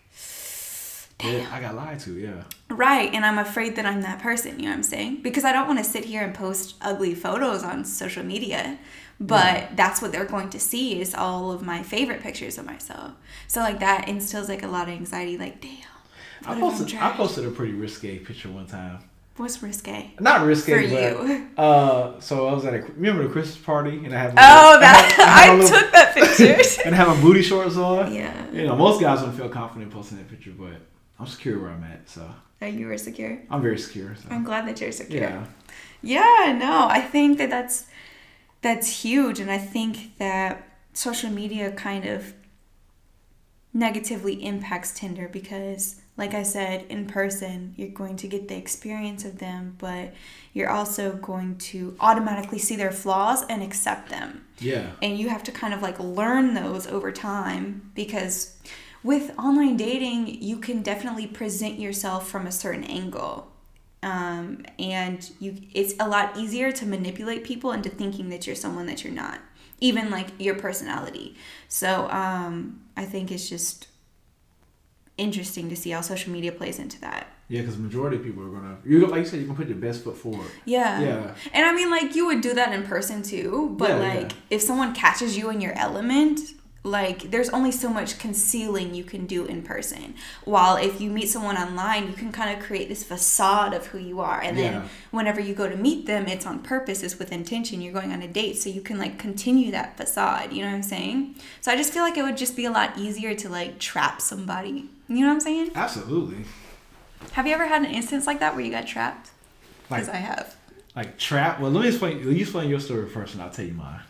Yeah, 1.24 1.48
I 1.52 1.60
got 1.60 1.76
lied 1.76 2.00
to. 2.02 2.13
Yeah. 2.17 2.43
Right, 2.70 3.12
and 3.13 3.26
I'm 3.26 3.38
afraid 3.39 3.76
that 3.78 3.86
I'm 3.86 4.02
that 4.02 4.20
person, 4.20 4.60
you 4.60 4.65
know 4.65 4.72
what 4.72 4.78
I'm 4.78 4.84
saying? 4.84 5.22
Because 5.24 5.43
I 5.43 5.52
don't 5.52 5.67
want 5.67 5.80
to 5.80 5.86
sit 5.86 6.06
here 6.06 6.22
and 6.22 6.34
post 6.34 6.76
ugly 6.82 7.15
photos 7.15 7.63
on 7.63 7.86
social 7.86 8.24
media, 8.24 8.78
but 9.20 9.76
that's 9.76 10.02
what 10.02 10.12
they're 10.12 10.26
going 10.26 10.50
to 10.52 10.60
see 10.60 11.02
is 11.02 11.15
all 11.15 11.52
of 11.52 11.63
my 11.63 11.82
favorite 11.82 12.22
pictures 12.22 12.58
of 12.58 12.65
myself. 12.65 13.13
So 13.48 13.62
like 13.62 13.80
that 13.80 14.08
instills 14.08 14.50
like 14.50 14.63
a 14.63 14.67
lot 14.67 14.88
of 14.88 14.93
anxiety 14.93 15.38
like, 15.38 15.60
damn. 15.62 15.72
I 16.46 16.50
what 16.50 16.58
if 16.58 16.63
I'm 16.63 16.70
posted. 16.70 17.00
I 17.00 17.12
posted 17.13 17.46
a 17.46 17.52
pretty 17.52 17.74
risque 17.74 18.20
picture 18.20 18.50
one 18.50 18.67
time. 18.67 19.00
What's 19.38 19.62
risque? 19.62 20.12
Not 20.19 20.45
risque, 20.45 20.73
For 20.88 20.95
but 21.21 21.28
you. 21.30 21.47
uh, 21.58 22.19
so 22.19 22.47
I 22.47 22.54
was 22.54 22.65
at 22.65 22.73
a 22.73 22.82
remember 22.95 23.23
the 23.23 23.30
Christmas 23.30 23.58
party 23.58 24.04
and 24.04 24.13
I 24.15 24.19
had. 24.19 24.34
my, 24.36 24.41
Oh, 24.41 24.78
I 24.78 24.80
that 24.80 25.12
had- 25.15 25.28
I 25.28 25.39
had 25.41 25.50
I, 25.50 25.56
little- 25.56 25.80
took 25.80 25.91
that 25.91 26.13
picture. 26.15 26.82
and 26.86 26.95
have 26.95 27.08
my 27.08 27.21
booty 27.21 27.41
shorts 27.43 27.78
on. 27.78 28.13
yeah. 28.13 28.52
You 28.52 28.65
know, 28.65 28.76
most 28.76 29.00
guys 29.00 29.21
don't 29.21 29.34
feel 29.34 29.50
confident 29.50 29.91
posting 29.91 30.17
that 30.17 30.28
picture, 30.30 30.52
but 30.58 30.73
I'm 31.19 31.28
secure 31.28 31.60
where 31.60 31.69
I'm 31.71 31.84
at, 31.84 32.10
so 32.10 32.30
That 32.60 32.73
you 32.73 32.88
were 32.88 32.97
secure. 32.97 33.39
I'm 33.52 33.62
very 33.62 33.78
secure. 33.78 34.15
So. 34.15 34.28
I'm 34.32 34.43
glad 34.43 34.67
that 34.67 34.82
you're 34.82 34.91
secure. 34.91 35.21
Yeah. 35.21 35.45
Yeah, 36.02 36.58
no, 36.60 36.88
I 36.89 37.02
think 37.02 37.38
that 37.38 37.50
that's 37.50 37.86
that's 38.62 39.04
huge, 39.04 39.39
and 39.39 39.52
I 39.52 39.58
think 39.60 40.17
that 40.17 40.67
social 40.93 41.30
media 41.30 41.71
kind 41.71 42.06
of 42.06 42.34
negatively 43.73 44.43
impacts 44.45 44.93
Tinder 44.97 45.28
because, 45.28 46.02
like 46.17 46.34
I 46.34 46.43
said, 46.43 46.86
in 46.89 47.06
person 47.08 47.73
you're 47.77 47.89
going 47.89 48.15
to 48.17 48.27
get 48.27 48.47
the 48.47 48.58
experience 48.58 49.23
of 49.23 49.38
them, 49.39 49.75
but 49.77 50.13
you're 50.53 50.69
also 50.69 51.13
going 51.13 51.58
to 51.58 51.95
automatically 51.99 52.58
see 52.60 52.75
their 52.75 52.91
flaws 52.91 53.43
and 53.47 53.62
accept 53.62 54.10
them. 54.10 54.43
Yeah. 54.60 54.93
and 55.03 55.19
you 55.19 55.30
have 55.30 55.43
to 55.43 55.51
kind 55.51 55.71
of 55.71 55.84
like 55.84 55.99
learn 55.99 56.56
those 56.56 56.88
over 56.88 57.12
time 57.12 57.91
because 57.93 58.58
with 59.03 59.38
online 59.38 59.77
dating 59.77 60.41
you 60.41 60.58
can 60.58 60.82
definitely 60.82 61.27
present 61.27 61.80
yourself 61.80 62.27
from 62.27 62.47
a 62.47 62.51
certain 62.51 62.84
angle. 62.84 63.51
Um, 64.03 64.65
and 64.80 65.30
you 65.39 65.58
it's 65.73 65.93
a 65.99 66.08
lot 66.08 66.38
easier 66.38 66.71
to 66.71 66.86
manipulate 66.86 67.43
people 67.43 67.71
into 67.71 67.89
thinking 67.89 68.30
that 68.30 68.47
you're 68.47 68.56
someone 68.56 68.86
that 68.88 69.03
you're 69.03 69.13
not 69.13 69.39
even 69.80 70.10
like 70.10 70.30
your 70.39 70.56
personality. 70.56 71.36
So 71.67 72.10
um, 72.10 72.82
i 72.95 73.06
think 73.06 73.32
it's 73.32 73.47
just 73.47 73.88
interesting 75.17 75.69
to 75.69 75.75
see 75.75 75.89
how 75.91 76.01
social 76.01 76.32
media 76.32 76.51
plays 76.51 76.80
into 76.80 76.99
that 77.01 77.27
Yeah, 77.49 77.62
because 77.62 77.77
majority 77.77 78.17
of 78.17 78.23
people 78.23 78.43
are 78.43 78.49
gonna. 78.49 78.77
You 78.86 79.06
like 79.08 79.19
you 79.19 79.25
said, 79.25 79.39
you 79.39 79.45
can 79.47 79.56
put 79.56 79.67
your 79.67 79.77
best 79.77 80.03
foot 80.03 80.17
forward. 80.17 80.51
Yeah. 80.65 80.99
Yeah. 80.99 81.34
And 81.53 81.65
I 81.65 81.73
mean, 81.73 81.89
like, 81.89 82.13
you 82.15 82.25
would 82.27 82.41
do 82.41 82.53
that 82.53 82.73
in 82.73 82.84
person 82.84 83.23
too, 83.23 83.73
but 83.77 83.89
Yeah, 83.89 83.95
like, 83.97 84.32
yeah. 84.32 84.38
if 84.56 84.62
someone 84.62 84.93
catches 84.93 85.38
you 85.38 85.49
in 85.49 85.62
your 85.62 85.73
element, 85.73 86.39
like, 86.84 87.32
there's 87.32 87.49
only 87.49 87.71
so 87.71 87.89
much 87.89 88.17
concealing 88.19 88.93
you 88.93 89.03
can 89.03 89.25
do 89.25 89.45
in 89.45 89.62
person. 89.62 90.13
While 90.45 90.75
if 90.77 91.01
you 91.01 91.10
meet 91.10 91.27
someone 91.30 91.58
online, 91.58 92.08
you 92.08 92.13
can 92.13 92.32
kind 92.32 92.58
of 92.58 92.63
create 92.65 92.88
this 92.88 93.03
facade 93.03 93.73
of 93.73 93.88
who 93.88 93.97
you 93.97 94.19
are. 94.21 94.39
And 94.41 94.58
then 94.58 94.84
whenever 95.12 95.41
you 95.41 95.53
go 95.53 95.67
to 95.67 95.75
meet 95.75 96.06
them, 96.06 96.27
it's 96.27 96.45
on 96.45 96.60
purpose, 96.60 97.03
it's 97.03 97.19
with 97.19 97.32
intention. 97.34 97.82
You're 97.82 97.93
going 97.93 98.12
on 98.13 98.21
a 98.21 98.27
date, 98.27 98.58
so 98.58 98.69
you 98.69 98.82
can 98.82 98.97
like 98.97 99.17
continue 99.19 99.71
that 99.71 99.97
facade. 99.97 100.53
You 100.53 100.62
know 100.63 100.69
what 100.69 100.75
I'm 100.75 100.84
saying? 100.84 101.36
So 101.62 101.71
I 101.71 101.75
just 101.75 101.91
feel 101.93 102.03
like 102.03 102.17
it 102.17 102.23
would 102.23 102.38
just 102.38 102.56
be 102.56 102.65
a 102.65 102.71
lot 102.71 102.97
easier 102.97 103.34
to 103.36 103.49
like 103.49 103.80
trap 103.80 104.21
somebody. 104.21 104.89
You 105.08 105.22
know 105.22 105.28
what 105.28 105.34
I'm 105.34 105.39
saying? 105.39 105.72
Absolutely. 105.76 106.43
Have 107.32 107.48
you 107.48 107.54
ever 107.54 107.67
had 107.67 107.84
an 107.84 107.91
instance 107.91 108.28
like 108.28 108.39
that 108.39 108.56
where 108.56 108.63
you 108.63 108.72
got 108.72 108.86
trapped? 108.88 109.32
Because 109.89 110.08
Like 110.08 110.15
I 110.17 110.20
have. 110.20 110.56
like 110.96 111.17
trap. 111.17 111.60
Well, 111.60 111.72
let 111.72 111.82
me 111.84 111.88
explain. 111.89 112.20
You 112.20 112.32
explain 112.32 112.70
your 112.70 112.80
story 112.80 113.08
first, 113.10 113.34
and 113.34 113.41
I'll 113.41 113.50
tell 113.50 113.65
you 113.65 113.74
mine. 113.74 114.02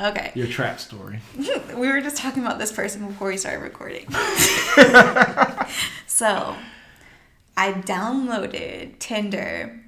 Okay. 0.00 0.32
Your 0.34 0.46
trap 0.46 0.80
story. 0.80 1.20
we 1.36 1.88
were 1.88 2.00
just 2.00 2.16
talking 2.16 2.42
about 2.42 2.58
this 2.58 2.72
person 2.72 3.06
before 3.06 3.28
we 3.28 3.36
started 3.36 3.60
recording. 3.62 4.06
so, 6.06 6.56
I 7.56 7.72
downloaded 7.72 8.98
Tinder, 8.98 9.80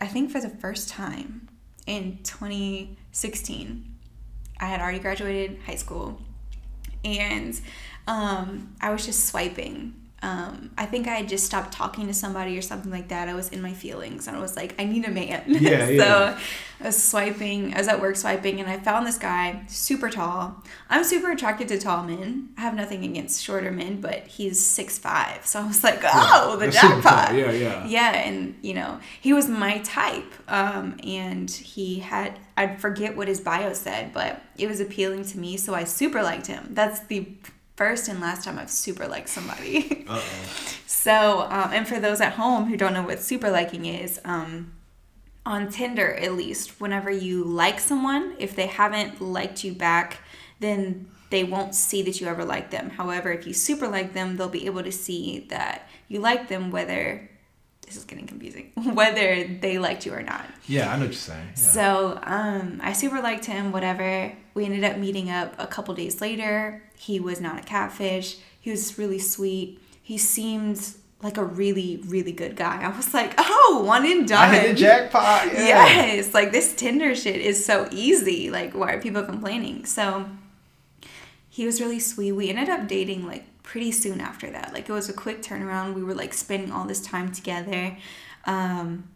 I 0.00 0.06
think 0.08 0.30
for 0.30 0.40
the 0.40 0.48
first 0.50 0.88
time 0.88 1.48
in 1.86 2.18
2016. 2.24 3.94
I 4.58 4.66
had 4.66 4.80
already 4.80 4.98
graduated 4.98 5.60
high 5.64 5.76
school, 5.76 6.20
and 7.04 7.58
um, 8.06 8.74
I 8.80 8.90
was 8.90 9.04
just 9.04 9.26
swiping. 9.26 9.94
Um, 10.22 10.70
I 10.78 10.86
think 10.86 11.06
I 11.06 11.14
had 11.14 11.28
just 11.28 11.44
stopped 11.44 11.72
talking 11.72 12.06
to 12.06 12.14
somebody 12.14 12.56
or 12.56 12.62
something 12.62 12.90
like 12.90 13.08
that. 13.08 13.28
I 13.28 13.34
was 13.34 13.50
in 13.50 13.60
my 13.60 13.74
feelings, 13.74 14.26
and 14.26 14.36
I 14.36 14.40
was 14.40 14.56
like, 14.56 14.74
I 14.78 14.84
need 14.84 15.04
a 15.04 15.10
man. 15.10 15.42
Yeah, 15.46 15.86
so 15.86 15.92
yeah. 15.92 16.40
I 16.80 16.86
was 16.86 17.00
swiping. 17.00 17.74
I 17.74 17.78
was 17.78 17.88
at 17.88 18.00
work 18.00 18.16
swiping, 18.16 18.58
and 18.58 18.68
I 18.68 18.78
found 18.78 19.06
this 19.06 19.18
guy, 19.18 19.62
super 19.68 20.08
tall. 20.08 20.64
I'm 20.88 21.04
super 21.04 21.30
attracted 21.30 21.68
to 21.68 21.78
tall 21.78 22.02
men. 22.02 22.48
I 22.56 22.62
have 22.62 22.74
nothing 22.74 23.04
against 23.04 23.44
shorter 23.44 23.70
men, 23.70 24.00
but 24.00 24.26
he's 24.26 24.64
six 24.64 24.98
five. 24.98 25.46
So 25.46 25.60
I 25.60 25.66
was 25.66 25.84
like, 25.84 26.00
oh, 26.02 26.56
the 26.58 26.70
jackpot. 26.70 27.34
Yeah, 27.34 27.52
yeah. 27.52 27.86
Yeah, 27.86 28.12
and 28.14 28.56
you 28.62 28.74
know, 28.74 28.98
he 29.20 29.32
was 29.32 29.48
my 29.48 29.78
type. 29.78 30.32
Um, 30.48 30.98
and 31.04 31.50
he 31.50 32.00
had 32.00 32.38
I 32.56 32.74
forget 32.76 33.16
what 33.16 33.28
his 33.28 33.40
bio 33.40 33.74
said, 33.74 34.14
but 34.14 34.40
it 34.56 34.66
was 34.66 34.80
appealing 34.80 35.24
to 35.26 35.38
me, 35.38 35.58
so 35.58 35.74
I 35.74 35.84
super 35.84 36.22
liked 36.22 36.46
him. 36.46 36.70
That's 36.70 37.00
the 37.00 37.28
first 37.76 38.08
and 38.08 38.20
last 38.20 38.44
time 38.44 38.58
I've 38.58 38.70
super 38.70 39.06
liked 39.06 39.28
somebody. 39.28 40.06
So, 40.86 41.42
um, 41.42 41.70
and 41.72 41.86
for 41.86 42.00
those 42.00 42.20
at 42.20 42.32
home 42.32 42.64
who 42.66 42.76
don't 42.76 42.92
know 42.92 43.02
what 43.02 43.20
super 43.20 43.48
liking 43.50 43.86
is, 43.86 44.20
um, 44.24 44.72
on 45.44 45.68
Tinder 45.68 46.14
at 46.14 46.32
least, 46.32 46.80
whenever 46.80 47.10
you 47.10 47.44
like 47.44 47.78
someone, 47.78 48.34
if 48.38 48.56
they 48.56 48.66
haven't 48.66 49.20
liked 49.20 49.62
you 49.62 49.72
back, 49.72 50.18
then 50.58 51.08
they 51.30 51.44
won't 51.44 51.74
see 51.74 52.02
that 52.02 52.20
you 52.20 52.26
ever 52.26 52.44
liked 52.44 52.72
them. 52.72 52.90
However, 52.90 53.30
if 53.30 53.46
you 53.46 53.52
super 53.52 53.86
like 53.86 54.14
them, 54.14 54.36
they'll 54.36 54.48
be 54.48 54.66
able 54.66 54.82
to 54.82 54.90
see 54.90 55.46
that 55.48 55.88
you 56.08 56.18
like 56.18 56.48
them, 56.48 56.72
whether 56.72 57.30
this 57.86 57.96
is 57.96 58.04
getting 58.04 58.26
confusing, 58.26 58.72
whether 58.94 59.46
they 59.46 59.78
liked 59.78 60.04
you 60.04 60.12
or 60.12 60.22
not. 60.22 60.44
Yeah, 60.66 60.90
I 60.90 60.94
know 60.94 61.02
what 61.02 61.06
you're 61.06 61.12
saying. 61.14 61.48
Yeah. 61.50 61.54
So 61.54 62.20
um, 62.24 62.80
I 62.82 62.92
super 62.92 63.20
liked 63.20 63.44
him, 63.44 63.72
whatever. 63.72 64.32
We 64.54 64.64
ended 64.64 64.84
up 64.84 64.98
meeting 64.98 65.30
up 65.30 65.54
a 65.58 65.66
couple 65.66 65.94
days 65.94 66.20
later. 66.20 66.82
He 66.98 67.20
was 67.20 67.40
not 67.40 67.58
a 67.60 67.62
catfish. 67.62 68.36
He 68.60 68.70
was 68.70 68.98
really 68.98 69.18
sweet. 69.18 69.80
He 70.02 70.18
seemed 70.18 70.94
like 71.22 71.36
a 71.38 71.44
really, 71.44 72.02
really 72.06 72.32
good 72.32 72.56
guy. 72.56 72.82
I 72.82 72.94
was 72.94 73.14
like, 73.14 73.34
oh, 73.38 73.82
one 73.86 74.04
and 74.04 74.28
done. 74.28 74.50
I 74.50 74.58
hit 74.58 74.68
the 74.68 74.74
jackpot. 74.74 75.46
Yeah. 75.52 75.86
Yes, 75.86 76.34
like 76.34 76.52
this 76.52 76.74
Tinder 76.74 77.14
shit 77.14 77.40
is 77.40 77.64
so 77.64 77.88
easy. 77.90 78.50
Like, 78.50 78.74
why 78.74 78.92
are 78.92 79.00
people 79.00 79.22
complaining? 79.22 79.86
So 79.86 80.26
he 81.48 81.64
was 81.64 81.80
really 81.80 82.00
sweet. 82.00 82.32
We 82.32 82.50
ended 82.50 82.68
up 82.68 82.86
dating 82.86 83.26
like 83.26 83.44
pretty 83.66 83.92
soon 83.92 84.18
after 84.20 84.48
that. 84.50 84.72
Like, 84.72 84.88
it 84.88 84.92
was 84.92 85.10
a 85.10 85.12
quick 85.12 85.42
turnaround. 85.42 85.92
We 85.92 86.02
were 86.02 86.14
like 86.14 86.32
spending 86.32 86.72
all 86.72 86.86
this 86.86 87.02
time 87.02 87.30
together 87.32 87.98
um, 88.46 89.10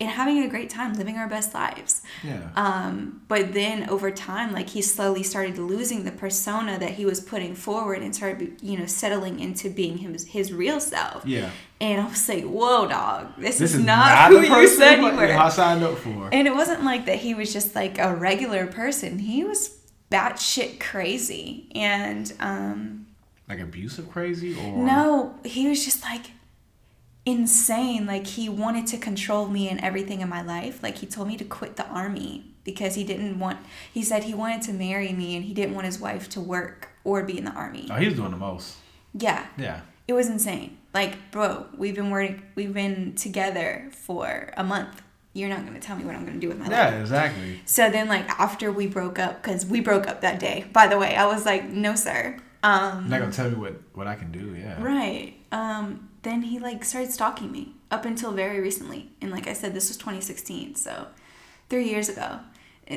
and 0.00 0.10
having 0.10 0.42
a 0.44 0.48
great 0.48 0.70
time, 0.70 0.94
living 0.94 1.16
our 1.16 1.28
best 1.28 1.52
lives. 1.54 2.02
Yeah. 2.22 2.50
Um, 2.54 3.22
but 3.28 3.52
then 3.52 3.88
over 3.90 4.10
time, 4.10 4.52
like 4.52 4.68
he 4.70 4.80
slowly 4.82 5.22
started 5.22 5.58
losing 5.58 6.04
the 6.04 6.12
persona 6.12 6.78
that 6.78 6.92
he 6.92 7.04
was 7.04 7.20
putting 7.20 7.54
forward 7.54 8.00
and 8.02 8.14
started, 8.14 8.58
you 8.62 8.78
know, 8.78 8.86
settling 8.86 9.40
into 9.40 9.68
being 9.70 9.98
his, 9.98 10.28
his 10.28 10.52
real 10.52 10.80
self. 10.80 11.26
yeah. 11.26 11.50
And 11.78 12.00
I 12.00 12.08
was 12.08 12.26
like, 12.28 12.44
whoa, 12.44 12.88
dog, 12.88 13.32
this, 13.38 13.58
This 13.58 13.74
is, 13.74 13.84
not, 13.84 14.30
who 14.30 14.40
the 14.40 14.46
you 14.46 14.68
said 14.68 14.96
you 14.96 15.04
were. 15.04 15.32
I 15.32 15.50
signed 15.50 15.84
up 15.84 15.98
for. 15.98 16.30
And 16.32 16.46
it 16.46 16.54
wasn't 16.54 16.84
like 16.84 17.04
that 17.04 17.18
he 17.18 17.34
was 17.34 17.52
just 17.52 17.74
like 17.74 17.98
a 17.98 18.14
regular 18.14 18.66
person. 18.66 19.18
He 19.18 19.44
was 19.44 19.78
batshit 20.10 20.80
crazy. 20.80 21.70
And 21.74 22.32
um, 22.40 23.05
Like 23.48 23.60
abusive, 23.60 24.10
crazy, 24.10 24.54
or 24.54 24.76
no, 24.76 25.38
he 25.44 25.68
was 25.68 25.84
just 25.84 26.02
like 26.02 26.32
insane. 27.24 28.06
Like 28.06 28.26
he 28.26 28.48
wanted 28.48 28.86
to 28.88 28.98
control 28.98 29.48
me 29.48 29.68
and 29.68 29.80
everything 29.80 30.20
in 30.20 30.28
my 30.28 30.42
life. 30.42 30.82
Like 30.82 30.98
he 30.98 31.06
told 31.06 31.28
me 31.28 31.36
to 31.36 31.44
quit 31.44 31.76
the 31.76 31.86
army 31.86 32.54
because 32.64 32.96
he 32.96 33.04
didn't 33.04 33.38
want, 33.38 33.58
he 33.92 34.02
said 34.02 34.24
he 34.24 34.34
wanted 34.34 34.62
to 34.62 34.72
marry 34.72 35.12
me 35.12 35.36
and 35.36 35.44
he 35.44 35.54
didn't 35.54 35.74
want 35.74 35.86
his 35.86 36.00
wife 36.00 36.28
to 36.30 36.40
work 36.40 36.88
or 37.04 37.22
be 37.22 37.38
in 37.38 37.44
the 37.44 37.52
army. 37.52 37.88
Oh, 37.90 37.94
he 37.94 38.06
was 38.06 38.14
doing 38.14 38.32
the 38.32 38.36
most. 38.36 38.76
Yeah. 39.14 39.46
Yeah. 39.56 39.82
It 40.08 40.12
was 40.12 40.28
insane. 40.28 40.78
Like, 40.92 41.30
bro, 41.30 41.66
we've 41.76 41.94
been 41.94 42.10
working, 42.10 42.42
we've 42.54 42.72
been 42.72 43.14
together 43.14 43.88
for 43.92 44.52
a 44.56 44.64
month. 44.64 45.02
You're 45.32 45.48
not 45.48 45.66
gonna 45.66 45.80
tell 45.80 45.96
me 45.96 46.04
what 46.04 46.16
I'm 46.16 46.24
gonna 46.24 46.38
do 46.38 46.48
with 46.48 46.58
my 46.58 46.64
life. 46.64 46.72
Yeah, 46.72 47.00
exactly. 47.00 47.60
So 47.66 47.90
then, 47.90 48.08
like 48.08 48.26
after 48.40 48.72
we 48.72 48.86
broke 48.86 49.18
up, 49.18 49.42
because 49.42 49.66
we 49.66 49.80
broke 49.80 50.08
up 50.08 50.22
that 50.22 50.40
day. 50.40 50.64
By 50.72 50.86
the 50.86 50.98
way, 50.98 51.14
I 51.14 51.26
was 51.26 51.44
like, 51.44 51.68
no, 51.68 51.94
sir, 51.94 52.38
Um, 52.62 53.02
You're 53.02 53.10
not 53.10 53.20
gonna 53.20 53.32
tell 53.32 53.50
me 53.50 53.56
what 53.56 53.80
what 53.94 54.06
I 54.06 54.14
can 54.14 54.32
do. 54.32 54.54
Yeah. 54.54 54.82
Right. 54.82 55.34
Um, 55.52 56.08
then 56.22 56.42
he 56.42 56.58
like 56.58 56.84
started 56.84 57.12
stalking 57.12 57.52
me 57.52 57.74
up 57.90 58.04
until 58.04 58.32
very 58.32 58.60
recently, 58.60 59.10
and 59.20 59.30
like 59.30 59.46
I 59.46 59.52
said, 59.52 59.74
this 59.74 59.88
was 59.88 59.96
2016, 59.96 60.74
so 60.74 61.06
three 61.68 61.88
years 61.88 62.08
ago. 62.08 62.40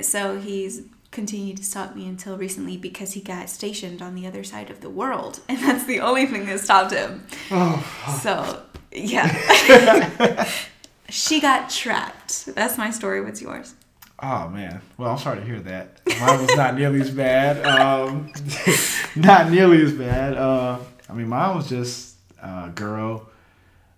So 0.01 0.39
he's 0.39 0.83
continued 1.11 1.57
to 1.57 1.63
stalk 1.63 1.95
me 1.95 2.07
until 2.07 2.37
recently 2.37 2.77
because 2.77 3.13
he 3.13 3.21
got 3.21 3.49
stationed 3.49 4.01
on 4.01 4.15
the 4.15 4.27
other 4.27 4.43
side 4.43 4.69
of 4.69 4.81
the 4.81 4.89
world, 4.89 5.41
and 5.49 5.59
that's 5.59 5.85
the 5.85 5.99
only 5.99 6.25
thing 6.25 6.45
that 6.45 6.59
stopped 6.59 6.91
him. 6.91 7.25
Oh. 7.51 8.19
So 8.21 8.63
yeah, 8.91 10.49
she 11.09 11.39
got 11.39 11.69
trapped. 11.69 12.47
That's 12.47 12.77
my 12.77 12.89
story. 12.89 13.21
What's 13.21 13.41
yours? 13.41 13.75
Oh 14.21 14.49
man. 14.49 14.81
Well, 14.97 15.11
I'm 15.11 15.17
sorry 15.17 15.39
to 15.39 15.45
hear 15.45 15.59
that. 15.61 16.01
Mine 16.19 16.41
was 16.41 16.55
not 16.55 16.75
nearly 16.75 17.01
as 17.01 17.09
bad. 17.09 17.65
Um, 17.65 18.31
not 19.15 19.49
nearly 19.49 19.81
as 19.81 19.93
bad. 19.93 20.35
Uh, 20.35 20.79
I 21.09 21.13
mean, 21.13 21.29
mine 21.29 21.55
was 21.55 21.69
just 21.69 22.15
a 22.41 22.69
girl. 22.73 23.29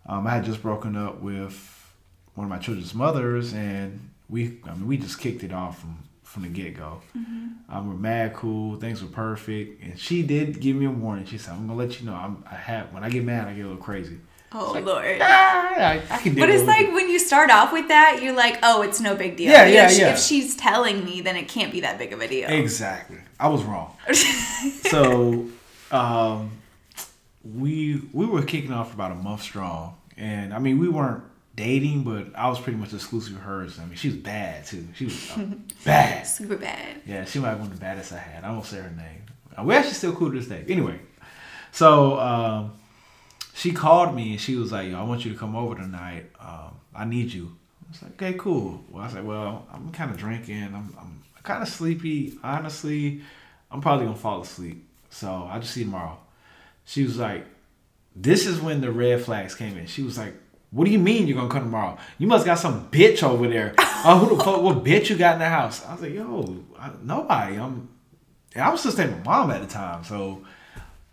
Um, 0.05 0.28
I 0.28 0.32
had 0.32 0.45
just 0.45 0.61
broken 0.61 0.95
up 0.95 1.22
with 1.22 1.55
one 2.36 2.45
of 2.45 2.49
my 2.49 2.59
children's 2.59 2.93
mothers, 2.93 3.53
and 3.53 4.09
we, 4.30 4.59
I 4.65 4.74
mean, 4.74 4.88
we 4.88 4.97
just 4.97 5.19
kicked 5.19 5.43
it 5.43 5.53
off 5.53 5.80
from 5.80 5.97
from 6.24 6.43
the 6.43 6.47
get 6.49 6.78
go. 6.78 7.01
Um, 7.67 7.89
we're 7.89 7.95
mad 7.95 8.34
cool. 8.34 8.78
Things 8.78 9.01
were 9.03 9.09
perfect, 9.09 9.84
and 9.84 9.99
she 9.99 10.24
did 10.24 10.61
give 10.61 10.78
me 10.78 10.86
a 10.86 10.91
warning. 10.91 11.26
She 11.26 11.38
said, 11.38 11.53
"I'm 11.53 11.67
gonna 11.67 11.78
let 11.78 11.99
you 11.99 12.05
know. 12.05 12.13
I'm, 12.13 12.43
I 12.49 12.55
have 12.55 12.93
when 12.93 13.03
I 13.03 13.09
get 13.09 13.24
mad, 13.26 13.47
I 13.47 13.53
get 13.53 13.65
a 13.65 13.67
little 13.67 13.82
crazy." 13.84 14.17
Oh 14.54 14.80
Lord. 14.84 15.20
Ah, 15.22 15.74
I, 15.78 16.02
I 16.10 16.18
can 16.18 16.36
deal 16.36 16.45
But 16.45 16.54
it's 16.54 16.66
like 16.66 16.91
when 16.91 17.10
you 17.10 17.20
start 17.20 17.49
off 17.49 17.72
with 17.72 17.88
that, 17.88 18.20
you're 18.22 18.36
like, 18.36 18.60
oh, 18.64 18.82
it's 18.82 18.99
no 18.99 19.16
big 19.16 19.38
deal. 19.38 19.49
Yeah, 19.49 19.66
yeah, 19.66 19.89
if 19.89 19.97
yeah. 19.97 20.14
If 20.14 20.20
she's 20.20 20.58
telling 20.58 21.06
me, 21.06 21.22
then 21.22 21.38
it 21.38 21.47
can't 21.47 21.72
be 21.72 21.82
that 21.82 21.97
big 21.97 22.12
of 22.12 22.20
a 22.20 22.28
deal. 22.28 22.49
Exactly. 22.49 23.20
I 23.39 23.47
was 23.47 23.64
wrong. 23.64 23.95
so, 24.14 25.47
um, 25.91 26.52
we 27.43 28.02
we 28.12 28.26
were 28.26 28.43
kicking 28.43 28.74
off 28.74 28.89
for 28.89 28.95
about 28.95 29.12
a 29.12 29.16
month 29.16 29.41
strong, 29.41 29.95
and 30.18 30.54
I 30.54 30.60
mean 30.60 30.80
we 30.80 30.89
weren't 30.89 31.24
dating, 31.56 32.04
but 32.04 32.28
I 32.36 32.49
was 32.49 32.60
pretty 32.60 32.78
much 32.78 32.93
exclusive 32.93 33.36
of 33.36 33.41
hers. 33.41 33.80
I 33.80 33.86
mean 33.86 33.95
she 33.95 34.10
was 34.10 34.18
bad 34.18 34.66
too. 34.66 34.86
She 34.95 35.06
was 35.06 35.32
uh, 35.32 35.45
bad. 35.86 36.28
Super 36.28 36.58
bad. 36.58 37.02
Yeah, 37.06 37.24
she 37.24 37.39
might 37.39 37.54
be 37.54 37.62
one 37.62 37.72
of 37.72 37.76
the 37.76 37.82
baddest 37.82 38.12
I 38.12 38.18
had. 38.18 38.43
I 38.43 38.52
won't 38.52 38.66
say 38.66 38.78
her 38.78 38.89
name. 38.89 39.24
Uh, 39.58 39.64
We're 39.64 39.78
actually 39.78 39.93
still 39.93 40.14
cool 40.14 40.30
to 40.30 40.38
this 40.38 40.47
day. 40.47 40.66
Anyway, 40.68 40.99
so 41.72 42.20
um, 42.20 42.74
she 43.62 43.72
called 43.72 44.16
me 44.16 44.32
and 44.32 44.41
she 44.41 44.55
was 44.55 44.72
like, 44.72 44.89
Yo, 44.89 44.99
I 44.99 45.03
want 45.03 45.24
you 45.24 45.32
to 45.32 45.38
come 45.38 45.55
over 45.55 45.76
tonight. 45.76 46.26
Um, 46.39 46.80
I 46.95 47.05
need 47.05 47.32
you. 47.32 47.55
I 47.86 47.91
was 47.91 48.01
like, 48.01 48.14
okay, 48.14 48.34
cool. 48.34 48.84
Well, 48.89 49.03
I 49.03 49.07
said, 49.07 49.18
like, 49.18 49.28
well, 49.28 49.68
I'm 49.72 49.91
kind 49.91 50.09
of 50.09 50.18
drinking. 50.18 50.64
I'm, 50.64 50.95
I'm 50.99 51.22
kind 51.43 51.62
of 51.62 51.70
sleepy. 51.70 52.39
Honestly, 52.43 53.22
I'm 53.70 53.80
probably 53.80 54.07
to 54.07 54.16
fall 54.16 54.41
asleep. 54.41 54.84
So 55.12 55.47
I'll 55.47 55.59
just 55.59 55.76
see 55.76 55.82
you 55.82 55.86
tomorrow. 55.86 56.18
She 56.86 57.03
was 57.03 57.20
like, 57.20 57.45
this 58.16 58.47
is 58.47 58.59
when 58.59 58.82
the 58.82 58.91
red 58.91 59.22
flags 59.22 59.53
came 59.53 59.78
in. 59.78 59.86
She 59.86 60.01
was 60.01 60.18
like, 60.18 60.34
what 60.72 60.86
do 60.86 60.91
you 60.91 60.99
mean 60.99 61.28
you're 61.28 61.39
to 61.39 61.47
come 61.47 61.66
tomorrow? 61.66 61.99
You 62.18 62.26
must 62.26 62.47
got 62.47 62.57
some 62.57 62.89
bitch 62.89 63.22
over 63.22 63.47
there. 63.47 63.76
Oh, 63.78 64.18
who 64.18 64.36
the 64.36 64.43
fuck, 64.43 64.59
what 64.64 64.84
bitch 64.84 65.12
you 65.12 65.18
got 65.18 65.34
in 65.34 65.39
the 65.39 65.49
house? 65.49 65.86
I 65.86 65.93
was 65.93 66.01
like, 66.01 66.14
yo, 66.16 66.64
I, 66.80 66.89
nobody. 67.03 67.59
I'm, 67.59 67.89
I 68.55 68.72
was 68.72 68.80
still 68.80 68.91
staying 68.91 69.16
with 69.16 69.24
mom 69.24 69.51
at 69.51 69.62
the 69.62 69.68
time. 69.68 70.03
So 70.03 70.43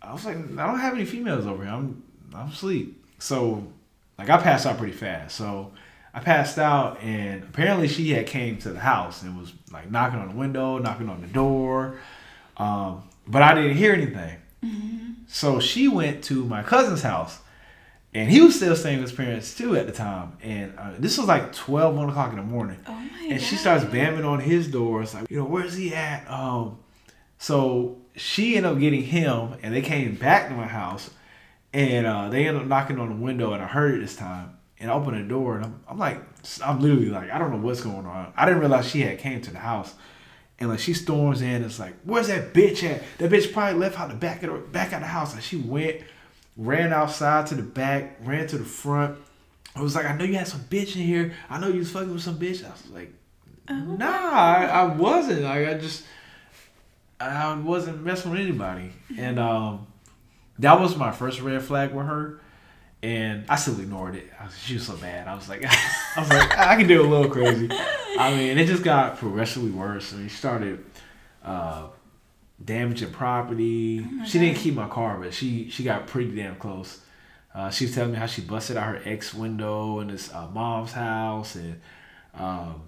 I 0.01 0.13
was 0.13 0.25
like, 0.25 0.37
I 0.37 0.65
don't 0.65 0.79
have 0.79 0.95
any 0.95 1.05
females 1.05 1.45
over 1.45 1.63
here. 1.63 1.71
I'm, 1.71 2.01
I'm 2.33 2.49
asleep. 2.49 3.03
So 3.19 3.67
like 4.17 4.29
I 4.29 4.37
passed 4.37 4.65
out 4.65 4.77
pretty 4.77 4.93
fast. 4.93 5.35
So 5.35 5.71
I 6.13 6.19
passed 6.19 6.57
out 6.57 7.01
and 7.01 7.43
apparently 7.43 7.87
she 7.87 8.11
had 8.11 8.27
came 8.27 8.57
to 8.59 8.69
the 8.69 8.79
house 8.79 9.23
and 9.23 9.37
was 9.39 9.53
like 9.71 9.89
knocking 9.89 10.19
on 10.19 10.29
the 10.29 10.35
window, 10.35 10.77
knocking 10.77 11.09
on 11.09 11.21
the 11.21 11.27
door. 11.27 11.99
Um, 12.57 13.03
but 13.27 13.41
I 13.41 13.53
didn't 13.53 13.77
hear 13.77 13.93
anything. 13.93 14.37
So 15.27 15.59
she 15.59 15.87
went 15.87 16.23
to 16.25 16.43
my 16.43 16.63
cousin's 16.63 17.03
house 17.03 17.39
and 18.13 18.29
he 18.29 18.41
was 18.41 18.55
still 18.55 18.75
staying 18.75 18.99
with 18.99 19.11
his 19.11 19.17
parents 19.17 19.55
too 19.55 19.75
at 19.75 19.85
the 19.85 19.93
time. 19.93 20.33
And 20.41 20.73
uh, 20.77 20.93
this 20.97 21.17
was 21.17 21.27
like 21.27 21.53
12, 21.53 21.95
1 21.95 22.09
o'clock 22.09 22.31
in 22.31 22.37
the 22.37 22.43
morning. 22.43 22.79
Oh 22.87 22.93
my 22.93 23.27
and 23.29 23.41
she 23.41 23.55
starts 23.55 23.85
bamming 23.85 24.25
on 24.25 24.39
his 24.39 24.67
door. 24.67 25.03
It's 25.03 25.13
like, 25.13 25.29
you 25.29 25.37
know, 25.37 25.45
where's 25.45 25.75
he 25.75 25.93
at? 25.93 26.29
Um, 26.29 26.79
so 27.37 27.97
she 28.15 28.57
ended 28.57 28.71
up 28.71 28.79
getting 28.79 29.03
him 29.03 29.55
and 29.61 29.73
they 29.73 29.81
came 29.81 30.15
back 30.15 30.49
to 30.49 30.55
my 30.55 30.65
house 30.65 31.11
and 31.73 32.07
uh, 32.07 32.29
they 32.29 32.47
ended 32.47 32.63
up 32.63 32.67
knocking 32.67 32.99
on 32.99 33.09
the 33.09 33.15
window 33.15 33.53
and 33.53 33.61
I 33.61 33.67
heard 33.67 33.95
it 33.95 34.01
this 34.01 34.15
time 34.15 34.57
and 34.79 34.89
I 34.89 34.93
opened 34.93 35.17
the 35.17 35.27
door. 35.27 35.57
And 35.57 35.65
I'm, 35.65 35.83
I'm 35.87 35.97
like 35.97 36.21
I'm 36.63 36.79
literally 36.79 37.09
like 37.09 37.29
I 37.31 37.37
don't 37.37 37.51
know 37.51 37.57
what's 37.57 37.81
going 37.81 38.05
on. 38.05 38.33
I 38.35 38.45
didn't 38.45 38.61
realize 38.61 38.89
she 38.89 39.01
had 39.01 39.19
came 39.19 39.41
to 39.41 39.51
the 39.51 39.59
house. 39.59 39.93
And 40.59 40.69
like 40.69 40.79
she 40.79 40.93
storms 40.93 41.41
in. 41.41 41.49
And 41.49 41.65
it's 41.65 41.79
like 41.79 41.95
where's 42.03 42.27
that 42.27 42.53
bitch 42.53 42.83
at? 42.83 43.03
That 43.17 43.31
bitch 43.31 43.53
probably 43.53 43.79
left 43.79 43.99
out 43.99 44.09
the 44.09 44.15
back 44.15 44.43
of 44.43 44.51
the 44.51 44.59
back 44.59 44.93
of 44.93 45.01
the 45.01 45.07
house. 45.07 45.33
And 45.33 45.43
she 45.43 45.57
went 45.57 46.01
ran 46.57 46.91
outside 46.91 47.47
to 47.47 47.55
the 47.55 47.63
back 47.63 48.17
ran 48.23 48.47
to 48.47 48.57
the 48.57 48.65
front. 48.65 49.17
I 49.75 49.81
was 49.81 49.95
like 49.95 50.05
I 50.05 50.15
know 50.15 50.25
you 50.25 50.35
had 50.35 50.47
some 50.47 50.61
bitch 50.61 50.95
in 50.95 51.03
here. 51.03 51.33
I 51.49 51.59
know 51.59 51.67
you 51.67 51.79
was 51.79 51.91
fucking 51.91 52.11
with 52.11 52.23
some 52.23 52.39
bitch. 52.39 52.65
I 52.65 52.71
was 52.71 52.89
like 52.89 53.13
nah 53.69 54.07
I, 54.07 54.65
I 54.65 54.95
wasn't. 54.95 55.41
Like 55.41 55.67
I 55.67 55.73
just 55.75 56.05
I 57.19 57.53
wasn't 57.55 58.03
messing 58.03 58.31
with 58.31 58.39
anybody. 58.39 58.91
And 59.17 59.39
um 59.39 59.87
that 60.59 60.79
was 60.79 60.95
my 60.95 61.11
first 61.11 61.41
red 61.41 61.61
flag 61.61 61.93
with 61.93 62.05
her, 62.05 62.39
and 63.01 63.45
I 63.49 63.55
still 63.55 63.79
ignored 63.79 64.15
it. 64.15 64.29
I 64.39 64.45
was, 64.45 64.57
she 64.57 64.75
was 64.75 64.85
so 64.85 64.95
bad. 64.97 65.27
I 65.27 65.35
was 65.35 65.49
like, 65.49 65.65
I 66.15 66.19
was 66.19 66.29
like, 66.29 66.57
I 66.57 66.75
can 66.75 66.87
do 66.87 67.01
a 67.01 67.07
little 67.07 67.29
crazy. 67.29 67.69
I 67.71 68.35
mean, 68.35 68.57
it 68.57 68.67
just 68.67 68.83
got 68.83 69.17
progressively 69.17 69.71
worse. 69.71 70.13
I 70.13 70.17
mean, 70.17 70.27
she 70.27 70.35
started 70.35 70.83
uh, 71.43 71.87
damaging 72.63 73.11
property. 73.11 74.05
she 74.25 74.39
didn't 74.39 74.57
keep 74.57 74.73
my 74.73 74.87
car, 74.87 75.17
but 75.17 75.33
she 75.33 75.69
she 75.69 75.83
got 75.83 76.07
pretty 76.07 76.35
damn 76.35 76.55
close. 76.55 77.01
Uh, 77.53 77.69
she 77.69 77.85
was 77.85 77.95
telling 77.95 78.11
me 78.11 78.17
how 78.17 78.25
she 78.27 78.41
busted 78.41 78.77
out 78.77 78.85
her 78.85 79.01
ex 79.05 79.33
window 79.33 79.99
in 80.01 80.09
his 80.09 80.31
uh, 80.33 80.47
mom's 80.47 80.91
house, 80.91 81.55
and 81.55 81.81
um, 82.35 82.83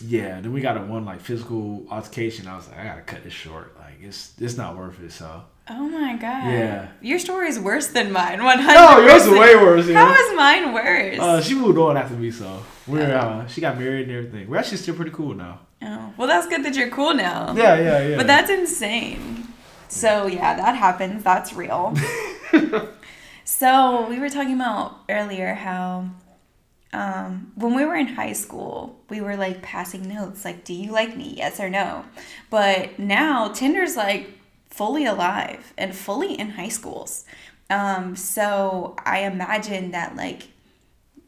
yeah, 0.00 0.40
then 0.40 0.52
we 0.52 0.60
got 0.60 0.76
a 0.76 0.80
one 0.80 1.04
like 1.04 1.20
physical 1.20 1.86
altercation. 1.90 2.48
I 2.48 2.56
was 2.56 2.68
like, 2.68 2.78
I 2.78 2.84
gotta 2.84 3.02
cut 3.02 3.24
this 3.24 3.32
short. 3.32 3.76
Like 3.78 3.96
it's 4.00 4.32
it's 4.40 4.56
not 4.56 4.76
worth 4.76 5.00
it. 5.00 5.12
So 5.12 5.42
Oh 5.70 5.88
my 5.88 6.16
god. 6.16 6.50
Yeah. 6.50 6.88
Your 7.02 7.18
story 7.18 7.48
is 7.48 7.58
worse 7.58 7.88
than 7.88 8.10
mine. 8.12 8.42
One 8.42 8.58
hundred. 8.58 8.74
no, 8.74 9.00
yours 9.06 9.26
is 9.26 9.30
way 9.30 9.54
worse. 9.56 9.84
How 9.86 10.08
Yeah. 10.08 10.14
is 10.14 10.36
mine 10.36 10.72
worse? 10.72 11.18
Uh, 11.18 11.40
she 11.42 11.54
moved 11.54 11.78
on 11.78 11.96
after 11.96 12.14
me, 12.14 12.30
so 12.30 12.62
we're 12.86 13.14
uh, 13.14 13.46
she 13.46 13.60
got 13.60 13.78
married 13.78 14.08
and 14.08 14.16
everything. 14.16 14.48
We're 14.48 14.56
actually 14.58 14.78
still 14.78 14.94
pretty 14.94 15.10
cool 15.10 15.34
now. 15.34 15.60
oh, 15.82 16.12
well, 16.16 16.26
that's 16.26 16.46
good 16.48 16.64
that 16.64 16.74
you're 16.74 16.88
cool 16.90 17.12
now. 17.14 17.54
Yeah, 17.54 17.78
yeah, 17.78 18.08
yeah. 18.08 18.16
But 18.16 18.26
that's 18.26 18.50
insane. 18.50 19.46
So 19.88 20.26
yeah, 20.26 20.54
that 20.54 20.74
happens. 20.76 21.22
That's 21.22 21.52
real. 21.52 21.94
so 23.44 24.06
we 24.08 24.18
were 24.18 24.28
talking 24.30 24.54
about 24.54 25.00
earlier 25.08 25.54
how 25.54 26.08
um, 26.92 27.52
when 27.56 27.74
we 27.74 27.84
were 27.84 27.94
in 27.94 28.06
high 28.08 28.32
school, 28.32 28.98
we 29.10 29.20
were 29.20 29.36
like 29.36 29.60
passing 29.62 30.08
notes, 30.08 30.44
like, 30.44 30.64
"Do 30.64 30.72
you 30.72 30.92
like 30.92 31.16
me? 31.16 31.34
Yes 31.36 31.60
or 31.60 31.68
no?" 31.68 32.04
But 32.50 32.98
now 32.98 33.48
Tinder's 33.48 33.96
like 33.96 34.37
fully 34.70 35.04
alive 35.04 35.72
and 35.76 35.94
fully 35.94 36.38
in 36.38 36.50
high 36.50 36.68
schools. 36.68 37.24
Um, 37.70 38.16
so 38.16 38.96
I 39.04 39.20
imagine 39.20 39.90
that 39.90 40.16
like 40.16 40.48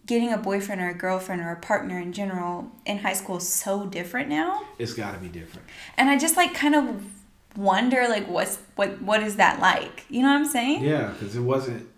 getting 0.07 0.33
a 0.33 0.39
boyfriend 0.39 0.81
or 0.81 0.89
a 0.89 0.95
girlfriend 0.95 1.41
or 1.41 1.51
a 1.51 1.57
partner 1.57 1.99
in 1.99 2.13
general 2.13 2.71
in 2.87 2.99
high 2.99 3.13
school 3.13 3.37
is 3.37 3.49
so 3.49 3.87
different 3.87 4.29
now 4.29 4.61
it's 4.77 4.93
got 4.93 5.13
to 5.13 5.19
be 5.19 5.29
different. 5.29 5.65
and 5.97 6.11
I 6.11 6.19
just 6.19 6.37
like 6.37 6.53
kind 6.53 6.75
of 6.75 7.05
wonder 7.57 8.07
like 8.09 8.27
what's 8.29 8.59
what 8.77 9.01
what 9.03 9.23
is 9.23 9.37
that 9.37 9.61
like? 9.61 10.05
You 10.09 10.23
know 10.23 10.29
what 10.29 10.37
I'm 10.37 10.49
saying? 10.49 10.83
Yeah, 10.85 11.09
because 11.09 11.37
it 11.37 11.41
wasn't 11.41 11.89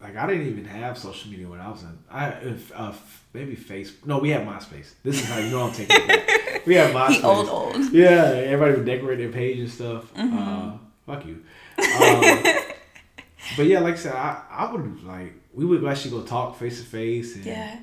like 0.00 0.16
I 0.16 0.26
didn't 0.26 0.46
even 0.48 0.64
have 0.64 0.96
social 0.98 1.30
media 1.30 1.48
when 1.48 1.60
I 1.60 1.70
was 1.70 1.82
in. 1.82 1.98
I 2.10 2.28
if 2.28 2.72
uh, 2.74 2.92
maybe 3.34 3.54
Facebook. 3.56 4.06
No, 4.06 4.18
we 4.18 4.30
had 4.30 4.46
MySpace. 4.46 4.92
This 5.02 5.20
is 5.20 5.28
how 5.28 5.38
you 5.38 5.50
know 5.50 5.66
I'm 5.66 5.72
taking 5.72 5.96
it. 6.00 6.26
We 6.66 6.74
had 6.74 6.94
MySpace. 6.94 7.10
He 7.12 7.22
old 7.22 7.48
old. 7.48 7.92
Yeah, 7.92 8.32
everybody 8.34 8.72
would 8.76 8.84
decorate 8.84 9.18
their 9.18 9.30
page 9.30 9.58
and 9.58 9.70
stuff. 9.70 10.12
Mm-hmm. 10.14 10.38
Uh, 10.38 10.72
fuck 11.06 11.24
you. 11.26 11.42
Um, 11.78 12.44
but 13.56 13.66
yeah, 13.66 13.80
like 13.80 13.94
I 13.94 13.96
said, 13.96 14.12
I, 14.14 14.42
I 14.50 14.72
would 14.72 15.02
like 15.04 15.32
we 15.54 15.64
would 15.64 15.84
actually 15.84 16.10
go 16.12 16.22
talk 16.22 16.58
face 16.58 16.80
to 16.80 16.86
face 16.86 17.36
and 17.36 17.44
Yeah. 17.44 17.78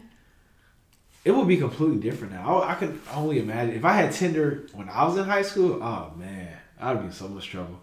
it 1.25 1.31
would 1.31 1.47
be 1.47 1.57
completely 1.57 1.97
different 1.97 2.33
now. 2.33 2.59
I, 2.61 2.71
I 2.73 2.75
could 2.75 2.99
only 3.13 3.39
imagine 3.39 3.75
if 3.75 3.83
I 3.83 3.93
had 3.93 4.11
Tinder 4.11 4.67
when 4.73 4.89
I 4.89 5.05
was 5.05 5.17
in 5.17 5.25
high 5.25 5.41
school. 5.41 5.81
Oh 5.81 6.13
man, 6.15 6.49
I'd 6.79 6.99
be 6.99 7.05
in 7.07 7.11
so 7.11 7.27
much 7.27 7.47
trouble. 7.49 7.79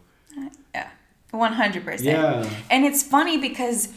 Yeah. 0.75 0.89
One 1.33 1.53
hundred 1.53 1.85
percent. 1.85 2.07
Yeah. 2.07 2.49
And 2.71 2.85
it's 2.85 3.03
funny 3.03 3.39
because 3.39 3.89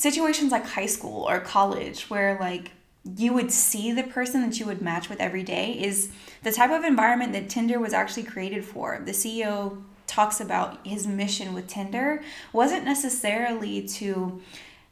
situations 0.00 0.50
like 0.50 0.64
high 0.64 0.86
school 0.86 1.28
or 1.28 1.38
college 1.40 2.08
where 2.08 2.38
like 2.40 2.70
you 3.18 3.34
would 3.34 3.52
see 3.52 3.92
the 3.92 4.02
person 4.02 4.40
that 4.40 4.58
you 4.58 4.64
would 4.64 4.80
match 4.80 5.10
with 5.10 5.20
every 5.20 5.42
day 5.42 5.72
is 5.72 6.10
the 6.42 6.50
type 6.50 6.70
of 6.70 6.84
environment 6.84 7.34
that 7.34 7.50
Tinder 7.50 7.78
was 7.78 7.92
actually 7.92 8.22
created 8.22 8.64
for. 8.64 9.02
The 9.04 9.12
CEO 9.12 9.82
talks 10.06 10.40
about 10.40 10.86
his 10.86 11.06
mission 11.06 11.52
with 11.52 11.66
Tinder 11.66 12.22
wasn't 12.50 12.86
necessarily 12.86 13.86
to 13.88 14.40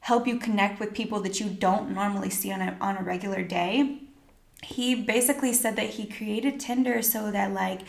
help 0.01 0.27
you 0.27 0.39
connect 0.39 0.79
with 0.79 0.93
people 0.93 1.21
that 1.21 1.41
you 1.41 1.49
don't 1.49 1.95
normally 1.95 2.29
see 2.29 2.53
on 2.53 2.61
a, 2.61 2.77
on 2.79 2.99
a 2.99 3.03
regular 3.03 3.43
day. 3.43 4.01
He 4.63 4.95
basically 4.95 5.55
said 5.55 5.77
that 5.77 5.89
he 5.89 6.05
created 6.05 6.61
Tinder 6.61 7.01
so 7.01 7.31
that 7.31 7.55
like 7.55 7.81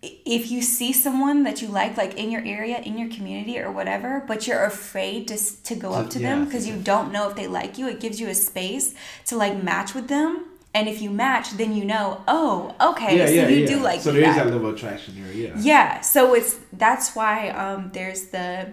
if 0.00 0.50
you 0.50 0.62
see 0.62 0.92
someone 0.92 1.42
that 1.42 1.60
you 1.60 1.68
like 1.68 1.96
like 1.96 2.14
in 2.14 2.30
your 2.30 2.44
area 2.44 2.78
in 2.80 2.96
your 2.96 3.08
community 3.10 3.58
or 3.58 3.70
whatever 3.72 4.22
but 4.28 4.46
you're 4.46 4.64
afraid 4.64 5.26
to, 5.26 5.36
to 5.64 5.74
go 5.74 5.92
up 5.92 6.08
to 6.08 6.20
them 6.20 6.44
because 6.44 6.68
you 6.68 6.76
don't 6.76 7.10
know 7.12 7.28
if 7.28 7.34
they 7.34 7.48
like 7.48 7.78
you 7.78 7.88
it 7.88 7.98
gives 7.98 8.20
you 8.20 8.28
a 8.28 8.34
space 8.34 8.94
to 9.26 9.36
like 9.36 9.60
match 9.60 9.94
with 9.94 10.06
them 10.06 10.44
and 10.72 10.88
if 10.88 11.02
you 11.02 11.10
match 11.10 11.50
then 11.56 11.72
you 11.74 11.84
know 11.84 12.22
oh 12.28 12.74
okay 12.80 13.18
so 13.26 13.48
you 13.48 13.66
do 13.66 13.80
like 13.80 14.00
So 14.00 14.12
there 14.12 14.28
is 14.28 14.36
that 14.36 14.46
level 14.46 14.68
of 14.68 14.74
attraction 14.76 15.20
there. 15.20 15.32
Yeah. 15.32 15.54
Yeah, 15.58 16.00
so 16.00 16.34
it's 16.34 16.56
that's 16.72 17.16
why 17.16 17.48
um, 17.50 17.90
there's 17.92 18.26
the 18.26 18.72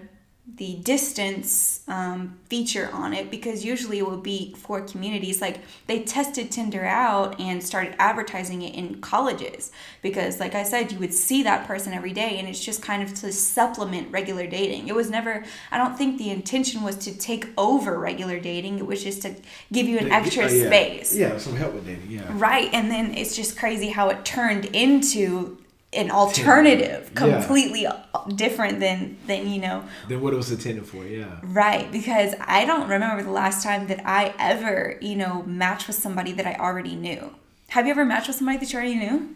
the 0.54 0.76
distance 0.76 1.80
um, 1.88 2.38
feature 2.48 2.88
on 2.92 3.12
it 3.12 3.32
because 3.32 3.64
usually 3.64 3.98
it 3.98 4.08
would 4.08 4.22
be 4.22 4.54
for 4.56 4.80
communities 4.80 5.40
like 5.40 5.58
they 5.88 6.02
tested 6.04 6.52
Tinder 6.52 6.84
out 6.84 7.40
and 7.40 7.62
started 7.62 7.96
advertising 7.98 8.62
it 8.62 8.72
in 8.74 9.00
colleges 9.00 9.72
because 10.02 10.38
like 10.38 10.54
I 10.54 10.62
said 10.62 10.92
you 10.92 11.00
would 11.00 11.12
see 11.12 11.42
that 11.42 11.66
person 11.66 11.92
every 11.92 12.12
day 12.12 12.38
and 12.38 12.46
it's 12.48 12.64
just 12.64 12.80
kind 12.80 13.02
of 13.02 13.12
to 13.16 13.32
supplement 13.32 14.12
regular 14.12 14.46
dating. 14.46 14.86
It 14.86 14.94
was 14.94 15.10
never 15.10 15.44
I 15.72 15.78
don't 15.78 15.98
think 15.98 16.16
the 16.16 16.30
intention 16.30 16.82
was 16.82 16.96
to 16.98 17.16
take 17.18 17.48
over 17.58 17.98
regular 17.98 18.38
dating. 18.38 18.78
It 18.78 18.86
was 18.86 19.02
just 19.02 19.22
to 19.22 19.34
give 19.72 19.88
you 19.88 19.98
an 19.98 20.12
extra 20.12 20.44
Uh, 20.44 20.48
yeah. 20.48 20.66
space. 20.66 21.16
Yeah, 21.16 21.38
some 21.38 21.56
help 21.56 21.74
with 21.74 21.86
dating. 21.86 22.08
Yeah. 22.08 22.22
Right, 22.30 22.70
and 22.72 22.88
then 22.88 23.14
it's 23.16 23.34
just 23.34 23.58
crazy 23.58 23.88
how 23.88 24.10
it 24.10 24.24
turned 24.24 24.66
into 24.66 25.58
an 25.96 26.10
alternative, 26.10 27.10
Yeah. 27.14 27.20
completely 27.24 27.86
different 28.34 28.80
than 28.80 29.16
than 29.26 29.48
you 29.50 29.60
know. 29.60 29.84
Then 30.08 30.20
what 30.20 30.32
it 30.34 30.36
was 30.36 30.50
intended 30.50 30.86
for. 30.86 31.04
Yeah. 31.04 31.36
Right, 31.42 31.90
because 31.90 32.34
I 32.40 32.64
don't 32.64 32.88
remember 32.88 33.22
the 33.22 33.30
last 33.30 33.62
time 33.64 33.86
that 33.88 34.00
I 34.06 34.34
ever 34.38 34.96
you 35.00 35.16
know 35.16 35.42
matched 35.46 35.86
with 35.88 35.96
somebody 35.96 36.32
that 36.32 36.46
I 36.46 36.54
already 36.54 36.94
knew. 36.94 37.34
Have 37.68 37.86
you 37.86 37.90
ever 37.92 38.04
matched 38.04 38.28
with 38.28 38.36
somebody 38.36 38.58
that 38.58 38.72
you 38.72 38.78
already 38.78 38.94
knew? 38.96 39.34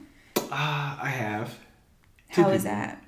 Ah, 0.53 0.99
I 1.03 1.09
have. 1.09 1.59
Two 2.33 2.43
How 2.43 2.51
was 2.51 2.63
that? 2.65 3.03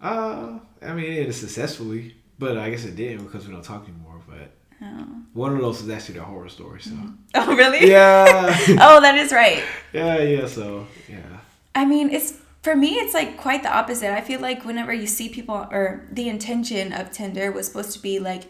Uh, 0.00 0.58
I 0.82 0.92
mean, 0.94 1.12
it 1.12 1.28
is 1.28 1.36
successfully, 1.38 2.14
but 2.38 2.56
I 2.56 2.70
guess 2.70 2.84
it 2.84 2.96
didn't 2.96 3.24
because 3.26 3.46
we 3.46 3.52
don't 3.52 3.62
talk 3.62 3.84
anymore. 3.88 4.20
But 4.26 4.52
Oh, 4.82 5.06
one 5.34 5.52
of 5.54 5.60
those 5.60 5.82
is 5.82 5.90
actually 5.90 6.18
the 6.20 6.24
horror 6.24 6.48
story. 6.48 6.80
So 6.80 6.92
oh 7.34 7.54
really? 7.54 7.90
yeah, 7.90 8.56
oh, 8.80 9.00
that 9.02 9.16
is 9.18 9.30
right. 9.30 9.62
yeah, 9.92 10.22
yeah. 10.22 10.46
So 10.46 10.86
yeah, 11.06 11.40
I 11.74 11.84
mean, 11.84 12.08
it's 12.10 12.39
for 12.62 12.76
me, 12.76 12.94
it's 12.94 13.14
like 13.14 13.36
quite 13.36 13.62
the 13.62 13.74
opposite. 13.74 14.12
I 14.12 14.20
feel 14.20 14.40
like 14.40 14.64
whenever 14.64 14.92
you 14.92 15.06
see 15.06 15.28
people, 15.28 15.66
or 15.70 16.06
the 16.10 16.28
intention 16.28 16.92
of 16.92 17.10
Tinder 17.10 17.50
was 17.50 17.66
supposed 17.66 17.92
to 17.92 17.98
be 18.00 18.18
like, 18.18 18.44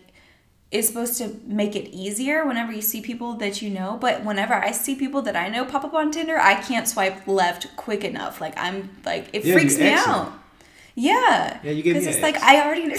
it's 0.70 0.88
supposed 0.88 1.18
to 1.18 1.40
make 1.44 1.74
it 1.74 1.90
easier 1.90 2.46
whenever 2.46 2.72
you 2.72 2.80
see 2.82 3.00
people 3.00 3.34
that 3.34 3.61
you 3.61 3.70
know. 3.70 3.98
But 4.00 4.24
whenever 4.24 4.54
I 4.54 4.70
see 4.70 4.94
people 4.94 5.22
that 5.22 5.36
I 5.36 5.48
know 5.48 5.64
pop 5.64 5.84
up 5.84 5.94
on 5.94 6.11
Tinder, 6.11 6.38
I 6.38 6.54
can't 6.54 6.86
swipe 6.86 7.26
left 7.26 7.76
quick 7.76 8.04
enough. 8.04 8.40
Like 8.40 8.54
I'm 8.56 8.90
like 9.04 9.30
it 9.32 9.44
Yeah, 9.44 9.54
freaks 9.54 9.78
me 9.78 9.92
out. 9.92 10.32
Yeah. 10.95 11.61
Yeah, 11.62 11.70
you 11.70 11.82
give 11.82 11.95
me 11.95 12.01
Because 12.01 12.16
it's 12.16 12.22
like 12.22 12.36
I 12.43 12.62
already. 12.64 12.93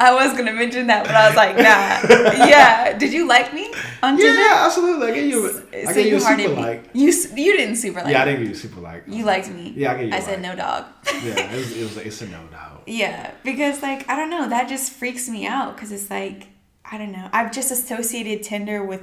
I 0.00 0.12
was 0.12 0.36
gonna 0.36 0.52
mention 0.52 0.86
that, 0.88 1.04
but 1.04 1.14
I 1.14 1.28
was 1.28 1.36
like, 1.36 1.56
nah. 1.56 2.46
Yeah. 2.46 2.96
Did 2.98 3.12
you 3.12 3.26
like 3.28 3.54
me 3.54 3.72
on 4.02 4.16
Tinder? 4.16 4.40
yeah, 4.40 4.62
absolutely. 4.66 5.08
I 5.12 5.14
gave 5.14 5.30
you, 5.30 5.46
a, 5.46 5.50
I 5.50 5.84
so 5.84 5.94
gave 5.94 6.06
you 6.06 6.12
you 6.14 6.20
super 6.20 6.36
me. 6.36 6.48
like. 6.48 6.90
You 6.92 7.06
you 7.34 7.56
didn't 7.56 7.76
super 7.76 8.02
like. 8.02 8.12
Yeah, 8.12 8.22
I 8.22 8.24
didn't 8.26 8.40
give 8.40 8.48
you 8.50 8.54
super 8.54 8.80
like. 8.80 9.04
You 9.06 9.24
liked 9.24 9.50
me. 9.50 9.72
Yeah, 9.76 9.92
I 9.92 9.96
gave 9.98 10.08
you 10.08 10.14
I 10.14 10.18
a 10.18 10.22
said 10.22 10.42
no 10.42 10.54
dog. 10.54 10.84
Yeah, 11.06 11.52
it 11.52 11.56
was, 11.56 11.76
it 11.76 11.82
was 11.82 11.96
it's 11.98 12.22
a 12.22 12.26
no 12.28 12.42
doubt. 12.50 12.82
yeah, 12.86 13.30
because 13.42 13.82
like 13.82 14.08
I 14.08 14.16
don't 14.16 14.30
know, 14.30 14.48
that 14.48 14.68
just 14.68 14.92
freaks 14.92 15.28
me 15.28 15.46
out 15.46 15.74
because 15.76 15.92
it's 15.92 16.10
like 16.10 16.48
I 16.84 16.98
don't 16.98 17.12
know. 17.12 17.28
I've 17.32 17.52
just 17.52 17.70
associated 17.70 18.42
Tinder 18.42 18.84
with 18.84 19.02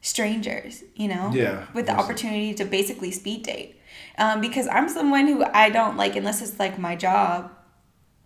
strangers, 0.00 0.82
you 0.96 1.08
know. 1.08 1.30
Yeah, 1.32 1.66
With 1.74 1.86
the 1.86 1.92
opportunity 1.92 2.52
to 2.54 2.64
basically 2.64 3.10
speed 3.12 3.44
date, 3.44 3.76
um, 4.18 4.40
because 4.40 4.68
I'm 4.68 4.88
someone 4.88 5.26
who 5.26 5.44
I 5.44 5.70
don't 5.70 5.96
like 5.96 6.16
unless 6.16 6.42
it's 6.42 6.58
like 6.58 6.78
my 6.78 6.96
job. 6.96 7.50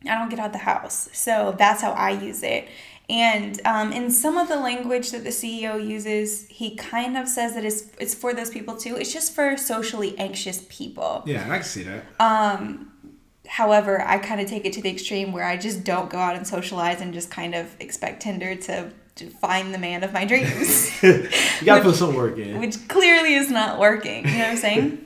I 0.04 0.14
don't 0.14 0.28
get 0.28 0.38
out 0.38 0.52
the 0.52 0.58
house, 0.58 1.08
so 1.12 1.54
that's 1.58 1.82
how 1.82 1.92
I 1.92 2.10
use 2.10 2.42
it. 2.42 2.68
And 3.08 3.60
um, 3.64 3.92
in 3.92 4.10
some 4.10 4.36
of 4.36 4.48
the 4.48 4.56
language 4.56 5.12
that 5.12 5.22
the 5.22 5.30
CEO 5.30 5.84
uses, 5.84 6.46
he 6.48 6.74
kind 6.74 7.16
of 7.16 7.28
says 7.28 7.54
that 7.54 7.64
it's 7.64 7.84
it's 8.00 8.14
for 8.14 8.34
those 8.34 8.50
people 8.50 8.76
too. 8.76 8.96
It's 8.96 9.12
just 9.12 9.34
for 9.34 9.56
socially 9.56 10.16
anxious 10.18 10.64
people. 10.68 11.22
Yeah, 11.24 11.44
I 11.44 11.56
can 11.58 11.62
see 11.64 11.84
that. 11.84 12.04
Um, 12.20 12.92
however, 13.48 14.02
I 14.02 14.18
kind 14.18 14.40
of 14.40 14.48
take 14.48 14.64
it 14.64 14.72
to 14.74 14.82
the 14.82 14.90
extreme 14.90 15.32
where 15.32 15.44
I 15.44 15.56
just 15.56 15.84
don't 15.84 16.10
go 16.10 16.18
out 16.18 16.36
and 16.36 16.46
socialize 16.46 17.00
and 17.00 17.14
just 17.14 17.30
kind 17.30 17.54
of 17.54 17.74
expect 17.80 18.22
Tinder 18.22 18.56
to, 18.56 18.90
to 19.16 19.30
find 19.30 19.72
the 19.72 19.78
man 19.78 20.02
of 20.02 20.12
my 20.12 20.24
dreams, 20.24 21.02
you 21.02 21.28
gotta 21.64 21.82
put 21.84 21.94
some 21.94 22.14
work 22.14 22.38
in. 22.38 22.60
which 22.60 22.88
clearly 22.88 23.34
is 23.34 23.50
not 23.50 23.78
working. 23.78 24.26
You 24.26 24.32
know 24.32 24.38
what 24.38 24.48
I'm 24.48 24.56
saying? 24.56 25.02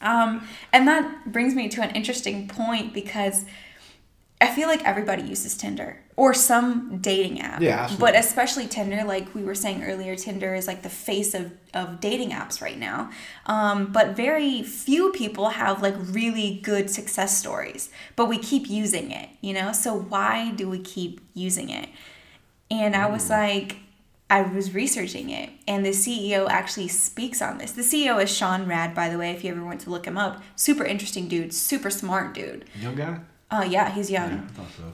Um, 0.00 0.46
and 0.72 0.88
that 0.88 1.32
brings 1.32 1.54
me 1.54 1.68
to 1.68 1.82
an 1.82 1.90
interesting 1.90 2.48
point 2.48 2.94
because 2.94 3.44
I 4.42 4.46
feel 4.46 4.68
like 4.68 4.82
everybody 4.84 5.22
uses 5.22 5.54
Tinder 5.54 6.00
or 6.16 6.32
some 6.32 6.98
dating 6.98 7.42
app. 7.42 7.60
Yeah, 7.60 7.80
absolutely. 7.80 8.06
But 8.06 8.18
especially 8.18 8.66
Tinder, 8.66 9.04
like 9.04 9.34
we 9.34 9.42
were 9.42 9.54
saying 9.54 9.84
earlier, 9.84 10.16
Tinder 10.16 10.54
is 10.54 10.66
like 10.66 10.82
the 10.82 10.88
face 10.88 11.34
of, 11.34 11.52
of 11.74 12.00
dating 12.00 12.30
apps 12.30 12.62
right 12.62 12.78
now. 12.78 13.10
Um, 13.44 13.92
but 13.92 14.16
very 14.16 14.62
few 14.62 15.12
people 15.12 15.50
have 15.50 15.82
like 15.82 15.94
really 15.98 16.58
good 16.62 16.88
success 16.88 17.36
stories, 17.36 17.90
but 18.16 18.26
we 18.26 18.38
keep 18.38 18.70
using 18.70 19.10
it, 19.10 19.28
you 19.42 19.52
know? 19.52 19.72
So 19.72 19.94
why 19.94 20.52
do 20.52 20.70
we 20.70 20.78
keep 20.78 21.20
using 21.34 21.68
it? 21.68 21.90
And 22.70 22.96
I 22.96 23.10
was 23.10 23.28
like, 23.28 23.76
I 24.30 24.42
was 24.42 24.72
researching 24.72 25.30
it, 25.30 25.50
and 25.66 25.84
the 25.84 25.90
CEO 25.90 26.48
actually 26.48 26.86
speaks 26.86 27.42
on 27.42 27.58
this. 27.58 27.72
The 27.72 27.82
CEO 27.82 28.22
is 28.22 28.34
Sean 28.34 28.66
Rad, 28.66 28.94
by 28.94 29.08
the 29.08 29.18
way, 29.18 29.32
if 29.32 29.42
you 29.42 29.50
ever 29.50 29.64
want 29.64 29.80
to 29.82 29.90
look 29.90 30.06
him 30.06 30.16
up. 30.16 30.40
Super 30.54 30.84
interesting 30.84 31.26
dude, 31.26 31.52
super 31.52 31.90
smart 31.90 32.32
dude. 32.32 32.64
Young 32.80 32.94
guy. 32.94 33.18
Uh, 33.50 33.66
yeah, 33.68 33.90
he's 33.92 34.08
young. 34.08 34.30
Yeah, 34.30 34.42
I 34.42 34.46
thought 34.46 34.68
so. 34.76 34.84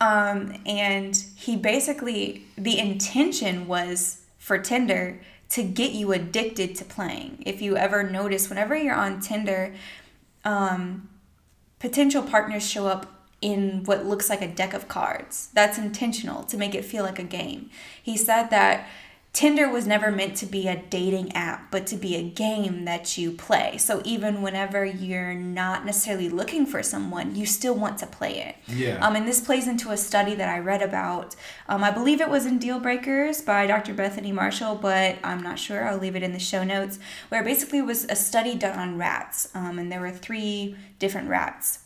Um, 0.00 0.60
and 0.66 1.16
he 1.36 1.56
basically, 1.56 2.44
the 2.58 2.78
intention 2.78 3.68
was 3.68 4.22
for 4.38 4.58
Tinder 4.58 5.20
to 5.50 5.62
get 5.62 5.92
you 5.92 6.12
addicted 6.12 6.74
to 6.74 6.84
playing. 6.84 7.42
If 7.46 7.62
you 7.62 7.76
ever 7.76 8.02
notice, 8.02 8.48
whenever 8.48 8.76
you're 8.76 8.96
on 8.96 9.20
Tinder, 9.20 9.74
um, 10.44 11.08
potential 11.78 12.22
partners 12.22 12.68
show 12.68 12.88
up 12.88 13.15
in 13.40 13.84
what 13.84 14.06
looks 14.06 14.30
like 14.30 14.42
a 14.42 14.48
deck 14.48 14.72
of 14.74 14.88
cards. 14.88 15.50
That's 15.52 15.78
intentional 15.78 16.42
to 16.44 16.56
make 16.56 16.74
it 16.74 16.84
feel 16.84 17.04
like 17.04 17.18
a 17.18 17.24
game. 17.24 17.70
He 18.02 18.16
said 18.16 18.48
that 18.48 18.88
Tinder 19.36 19.68
was 19.68 19.86
never 19.86 20.10
meant 20.10 20.34
to 20.36 20.46
be 20.46 20.66
a 20.66 20.82
dating 20.88 21.30
app, 21.32 21.70
but 21.70 21.86
to 21.88 21.96
be 21.96 22.16
a 22.16 22.22
game 22.22 22.86
that 22.86 23.18
you 23.18 23.30
play. 23.30 23.76
So 23.76 24.00
even 24.02 24.40
whenever 24.40 24.82
you're 24.82 25.34
not 25.34 25.84
necessarily 25.84 26.30
looking 26.30 26.64
for 26.64 26.82
someone, 26.82 27.34
you 27.34 27.44
still 27.44 27.74
want 27.74 27.98
to 27.98 28.06
play 28.06 28.38
it. 28.38 28.56
Yeah. 28.66 29.06
Um, 29.06 29.14
and 29.14 29.28
this 29.28 29.42
plays 29.42 29.68
into 29.68 29.90
a 29.90 29.98
study 29.98 30.34
that 30.36 30.48
I 30.48 30.58
read 30.58 30.80
about. 30.80 31.36
Um, 31.68 31.84
I 31.84 31.90
believe 31.90 32.22
it 32.22 32.30
was 32.30 32.46
in 32.46 32.58
Deal 32.58 32.80
Breakers 32.80 33.42
by 33.42 33.66
Dr. 33.66 33.92
Bethany 33.92 34.32
Marshall, 34.32 34.74
but 34.76 35.16
I'm 35.22 35.42
not 35.42 35.58
sure. 35.58 35.86
I'll 35.86 35.98
leave 35.98 36.16
it 36.16 36.22
in 36.22 36.32
the 36.32 36.38
show 36.38 36.64
notes. 36.64 36.98
Where 37.28 37.44
basically 37.44 37.80
it 37.80 37.84
was 37.84 38.06
a 38.06 38.16
study 38.16 38.54
done 38.54 38.78
on 38.78 38.96
rats, 38.96 39.50
um, 39.54 39.78
and 39.78 39.92
there 39.92 40.00
were 40.00 40.12
three 40.12 40.76
different 40.98 41.28
rats 41.28 41.80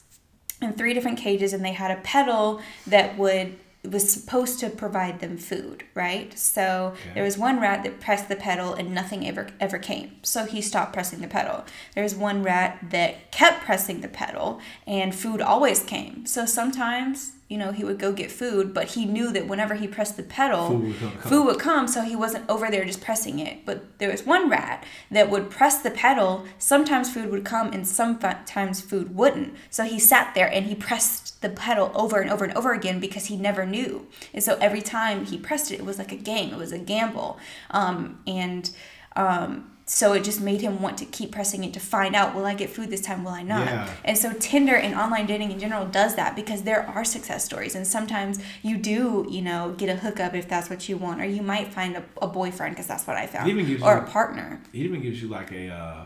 in 0.63 0.73
three 0.75 0.95
different 0.95 1.19
cages, 1.19 1.53
and 1.53 1.65
they 1.65 1.73
had 1.73 1.91
a 1.91 2.01
pedal 2.03 2.61
that 2.87 3.17
would 3.19 3.59
was 3.83 4.13
supposed 4.13 4.61
to 4.61 4.69
provide 4.69 5.21
them 5.21 5.39
food, 5.39 5.85
right? 5.95 6.39
So 6.39 6.93
Okay. 6.93 7.11
there 7.15 7.25
was 7.25 7.39
one 7.39 7.61
rat 7.61 7.83
that 7.85 7.99
pressed 7.99 8.29
the 8.29 8.37
pedal 8.37 8.75
and 8.75 8.95
nothing 8.95 9.27
ever 9.27 9.47
ever 9.59 9.79
came. 9.79 10.17
So 10.23 10.45
he 10.45 10.61
stopped 10.61 10.93
pressing 10.93 11.21
the 11.23 11.27
pedal. 11.29 11.65
There 11.95 12.05
was 12.05 12.15
one 12.15 12.43
rat 12.43 12.79
that 12.91 13.31
kept 13.33 13.65
pressing 13.65 14.03
the 14.03 14.09
pedal 14.09 14.61
and 14.87 15.15
food 15.15 15.41
always 15.41 15.83
came. 15.83 16.27
So 16.27 16.45
sometimes, 16.45 17.33
you 17.51 17.59
know, 17.59 17.73
he 17.73 17.83
would 17.85 17.99
go 17.99 18.13
get 18.13 18.31
food, 18.31 18.73
but 18.73 18.87
he 18.95 19.05
knew 19.05 19.33
that 19.33 19.49
whenever 19.49 19.75
he 19.75 19.89
pressed 19.89 20.17
the 20.17 20.23
pedal, 20.23 20.69
Food 20.69 20.83
would 20.85 20.99
come- 21.01 21.31
food 21.31 21.45
would 21.47 21.59
come, 21.59 21.89
so 21.89 22.03
he 22.03 22.15
wasn't 22.15 22.49
over 22.49 22.71
there 22.71 22.85
just 22.85 23.01
pressing 23.03 23.41
it. 23.41 23.67
But 23.67 23.99
there 23.99 24.09
was 24.11 24.25
one 24.25 24.49
rat 24.49 24.85
that 25.11 25.29
would 25.31 25.51
press 25.51 25.83
the 25.83 25.91
pedal. 25.91 26.45
Sometimes 26.59 27.13
food 27.13 27.29
would 27.33 27.45
come, 27.45 27.73
and 27.73 27.87
sometimes 27.87 28.81
food 28.81 29.17
wouldn't. 29.17 29.55
So 29.69 29.83
he 29.85 29.99
sat 29.99 30.33
there 30.37 30.47
and 30.47 30.67
he 30.67 30.77
pressed 30.77 31.43
the 31.43 31.49
pedal 31.51 31.91
over 31.95 32.21
and 32.21 32.31
over 32.31 32.45
and 32.45 32.57
over 32.57 32.73
again 32.73 33.01
because 33.01 33.27
he 33.27 33.37
never 33.37 33.67
knew. 33.67 34.07
And 34.33 34.43
so 34.45 34.57
every 34.61 34.81
time 34.83 35.25
he 35.27 35.37
pressed 35.37 35.73
it, 35.73 35.81
it 35.81 35.85
was 35.85 35.99
like 35.99 36.13
a 36.13 36.17
game. 36.17 36.51
It 36.55 36.57
was 36.59 36.71
a 36.71 36.79
gamble. 36.79 37.39
Um, 37.73 38.21
and 38.29 38.71
um, 39.17 39.73
so 39.99 40.13
it 40.13 40.23
just 40.23 40.41
made 40.41 40.61
him 40.61 40.75
want 40.81 40.97
to 40.99 41.05
keep 41.17 41.33
pressing 41.33 41.65
it 41.65 41.73
to 41.75 41.81
find 41.81 42.15
out 42.15 42.29
will 42.35 42.47
I 42.47 42.55
get 42.55 42.71
food 42.71 42.91
this 42.91 43.01
time, 43.01 43.25
will 43.25 43.33
I 43.33 43.43
not? 43.43 43.67
Yeah. 43.67 43.89
And 44.05 44.17
so 44.17 44.33
Tinder 44.49 44.77
and 44.77 44.95
online 44.95 45.27
dating 45.27 45.51
in 45.51 45.59
general 45.59 45.85
does 45.87 46.13
that 46.15 46.37
because 46.37 46.63
there 46.63 46.83
are 46.95 47.05
success 47.05 47.45
stories. 47.45 47.75
And 47.75 47.85
sometimes 47.97 48.39
you 48.63 48.77
do, 48.77 49.27
you 49.29 49.43
know, 49.43 49.75
get 49.77 49.89
a 49.89 49.97
hookup 50.05 50.33
if 50.35 50.47
that's 50.49 50.71
what 50.71 50.89
you 50.89 50.97
want, 50.97 51.21
or 51.21 51.25
you 51.37 51.43
might 51.43 51.69
find 51.79 51.97
a, 51.97 52.05
a 52.23 52.29
boyfriend 52.29 52.73
because 52.75 52.87
that's 52.87 53.05
what 53.09 53.17
I 53.17 53.27
found, 53.27 53.49
It 53.49 53.53
even 53.53 53.67
gives 53.67 53.83
or 53.83 53.95
you- 53.95 54.01
a 54.03 54.07
partner. 54.07 54.61
It 54.73 54.79
even 54.79 55.01
gives 55.03 55.21
you 55.23 55.29
like 55.29 55.51
a 55.53 55.69
uh 55.71 56.05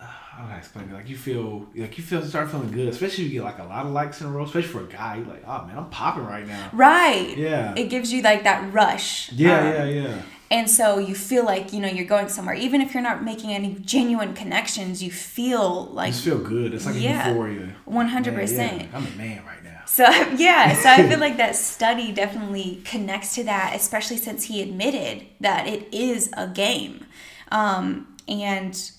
how 0.00 0.44
do 0.46 0.52
I 0.52 0.58
explain 0.58 0.88
it? 0.88 0.94
Like 0.94 1.08
you 1.08 1.16
feel 1.16 1.66
like 1.74 1.98
you 1.98 2.04
feel 2.04 2.22
start 2.24 2.48
feeling 2.50 2.70
good, 2.70 2.88
especially 2.88 3.24
if 3.26 3.32
you 3.32 3.40
get 3.40 3.44
like 3.44 3.58
a 3.58 3.64
lot 3.64 3.84
of 3.86 3.92
likes 3.92 4.20
in 4.20 4.28
a 4.28 4.30
row, 4.30 4.44
especially 4.44 4.68
for 4.76 4.82
a 4.84 4.86
guy. 4.86 5.16
You're 5.16 5.26
like, 5.26 5.42
oh 5.46 5.66
man, 5.66 5.76
I'm 5.76 5.90
popping 5.90 6.24
right 6.24 6.46
now. 6.46 6.70
Right. 6.72 7.36
Yeah. 7.36 7.74
It 7.76 7.86
gives 7.90 8.12
you 8.12 8.22
like 8.22 8.44
that 8.44 8.72
rush. 8.72 9.32
Yeah, 9.32 9.58
Um, 9.58 9.66
yeah, 9.74 9.84
yeah. 9.84 10.22
And 10.50 10.70
so 10.70 10.98
you 10.98 11.14
feel 11.14 11.44
like, 11.44 11.72
you 11.74 11.80
know, 11.80 11.88
you're 11.88 12.06
going 12.06 12.28
somewhere. 12.28 12.54
Even 12.54 12.80
if 12.80 12.94
you're 12.94 13.02
not 13.02 13.22
making 13.22 13.52
any 13.52 13.74
genuine 13.80 14.32
connections, 14.34 15.02
you 15.02 15.10
feel 15.10 15.86
like. 15.92 16.14
You 16.14 16.20
feel 16.20 16.38
good. 16.38 16.72
It's 16.72 16.86
like 16.86 16.94
Yeah. 16.96 17.26
a 17.28 17.30
euphoria. 17.32 17.74
100%. 17.86 18.56
Yeah, 18.56 18.74
yeah. 18.76 18.86
I'm 18.94 19.06
a 19.06 19.10
man 19.10 19.44
right 19.44 19.62
now. 19.62 19.82
So 19.84 20.04
yeah, 20.36 20.74
so 20.74 20.88
I 20.90 21.08
feel 21.08 21.18
like 21.26 21.36
that 21.38 21.54
study 21.56 22.12
definitely 22.12 22.80
connects 22.84 23.34
to 23.34 23.44
that, 23.44 23.74
especially 23.76 24.16
since 24.16 24.44
he 24.44 24.62
admitted 24.62 25.26
that 25.40 25.66
it 25.66 25.86
is 25.92 26.30
a 26.36 26.46
game, 26.48 27.04
um, 27.50 28.16
and 28.26 28.90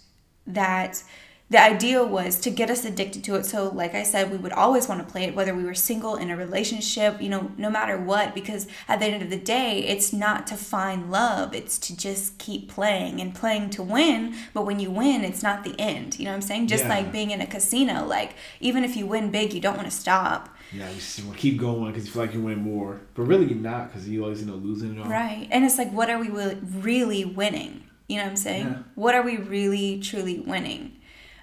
that 0.47 1.03
the 1.51 1.61
idea 1.61 2.03
was 2.03 2.39
to 2.41 2.51
get 2.51 2.69
us 2.69 2.85
addicted 2.85 3.23
to 3.23 3.35
it. 3.35 3.45
So 3.45 3.69
like 3.69 3.95
I 3.95 4.03
said, 4.03 4.31
we 4.31 4.37
would 4.37 4.53
always 4.53 4.87
want 4.87 5.05
to 5.05 5.11
play 5.11 5.23
it, 5.23 5.35
whether 5.35 5.55
we 5.55 5.63
were 5.63 5.73
single 5.73 6.15
in 6.15 6.29
a 6.29 6.37
relationship, 6.37 7.19
you 7.21 7.29
know, 7.29 7.51
no 7.57 7.71
matter 7.71 7.97
what, 7.97 8.35
because 8.35 8.67
at 8.87 8.99
the 8.99 9.07
end 9.07 9.23
of 9.23 9.31
the 9.31 9.37
day, 9.37 9.79
it's 9.79 10.13
not 10.13 10.45
to 10.47 10.55
find 10.55 11.09
love; 11.11 11.55
it's 11.55 11.79
to 11.79 11.97
just 11.97 12.37
keep 12.37 12.69
playing 12.69 13.19
and 13.19 13.33
playing 13.33 13.71
to 13.71 13.83
win. 13.83 14.35
But 14.53 14.65
when 14.67 14.79
you 14.79 14.91
win, 14.91 15.23
it's 15.23 15.41
not 15.41 15.63
the 15.63 15.75
end. 15.79 16.19
You 16.19 16.25
know 16.25 16.31
what 16.31 16.35
I'm 16.35 16.41
saying? 16.43 16.67
Just 16.67 16.83
Yeah. 16.83 16.89
like 16.89 17.11
being 17.11 17.31
in 17.31 17.41
a 17.41 17.47
casino, 17.47 18.05
like 18.05 18.35
even 18.59 18.83
if 18.83 18.95
you 18.95 19.07
win 19.07 19.31
big, 19.31 19.53
you 19.53 19.59
don't 19.59 19.75
want 19.75 19.89
to 19.89 19.95
stop. 19.95 20.55
Yeah, 20.71 20.87
you 20.89 20.95
just 20.97 21.23
want 21.23 21.35
to 21.35 21.41
keep 21.41 21.57
going 21.59 21.91
because 21.91 22.05
you 22.05 22.11
feel 22.11 22.21
like 22.21 22.33
you 22.35 22.41
win 22.43 22.59
more, 22.59 23.01
but 23.15 23.23
really 23.23 23.47
you're 23.47 23.57
not 23.57 23.87
because 23.89 24.07
you 24.07 24.23
always 24.23 24.41
end 24.41 24.51
up 24.51 24.63
losing 24.63 24.95
it 24.95 25.01
all. 25.01 25.09
Right. 25.09 25.47
And 25.49 25.65
it's 25.65 25.79
like, 25.79 25.91
what 25.91 26.11
are 26.11 26.19
we 26.19 26.29
really 26.29 27.25
winning? 27.25 27.85
You 28.07 28.17
know 28.17 28.23
what 28.23 28.29
I'm 28.29 28.35
saying? 28.37 28.67
Yeah. 28.67 28.77
What 28.93 29.15
are 29.15 29.23
we 29.23 29.37
really, 29.37 29.99
truly 29.99 30.39
winning? 30.39 30.98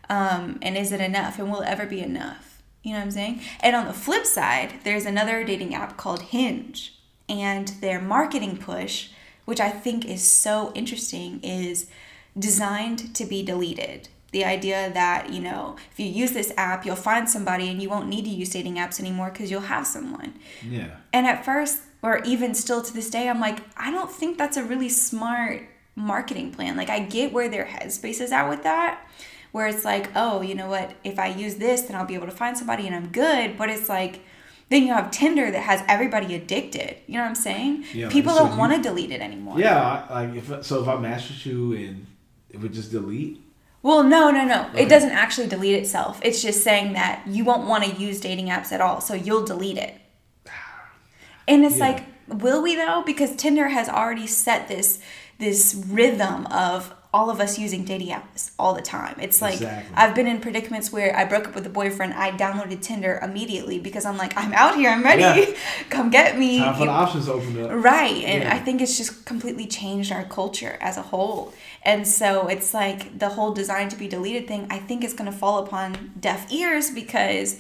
Um, 0.09 0.59
and 0.62 0.76
is 0.76 0.92
it 0.92 1.00
enough? 1.00 1.38
And 1.38 1.50
will 1.50 1.62
it 1.62 1.68
ever 1.68 1.86
be 1.86 2.00
enough? 2.00 2.62
You 2.82 2.92
know 2.92 2.98
what 2.98 3.04
I'm 3.07 3.11
saying? 3.11 3.40
And 3.61 3.74
on 3.74 3.86
the 3.86 3.92
flip 3.92 4.26
side, 4.26 4.74
there's 4.84 5.07
another 5.07 5.42
dating 5.42 5.74
app 5.74 5.96
called 5.96 6.22
Hinge. 6.22 6.94
And 7.28 7.68
their 7.80 8.00
marketing 8.00 8.57
push, 8.59 9.09
which 9.44 9.59
I 9.59 9.70
think 9.70 10.04
is 10.04 10.22
so 10.22 10.70
interesting, 10.74 11.40
is 11.42 11.88
designed 12.38 13.14
to 13.16 13.24
be 13.24 13.42
deleted. 13.42 14.09
The 14.30 14.44
idea 14.44 14.92
that, 14.92 15.32
you 15.32 15.40
know, 15.40 15.76
if 15.90 15.98
you 15.98 16.07
use 16.07 16.32
this 16.32 16.52
app, 16.57 16.84
you'll 16.84 16.94
find 16.94 17.28
somebody 17.28 17.68
and 17.68 17.82
you 17.82 17.88
won't 17.88 18.09
need 18.09 18.24
to 18.24 18.30
use 18.30 18.50
dating 18.50 18.76
apps 18.76 19.00
anymore 19.00 19.30
because 19.30 19.50
you'll 19.50 19.62
have 19.62 19.86
someone. 19.86 20.34
Yeah. 20.68 20.96
And 21.12 21.26
at 21.26 21.44
first, 21.44 21.80
or 22.02 22.18
even 22.24 22.54
still 22.54 22.82
to 22.82 22.92
this 22.92 23.11
day, 23.11 23.28
I'm 23.28 23.40
like, 23.40 23.61
I 23.76 23.90
don't 23.90 24.11
think 24.11 24.38
that's 24.38 24.57
a 24.57 24.62
really 24.62 24.88
smart 24.88 25.62
marketing 25.96 26.52
plan. 26.52 26.76
Like, 26.76 26.90
I 26.90 27.00
get 27.00 27.32
where 27.32 27.48
their 27.48 27.64
headspace 27.64 28.20
is 28.20 28.30
at 28.30 28.48
with 28.48 28.62
that, 28.64 29.00
where 29.53 29.66
it's 29.66 29.84
like, 29.84 30.11
oh, 30.14 30.40
you 30.42 30.55
know 30.55 30.68
what? 30.68 30.92
If 31.05 31.18
I 31.18 31.28
use 31.28 31.57
this, 31.57 31.82
then 31.82 31.97
I'll 31.97 32.07
be 32.07 32.14
able 32.14 32.26
to 32.26 32.32
find 32.32 32.57
somebody 32.57 32.86
and 32.86 32.94
I'm 32.94 33.09
good. 33.09 33.57
But 33.57 33.70
it's 33.70 33.88
like, 33.88 34.20
then 34.68 34.82
you 34.86 34.92
have 34.92 35.11
Tinder 35.11 35.51
that 35.51 35.61
has 35.62 35.82
everybody 35.88 36.34
addicted. 36.34 36.97
You 37.07 37.14
know 37.14 37.22
what 37.22 37.28
I'm 37.28 37.34
saying? 37.34 37.84
Yeah, 37.94 38.09
People 38.09 38.32
so 38.32 38.47
don't 38.47 38.59
want 38.59 38.74
to 38.74 38.82
delete 38.82 39.11
it 39.12 39.20
anymore. 39.20 39.59
Yeah, 39.59 40.07
like 40.11 40.34
if 40.34 40.64
so, 40.64 40.82
if 40.82 40.88
I 40.88 40.97
match 40.99 41.28
with 41.28 41.47
you 41.47 41.72
and 41.74 42.07
it 42.51 42.61
would 42.61 42.72
just 42.72 42.90
delete. 42.90 43.40
Well, 43.82 44.03
no, 44.03 44.30
no, 44.32 44.44
no. 44.44 44.66
Okay. 44.70 44.82
It 44.82 44.88
doesn't 44.88 45.11
actually 45.12 45.47
delete 45.47 45.76
itself. 45.76 46.18
It's 46.22 46.42
just 46.42 46.64
saying 46.64 46.94
that 46.94 47.22
you 47.28 47.44
won't 47.44 47.68
want 47.68 47.84
to 47.84 47.90
use 47.92 48.20
dating 48.20 48.49
apps 48.49 48.72
at 48.72 48.80
all, 48.80 49.01
so 49.01 49.14
you'll 49.14 49.44
delete 49.44 49.78
it. 49.78 49.94
And 51.49 51.64
it's 51.64 51.76
Yeah. 51.78 51.88
like, 51.88 52.05
will 52.26 52.61
we 52.62 52.74
though? 52.74 53.03
Because 53.07 53.36
Tinder 53.36 53.68
has 53.68 53.88
already 53.88 54.26
set 54.26 54.66
this 54.68 54.99
this 55.38 55.74
rhythm 55.88 56.47
of 56.47 56.92
all 57.16 57.30
of 57.30 57.40
us 57.40 57.58
using 57.58 57.82
dating 57.82 58.08
apps 58.08 58.50
all 58.58 58.74
the 58.74 58.82
time. 58.82 59.16
It's 59.26 59.40
like 59.40 59.54
Exactly. 59.54 59.94
I've 59.96 60.14
been 60.14 60.26
in 60.26 60.38
predicaments 60.38 60.92
where 60.92 61.16
I 61.16 61.24
broke 61.24 61.46
up 61.48 61.54
with 61.54 61.64
a 61.64 61.70
boyfriend, 61.70 62.12
I 62.12 62.30
downloaded 62.32 62.82
Tinder 62.82 63.18
immediately 63.22 63.78
because 63.78 64.04
I'm 64.04 64.18
like, 64.18 64.36
I'm 64.36 64.52
out 64.52 64.74
here, 64.74 64.90
I'm 64.90 65.02
ready. 65.02 65.22
Yeah. 65.22 65.56
Come 65.88 66.10
get 66.10 66.38
me. 66.38 66.58
Time 66.58 66.74
for 66.74 66.84
the 66.84 66.90
options 66.90 67.26
up. 67.26 67.40
Right. 67.72 68.22
And 68.32 68.42
Yeah. 68.42 68.54
I 68.54 68.58
think 68.58 68.82
it's 68.82 68.98
just 68.98 69.24
completely 69.24 69.66
changed 69.66 70.12
our 70.12 70.24
culture 70.24 70.76
as 70.82 70.98
a 70.98 71.02
whole. 71.12 71.54
And 71.82 72.06
so 72.06 72.48
it's 72.48 72.74
like 72.74 73.18
the 73.18 73.30
whole 73.30 73.52
design 73.54 73.88
to 73.88 73.96
be 73.96 74.08
deleted 74.08 74.46
thing, 74.46 74.66
I 74.68 74.78
think 74.78 75.02
is 75.02 75.14
going 75.14 75.30
to 75.32 75.38
fall 75.38 75.64
upon 75.64 76.12
deaf 76.20 76.52
ears 76.52 76.90
because 76.90 77.58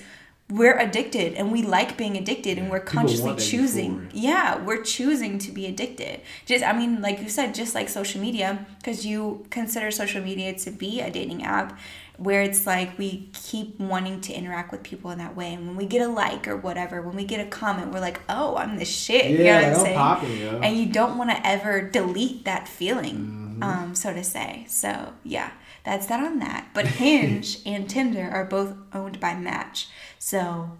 we're 0.48 0.78
addicted 0.78 1.34
and 1.34 1.50
we 1.50 1.60
like 1.62 1.96
being 1.96 2.16
addicted 2.16 2.56
and 2.56 2.70
we're 2.70 2.78
consciously 2.80 3.34
choosing. 3.34 4.08
Yeah, 4.14 4.62
we're 4.62 4.82
choosing 4.82 5.38
to 5.40 5.50
be 5.50 5.66
addicted. 5.66 6.20
Just, 6.46 6.62
I 6.64 6.72
mean, 6.72 7.02
like 7.02 7.20
you 7.20 7.28
said, 7.28 7.52
just 7.54 7.74
like 7.74 7.88
social 7.88 8.20
media, 8.20 8.64
because 8.78 9.04
you 9.04 9.44
consider 9.50 9.90
social 9.90 10.22
media 10.22 10.54
to 10.60 10.70
be 10.70 11.00
a 11.00 11.10
dating 11.10 11.42
app 11.42 11.76
where 12.18 12.42
it's 12.42 12.64
like 12.66 12.96
we 12.96 13.28
keep 13.34 13.78
wanting 13.80 14.20
to 14.22 14.32
interact 14.32 14.70
with 14.72 14.82
people 14.84 15.10
in 15.10 15.18
that 15.18 15.34
way. 15.36 15.52
And 15.52 15.66
when 15.66 15.76
we 15.76 15.84
get 15.84 16.00
a 16.00 16.08
like 16.08 16.46
or 16.46 16.56
whatever, 16.56 17.02
when 17.02 17.16
we 17.16 17.24
get 17.24 17.44
a 17.44 17.50
comment, 17.50 17.92
we're 17.92 18.00
like, 18.00 18.20
oh, 18.28 18.56
I'm 18.56 18.76
the 18.78 18.84
shit. 18.84 19.32
you 19.32 19.38
know 19.38 19.44
Yeah, 19.44 19.56
what 19.56 19.64
I'm 19.64 19.70
like, 19.72 19.78
I'm 19.78 19.84
saying? 19.84 19.96
popping, 19.98 20.38
yo. 20.38 20.60
And 20.60 20.76
you 20.78 20.86
don't 20.86 21.18
want 21.18 21.30
to 21.30 21.44
ever 21.46 21.80
delete 21.82 22.44
that 22.44 22.68
feeling, 22.68 23.42
Mm-hmm. 23.56 23.62
um, 23.62 23.94
so 23.94 24.12
to 24.12 24.22
say. 24.22 24.66
So, 24.68 25.14
yeah, 25.24 25.50
that's 25.82 26.06
that 26.06 26.20
on 26.20 26.38
that. 26.40 26.68
But 26.74 26.86
Hinge 26.86 27.58
and 27.66 27.88
Tinder 27.88 28.28
are 28.30 28.44
both 28.44 28.74
owned 28.92 29.18
by 29.18 29.34
Match. 29.34 29.88
So, 30.18 30.70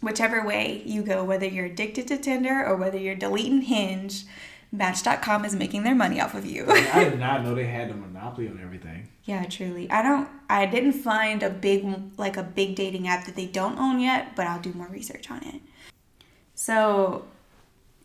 whichever 0.00 0.44
way 0.44 0.82
you 0.84 1.02
go, 1.02 1.24
whether 1.24 1.46
you're 1.46 1.66
addicted 1.66 2.08
to 2.08 2.18
Tinder 2.18 2.64
or 2.64 2.76
whether 2.76 2.98
you're 2.98 3.14
deleting 3.14 3.62
Hinge, 3.62 4.24
Match.com 4.74 5.44
is 5.44 5.54
making 5.54 5.84
their 5.84 5.94
money 5.94 6.20
off 6.20 6.34
of 6.34 6.44
you. 6.44 6.66
I 6.68 7.04
did 7.04 7.18
not 7.20 7.44
know 7.44 7.54
they 7.54 7.66
had 7.66 7.90
a 7.90 7.94
monopoly 7.94 8.48
on 8.48 8.60
everything. 8.60 9.08
yeah, 9.24 9.44
truly. 9.44 9.88
I 9.88 10.02
don't, 10.02 10.28
I 10.50 10.66
didn't 10.66 10.94
find 10.94 11.44
a 11.44 11.50
big, 11.50 11.86
like 12.18 12.36
a 12.36 12.42
big 12.42 12.74
dating 12.74 13.06
app 13.06 13.24
that 13.26 13.36
they 13.36 13.46
don't 13.46 13.78
own 13.78 14.00
yet, 14.00 14.34
but 14.34 14.48
I'll 14.48 14.60
do 14.60 14.72
more 14.72 14.88
research 14.88 15.30
on 15.30 15.44
it. 15.44 15.60
So, 16.56 17.26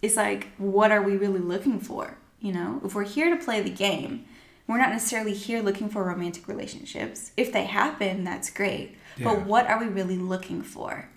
it's 0.02 0.16
like, 0.16 0.50
what 0.58 0.92
are 0.92 1.02
we 1.02 1.18
really 1.18 1.40
looking 1.40 1.80
for? 1.80 2.18
You 2.40 2.54
know, 2.54 2.82
if 2.86 2.94
we're 2.94 3.04
here 3.04 3.36
to 3.36 3.44
play 3.44 3.62
the 3.62 3.70
game, 3.70 4.26
we're 4.68 4.78
not 4.78 4.92
necessarily 4.92 5.34
here 5.34 5.62
looking 5.62 5.90
for 5.90 6.04
romantic 6.04 6.48
relationships. 6.48 7.32
If 7.36 7.52
they 7.52 7.66
happen, 7.66 8.24
that's 8.24 8.52
great. 8.52 8.96
Yeah. 9.20 9.26
But 9.26 9.46
what 9.46 9.68
are 9.68 9.80
we 9.80 9.88
really 9.88 10.18
looking 10.18 10.62
for? 10.62 11.08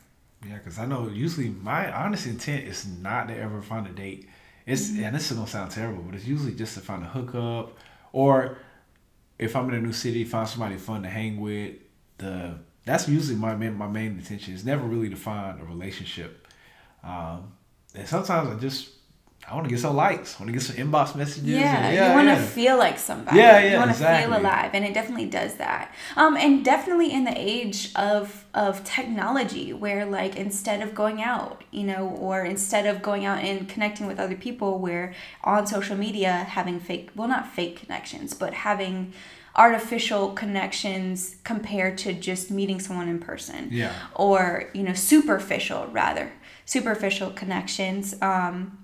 Yeah, 0.46 0.58
because 0.58 0.78
I 0.78 0.86
know 0.86 1.08
usually 1.08 1.50
my 1.50 1.92
honest 1.92 2.26
intent 2.26 2.66
is 2.66 2.86
not 2.86 3.28
to 3.28 3.36
ever 3.36 3.62
find 3.62 3.86
a 3.86 3.90
date. 3.90 4.28
It's 4.66 4.90
Mm-hmm. 4.90 5.04
and 5.04 5.16
this 5.16 5.30
is 5.30 5.36
gonna 5.36 5.48
sound 5.48 5.70
terrible, 5.70 6.02
but 6.02 6.14
it's 6.14 6.26
usually 6.26 6.54
just 6.54 6.74
to 6.74 6.80
find 6.80 7.02
a 7.04 7.06
hookup, 7.08 7.76
or 8.12 8.58
if 9.38 9.54
I'm 9.56 9.68
in 9.70 9.74
a 9.76 9.80
new 9.80 9.92
city, 9.92 10.24
find 10.24 10.48
somebody 10.48 10.76
fun 10.76 11.02
to 11.02 11.08
hang 11.08 11.40
with. 11.40 11.76
The 12.18 12.58
that's 12.84 13.08
usually 13.08 13.36
my 13.36 13.54
main 13.54 13.74
my 13.74 13.88
main 13.88 14.12
intention. 14.18 14.54
It's 14.54 14.64
never 14.64 14.84
really 14.86 15.08
to 15.10 15.16
find 15.16 15.60
a 15.60 15.64
relationship. 15.64 16.46
Um, 17.04 17.52
and 17.94 18.06
sometimes 18.08 18.48
I 18.50 18.54
just 18.58 18.90
I 19.52 19.54
want 19.54 19.66
to 19.66 19.70
get 19.70 19.80
some 19.80 19.94
likes, 19.94 20.34
I 20.34 20.42
want 20.42 20.48
to 20.48 20.52
get 20.54 20.62
some 20.62 20.76
inbox 20.76 21.14
messages. 21.14 21.44
Yeah, 21.50 21.76
and- 21.86 21.94
you 21.94 22.14
want 22.16 22.28
to 22.28 22.42
yeah. 22.42 22.48
feel 22.48 22.78
like 22.78 22.98
somebody. 22.98 23.36
Yeah, 23.36 23.58
yeah, 23.60 23.70
You 23.72 23.76
want 23.76 23.90
to 23.90 23.96
exactly. 23.96 24.32
feel 24.32 24.40
alive, 24.40 24.70
and 24.72 24.82
it 24.82 24.94
definitely 24.94 25.26
does 25.26 25.54
that. 25.56 25.92
Um, 26.16 26.36
and 26.38 26.64
definitely 26.64 27.12
in 27.12 27.24
the 27.24 27.34
age 27.36 27.90
of 27.94 28.46
of 28.54 28.82
technology, 28.84 29.72
where 29.74 30.06
like 30.06 30.36
instead 30.36 30.80
of 30.80 30.94
going 30.94 31.22
out, 31.22 31.64
you 31.70 31.84
know, 31.84 32.08
or 32.18 32.44
instead 32.44 32.86
of 32.86 33.02
going 33.02 33.26
out 33.26 33.38
and 33.44 33.68
connecting 33.68 34.06
with 34.06 34.18
other 34.18 34.36
people, 34.36 34.78
where 34.78 35.12
on 35.44 35.66
social 35.66 35.96
media 35.96 36.32
having 36.32 36.80
fake, 36.80 37.10
well, 37.14 37.28
not 37.28 37.46
fake 37.46 37.76
connections, 37.80 38.32
but 38.34 38.54
having 38.54 39.12
artificial 39.54 40.30
connections 40.32 41.36
compared 41.44 41.98
to 41.98 42.14
just 42.14 42.50
meeting 42.50 42.80
someone 42.80 43.06
in 43.06 43.18
person 43.18 43.68
Yeah. 43.70 43.92
or 44.14 44.70
you 44.72 44.82
know 44.82 44.94
superficial 44.94 45.88
rather 45.88 46.32
superficial 46.64 47.30
connections 47.30 48.14
um, 48.22 48.78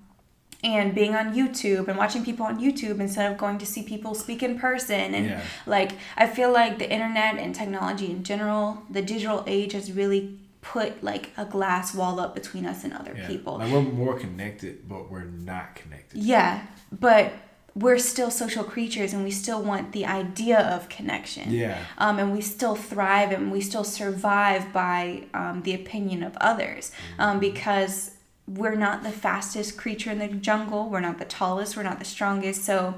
and 0.63 0.93
being 0.93 1.15
on 1.15 1.33
youtube 1.33 1.87
and 1.87 1.97
watching 1.97 2.23
people 2.25 2.45
on 2.45 2.59
youtube 2.59 2.99
instead 2.99 3.31
of 3.31 3.37
going 3.37 3.57
to 3.57 3.65
see 3.65 3.81
people 3.83 4.13
speak 4.13 4.43
in 4.43 4.59
person 4.59 5.13
and 5.15 5.25
Yeah. 5.27 5.41
like 5.65 5.91
i 6.17 6.27
feel 6.27 6.51
like 6.51 6.79
the 6.79 6.89
internet 6.91 7.37
and 7.37 7.55
technology 7.55 8.11
in 8.11 8.23
general 8.23 8.83
the 8.89 9.01
digital 9.01 9.43
age 9.47 9.71
has 9.73 9.91
really 9.91 10.37
put 10.61 11.01
like 11.01 11.31
a 11.37 11.45
glass 11.45 11.95
wall 11.95 12.19
up 12.19 12.35
between 12.35 12.65
us 12.65 12.83
and 12.83 12.91
other 12.93 13.15
Yeah. 13.17 13.27
people 13.27 13.57
Like 13.59 13.71
we're 13.71 13.81
more 13.81 14.19
connected, 14.19 14.89
but 14.89 15.09
we're 15.09 15.23
not 15.51 15.75
connected. 15.75 16.21
yeah 16.21 16.65
but 16.91 17.31
we're 17.75 17.99
still 17.99 18.29
social 18.31 18.63
creatures 18.65 19.13
and 19.13 19.23
we 19.23 19.31
still 19.31 19.61
want 19.61 19.93
the 19.93 20.05
idea 20.05 20.59
of 20.59 20.89
connection 20.89 21.51
Yeah. 21.51 21.77
um, 21.97 22.19
and 22.19 22.33
we 22.33 22.41
still 22.41 22.75
thrive 22.75 23.31
and 23.31 23.49
we 23.51 23.61
still 23.61 23.85
survive 23.85 24.73
by 24.73 25.23
um, 25.33 25.61
the 25.63 25.73
opinion 25.73 26.23
of 26.23 26.35
others 26.41 26.91
um, 27.17 27.39
because 27.39 28.11
we're 28.49 28.75
not 28.75 29.03
the 29.03 29.11
fastest 29.11 29.77
creature 29.77 30.11
in 30.11 30.19
the 30.19 30.27
jungle 30.27 30.89
we're 30.89 30.99
not 30.99 31.19
the 31.19 31.25
tallest 31.25 31.77
we're 31.77 31.83
not 31.83 31.99
the 31.99 32.05
strongest. 32.05 32.63
So 32.65 32.95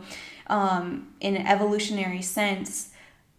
um, 0.47 1.13
in 1.19 1.35
an 1.35 1.45
evolutionary 1.47 2.21
sense 2.21 2.89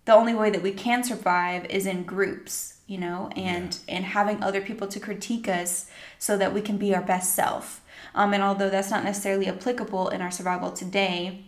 the 0.05 0.15
only 0.15 0.35
way 0.35 0.51
that 0.51 0.63
we 0.63 0.73
can 0.73 1.05
survive 1.05 1.65
is 1.67 1.87
in 1.87 2.03
groups 2.03 2.81
you 2.87 2.99
know 2.99 3.31
and 3.37 3.79
and 3.89 4.05
having 4.05 4.43
other 4.43 4.61
people 4.61 4.87
to 4.89 5.01
critique 5.01 5.49
us 5.49 5.91
so 6.19 6.37
that 6.37 6.53
we 6.53 6.61
can 6.61 6.77
be 6.77 6.95
our 6.95 7.03
best 7.03 7.35
self. 7.35 7.81
Um, 8.15 8.35
and 8.35 8.43
although 8.43 8.69
that's 8.69 8.91
not 8.91 9.05
necessarily 9.05 9.49
applicable 9.49 10.09
in 10.09 10.21
our 10.21 10.31
survival 10.31 10.71
today 10.71 11.45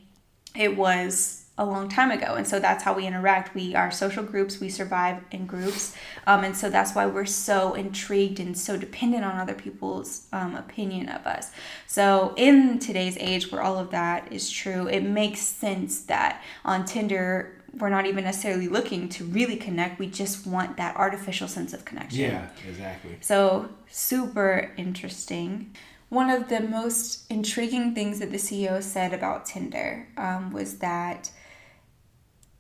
it 0.57 0.77
was 0.77 1.44
a 1.57 1.65
long 1.65 1.89
time 1.89 2.11
ago. 2.11 2.35
And 2.35 2.47
so 2.47 2.59
that's 2.59 2.83
how 2.83 2.95
we 2.95 3.07
interact. 3.07 3.55
We 3.55 3.77
are 3.77 3.91
social 3.91 4.25
groups. 4.25 4.59
We 4.59 4.69
survive 4.69 5.23
in 5.31 5.47
groups. 5.47 5.95
Um, 6.27 6.43
and 6.43 6.57
so 6.57 6.69
that's 6.69 6.95
why 6.97 7.07
we're 7.07 7.27
so 7.27 7.75
intrigued 7.75 8.41
and 8.41 8.59
so 8.59 8.77
dependent 8.77 9.25
on 9.25 9.37
other 9.37 9.55
people's 9.55 10.27
um, 10.33 10.57
opinion 10.57 11.09
of 11.09 11.25
us. 11.27 11.53
So 11.87 12.35
in 12.37 12.81
today's 12.81 13.17
age 13.19 13.53
where 13.53 13.63
all 13.63 13.79
of 13.79 13.91
that 13.91 14.33
is 14.33 14.51
true 14.51 14.89
it 14.89 15.03
makes 15.03 15.41
sense 15.41 16.03
that 16.05 16.43
on 16.65 16.85
tinder 16.85 17.55
we're 17.79 17.89
not 17.89 18.07
even 18.07 18.25
necessarily 18.25 18.69
looking 18.69 19.09
to 19.11 19.25
really 19.25 19.57
connect. 19.57 19.99
We 19.99 20.07
just 20.07 20.47
want 20.47 20.77
that 20.77 20.97
artificial 20.97 21.49
sense 21.49 21.73
of 21.73 21.85
connection. 21.85 22.21
Yeah, 22.21 22.49
exactly. 22.69 23.17
so 23.21 23.69
super 23.89 24.73
interesting. 24.77 25.73
One 26.09 26.31
of 26.31 26.49
the 26.49 26.61
most 26.61 27.29
intriguing 27.31 27.95
things 27.95 28.21
that 28.21 28.31
the 28.31 28.37
CEO 28.37 28.81
said 28.83 29.13
about 29.13 29.47
Tinder 29.47 30.07
um, 30.17 30.53
was 30.53 30.79
that 30.79 31.31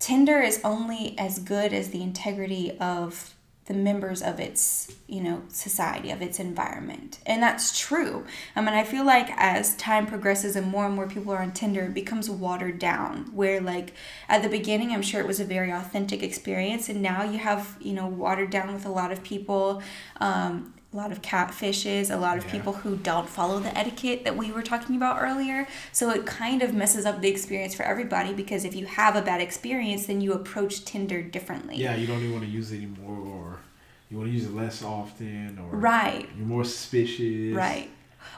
Tinder 0.05 0.42
is 0.42 0.61
only 0.64 1.18
as 1.18 1.38
good 1.38 1.72
as 1.72 1.88
the 1.88 2.02
integrity 2.02 2.76
of 2.78 3.34
the 3.64 3.72
members 3.72 4.20
of 4.20 4.38
its, 4.38 4.92
you 5.09 5.22
know, 5.22 5.40
society, 5.48 6.11
of 6.11 6.20
its 6.20 6.38
environment. 6.38 7.20
And 7.24 7.42
that's 7.42 7.78
true. 7.78 8.26
I 8.55 8.61
mean, 8.61 8.74
I 8.74 8.84
feel 8.84 9.07
like 9.07 9.30
as 9.30 9.74
time 9.76 10.07
progresses 10.07 10.57
and 10.57 10.66
more 10.66 10.84
and 10.84 10.94
more 10.94 11.09
people 11.09 11.32
are 11.32 11.40
on 11.40 11.52
Tinder, 11.52 11.84
it 11.84 11.94
becomes 11.94 12.28
watered 12.28 12.78
down. 12.78 13.34
Where, 13.34 13.62
like, 13.62 13.94
at 14.28 14.42
the 14.42 14.50
beginning, 14.50 14.92
I'm 14.92 15.00
sure 15.00 15.22
it 15.22 15.26
was 15.26 15.40
a 15.40 15.44
very 15.46 15.70
authentic 15.70 16.22
experience. 16.22 16.90
And 16.90 17.00
now 17.00 17.24
you 17.24 17.38
have, 17.38 17.78
you 17.80 17.94
know, 17.94 18.07
watered 18.07 18.50
down 18.50 18.74
with 18.74 18.84
a 18.84 18.90
lot 18.90 19.11
of 19.11 19.22
people. 19.22 19.82
Um, 20.20 20.74
a 20.95 20.97
lot 20.97 21.11
of 21.11 21.20
catfishes, 21.22 22.09
a 22.11 22.16
lot 22.16 22.38
of 22.38 22.45
Yeah. 22.45 22.53
people 22.53 22.72
who 22.72 22.97
don't 22.97 23.28
follow 23.28 23.59
the 23.59 23.76
etiquette 23.76 24.22
that 24.24 24.36
we 24.36 24.53
were 24.53 24.62
talking 24.62 24.95
about 24.95 25.20
earlier. 25.20 25.66
So 25.92 26.11
it 26.11 26.24
kind 26.24 26.62
of 26.62 26.72
messes 26.72 27.05
up 27.05 27.20
the 27.20 27.28
experience 27.28 27.74
for 27.74 27.82
everybody 27.82 28.32
because 28.32 28.64
if 28.64 28.76
you 28.76 28.86
have 28.86 29.16
a 29.16 29.22
bad 29.22 29.40
experience, 29.40 30.07
then 30.07 30.20
you 30.20 30.32
approach 30.32 30.84
Tinder 30.84 31.20
differently. 31.20 31.76
Yeah, 31.76 31.97
you 31.97 32.07
don't 32.07 32.18
even 32.20 32.32
want 32.32 32.45
to 32.45 32.51
use 32.51 32.70
it 32.70 32.76
anymore, 32.76 33.18
or 33.26 33.57
you 34.09 34.18
want 34.18 34.30
to 34.30 34.34
use 34.34 34.45
it 34.47 34.55
less 34.55 34.82
often, 34.84 35.59
or 35.59 35.76
Right. 35.76 36.28
you're 36.36 36.47
more 36.47 36.64
suspicious. 36.64 37.55
Right. 37.55 37.90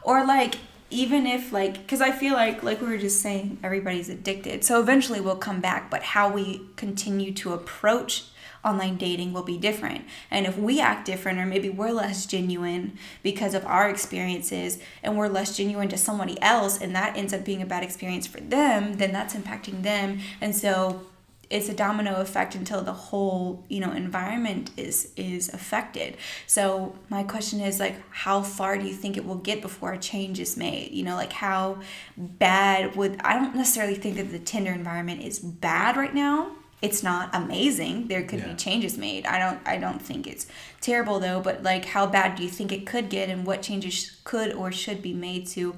Or 0.03 0.25
like 0.27 0.57
even 0.89 1.27
if 1.27 1.53
like 1.53 1.75
because 1.79 2.01
I 2.01 2.11
feel 2.13 2.35
like 2.35 2.63
like 2.63 2.81
we 2.81 2.87
were 2.87 2.97
just 2.97 3.21
saying 3.21 3.59
everybody's 3.63 4.09
addicted. 4.09 4.65
So 4.65 4.81
eventually 4.81 5.21
we'll 5.21 5.37
come 5.37 5.61
back, 5.61 5.91
but 5.91 6.03
how 6.03 6.31
we 6.33 6.63
continue 6.77 7.33
to 7.35 7.53
approach 7.53 8.25
online 8.67 8.97
dating 8.97 9.33
will 9.33 9.43
be 9.43 9.57
different. 9.57 10.05
And 10.31 10.47
if 10.47 10.59
we 10.59 10.81
act 10.81 11.07
different 11.07 11.39
or 11.39 11.47
maybe 11.47 11.71
we're 11.71 11.93
less 11.93 12.27
genuine 12.27 12.99
because 13.23 13.55
of 13.55 13.65
our 13.67 13.89
experiences 13.89 14.79
and 15.03 15.17
we're 15.17 15.29
less 15.29 15.57
genuine 15.57 15.89
to 15.89 15.97
somebody 15.97 16.41
else 16.43 16.81
and 16.81 16.95
that 16.95 17.17
ends 17.17 17.33
up 17.33 17.45
being 17.45 17.63
a 17.63 17.67
bad 17.67 17.83
experience 17.83 18.27
for 18.27 18.41
them, 18.41 18.95
then 18.95 19.13
that's 19.13 19.35
impacting 19.35 19.83
them. 19.83 20.21
And 20.41 20.55
so 20.55 21.07
it's 21.49 21.69
a 21.69 21.75
domino 21.75 22.17
effect 22.17 22.55
until 22.55 22.83
the 22.83 22.93
whole 22.93 23.65
you 23.69 23.79
know 23.79 23.93
environment 23.93 24.71
is 24.77 25.13
is 25.17 25.49
affected 25.51 26.17
so 26.47 26.95
my 27.09 27.23
question 27.23 27.61
is 27.61 27.79
like 27.79 27.95
how 28.11 28.43
far 28.43 28.77
do 28.77 28.85
you 28.85 28.93
think 28.93 29.17
it 29.17 29.25
will 29.25 29.37
get 29.37 29.63
before 29.63 29.93
a 29.93 29.99
change 29.99 30.41
is 30.41 30.57
made 30.57 30.91
you 30.91 31.05
know 31.05 31.15
like 31.15 31.33
how 31.33 31.79
bad 32.17 32.97
would 32.97 33.21
i 33.21 33.35
don't 33.35 33.55
necessarily 33.55 33.95
think 33.95 34.17
that 34.17 34.31
the 34.33 34.39
tinder 34.39 34.73
environment 34.73 35.23
is 35.23 35.39
bad 35.39 35.97
right 35.97 36.15
now 36.15 36.51
it's 36.83 37.03
not 37.03 37.31
amazing 37.35 38.07
there 38.09 38.23
could 38.23 38.41
Yeah. 38.41 38.49
be 38.49 38.55
changes 38.55 38.99
made 38.99 39.25
i 39.27 39.39
don't 39.39 39.61
i 39.67 39.77
don't 39.79 40.01
think 40.01 40.27
it's 40.27 40.47
terrible 40.81 41.19
though 41.21 41.41
but 41.41 41.63
like 41.63 41.87
how 41.87 42.07
bad 42.07 42.37
do 42.37 42.43
you 42.43 42.49
think 42.51 42.71
it 42.73 42.87
could 42.87 43.09
get 43.09 43.29
and 43.31 43.47
what 43.47 43.63
changes 43.63 44.17
could 44.25 44.53
or 44.53 44.71
should 44.71 45.01
be 45.03 45.13
made 45.15 45.47
to 45.49 45.75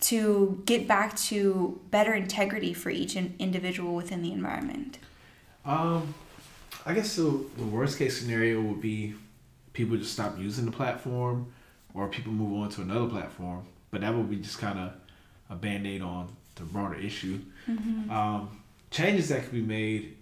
to 0.00 0.62
get 0.66 0.86
back 0.86 1.16
to 1.16 1.80
better 1.90 2.14
integrity 2.14 2.72
for 2.74 2.90
each 2.90 3.16
in- 3.16 3.34
individual 3.38 3.94
within 3.94 4.22
the 4.22 4.32
environment 4.32 4.98
Um, 5.64 6.14
I 6.84 6.94
guess 6.94 7.16
the, 7.16 7.44
the 7.56 7.64
worst 7.64 7.98
case 7.98 8.20
scenario 8.20 8.60
would 8.60 8.80
be 8.80 9.14
people 9.72 9.96
just 9.96 10.12
stop 10.12 10.38
using 10.38 10.64
the 10.64 10.70
platform, 10.70 11.46
or 11.94 12.06
people 12.08 12.32
move 12.32 12.62
on 12.62 12.68
to 12.70 12.82
another 12.82 13.08
platform. 13.08 13.64
But 13.90 14.02
that 14.02 14.14
would 14.14 14.30
be 14.30 14.36
just 14.36 14.58
kind 14.60 14.78
of 14.78 14.92
a 15.50 15.56
band 15.56 15.84
aid 15.88 16.02
on 16.02 16.28
the 16.54 16.62
broader 16.62 16.94
issue. 16.94 17.40
Um, 17.68 18.60
changes 18.92 19.28
that 19.30 19.42
could 19.42 19.52
be 19.52 19.60
made. 19.62 20.16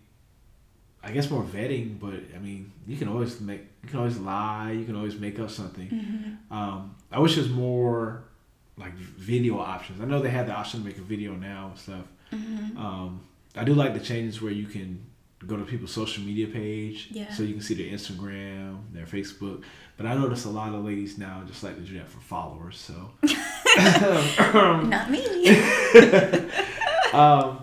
I 1.05 1.11
guess 1.13 1.31
more 1.31 1.43
vetting, 1.43 2.01
but 2.01 2.15
I 2.35 2.39
mean, 2.39 2.73
you 2.87 2.97
can 2.97 3.09
always 3.09 3.41
make, 3.41 3.61
you 3.83 3.89
can 3.91 3.99
always 3.99 4.17
lie, 4.19 4.73
you 4.73 4.85
can 4.85 4.97
always 4.97 5.17
make 5.19 5.39
up 5.39 5.51
something. 5.51 6.39
Um, 6.51 6.95
I 7.13 7.19
wish 7.19 7.35
there's 7.37 7.51
more 7.51 8.25
like 8.77 8.95
video 8.95 9.59
options. 9.59 10.01
I 10.01 10.07
know 10.07 10.21
they 10.21 10.31
have 10.31 10.47
the 10.47 10.53
option 10.55 10.81
to 10.81 10.87
make 10.87 10.97
a 10.99 11.03
video 11.03 11.33
now 11.35 11.69
and 11.71 11.79
stuff. 11.79 12.07
Um, 12.33 13.21
I 13.57 13.65
do 13.65 13.75
like 13.75 13.93
the 13.95 14.01
changes 14.01 14.41
where 14.43 14.51
you 14.53 14.67
can 14.67 15.05
go 15.47 15.57
to 15.57 15.65
people's 15.65 15.93
social 15.93 16.25
media 16.25 16.47
page, 16.47 17.09
Yeah. 17.11 17.31
so 17.33 17.43
you 17.43 17.53
can 17.53 17.63
see 17.63 17.75
their 17.75 17.93
Instagram, 17.97 18.79
their 18.93 19.05
Facebook. 19.05 19.63
But 19.97 20.07
I 20.07 20.15
notice 20.15 20.47
a 20.47 20.51
lot 20.51 20.75
of 20.75 20.85
ladies 20.85 21.19
now 21.19 21.43
just 21.47 21.63
like 21.63 21.77
to 21.77 21.83
do 21.83 21.95
that 21.99 22.09
for 22.09 22.19
followers. 22.21 22.79
So, 22.79 23.11
Not 24.89 25.11
me. 25.11 25.49
um, 27.13 27.63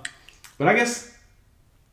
but 0.57 0.67
I 0.67 0.75
guess 0.75 1.10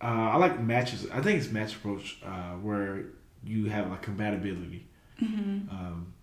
uh, 0.01 0.05
I 0.05 0.36
like 0.36 0.61
matches. 0.61 1.07
I 1.12 1.20
think 1.20 1.40
it's 1.40 1.51
match 1.51 1.74
approach 1.76 2.18
uh, 2.24 2.53
where 2.55 3.07
you 3.44 3.66
have 3.70 3.90
like 3.90 4.03
compatibility. 4.03 4.86
Mm-hmm. 5.22 5.68
Um, 5.70 6.14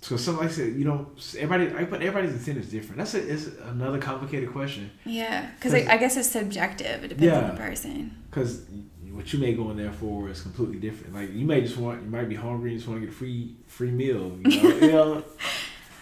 so, 0.00 0.16
some 0.16 0.36
like 0.36 0.48
I 0.48 0.50
said, 0.50 0.74
you 0.74 0.84
know, 0.84 1.12
everybody, 1.38 1.74
I- 1.76 1.84
but 1.84 2.02
everybody's 2.02 2.34
intent 2.36 2.58
is 2.58 2.70
different. 2.70 2.98
That's 2.98 3.14
a, 3.14 3.20
is 3.20 3.56
another 3.66 3.98
complicated 3.98 4.50
question. 4.52 4.90
yeah, 5.04 5.50
because 5.54 5.74
I, 5.74 5.86
I 5.88 5.96
guess 5.96 6.16
it's 6.16 6.28
subjective. 6.28 7.04
It 7.04 7.08
depends 7.08 7.34
on 7.36 7.48
the 7.48 7.56
person. 7.56 8.22
Because 8.28 8.62
what 9.12 9.32
you 9.32 9.38
may 9.38 9.54
go 9.54 9.70
in 9.70 9.76
there 9.76 9.92
for 9.92 10.28
is 10.28 10.40
completely 10.40 10.78
different. 10.78 11.14
Like 11.14 11.32
you 11.32 11.46
may 11.46 11.60
just 11.60 11.76
want, 11.76 12.02
you 12.02 12.10
might 12.10 12.28
be 12.28 12.34
hungry, 12.34 12.72
you 12.72 12.78
just 12.78 12.88
want 12.88 13.00
to 13.00 13.06
get 13.06 13.14
a 13.14 13.16
free 13.16 13.56
free 13.66 13.90
meal. 13.90 14.38
You 14.44 14.62
know, 14.62 14.68
you 14.80 14.92
know? 14.92 15.24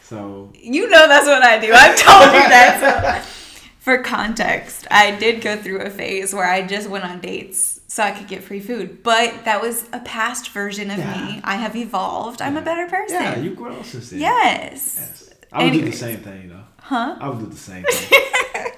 So 0.03 0.51
You 0.55 0.89
know 0.89 1.07
that's 1.07 1.27
what 1.27 1.43
I 1.43 1.59
do. 1.59 1.73
I've 1.73 1.97
told 1.97 2.25
you 2.33 2.49
that. 2.49 3.25
So. 3.35 3.40
For 3.81 4.03
context, 4.03 4.87
I 4.91 5.13
did 5.17 5.41
go 5.41 5.57
through 5.57 5.81
a 5.81 5.91
phase 5.91 6.35
where 6.35 6.45
I 6.47 6.67
just 6.67 6.89
went 6.89 7.05
on 7.05 7.21
dates 7.21 7.81
so 7.89 8.03
I 8.03 8.11
could 8.11 8.29
get 8.29 8.45
free 8.45 8.61
food. 8.61 9.03
But 9.03 9.45
that 9.47 9.63
was 9.63 9.87
a 9.93 10.01
past 10.01 10.51
version 10.51 10.91
of 10.91 10.99
Yeah. 10.99 11.27
me. 11.27 11.41
I 11.43 11.57
have 11.57 11.75
evolved. 11.75 12.43
I'm 12.43 12.57
a 12.59 12.63
better 12.63 12.87
person. 12.89 13.23
yeah, 13.23 13.39
you 13.39 13.55
grow 13.55 13.83
since 13.83 14.11
then. 14.11 14.21
yes. 14.21 14.97
Yes. 14.99 15.31
I 15.53 15.65
would 15.65 15.73
do 15.73 15.81
the 15.87 15.93
same 15.93 16.19
thing, 16.21 16.51
though. 16.51 16.65
Huh? 16.79 17.17
I 17.21 17.29
would 17.31 17.39
do 17.41 17.47
the 17.47 17.57
same 17.57 17.83
thing. 17.91 18.73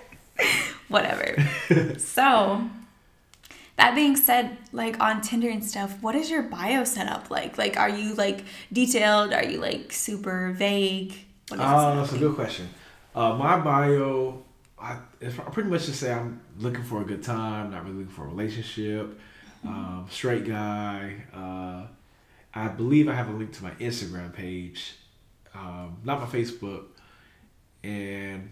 Whatever. 0.88 1.36
so, 1.98 2.62
that 3.76 3.94
being 3.94 4.14
said, 4.16 4.56
like 4.72 5.00
on 5.00 5.20
Tinder 5.20 5.48
and 5.48 5.64
stuff, 5.64 5.96
what 6.00 6.14
is 6.14 6.30
your 6.30 6.42
bio 6.42 6.84
setup 6.84 7.28
like? 7.30 7.58
Like, 7.58 7.76
are 7.76 7.88
you 7.88 8.14
like 8.14 8.44
detailed? 8.72 9.32
Are 9.32 9.44
you 9.44 9.58
like 9.58 9.92
super 9.92 10.52
vague? 10.52 11.12
What 11.48 11.58
is 11.58 11.64
it 11.64 11.68
Uh, 11.68 11.94
that's 11.96 12.12
a 12.12 12.18
good 12.18 12.34
question. 12.34 12.68
Uh, 13.14 13.34
my 13.34 13.58
bio, 13.58 14.42
I, 14.82 14.98
I 15.24 15.28
pretty 15.50 15.68
much 15.70 15.86
just 15.86 16.00
say 16.00 16.12
I'm 16.12 16.40
looking 16.58 16.82
for 16.82 17.00
a 17.00 17.04
good 17.04 17.22
time, 17.22 17.70
not 17.70 17.84
really 17.84 17.98
looking 17.98 18.12
for 18.12 18.24
a 18.24 18.28
relationship. 18.28 19.18
Um, 19.64 20.06
straight 20.10 20.44
guy. 20.44 21.24
Uh, 21.32 21.86
I 22.52 22.68
believe 22.68 23.08
I 23.08 23.14
have 23.14 23.28
a 23.28 23.32
link 23.32 23.52
to 23.54 23.62
my 23.62 23.70
Instagram 23.72 24.32
page, 24.32 24.94
um, 25.54 25.98
not 26.04 26.18
my 26.20 26.26
Facebook, 26.26 26.84
and 27.84 28.50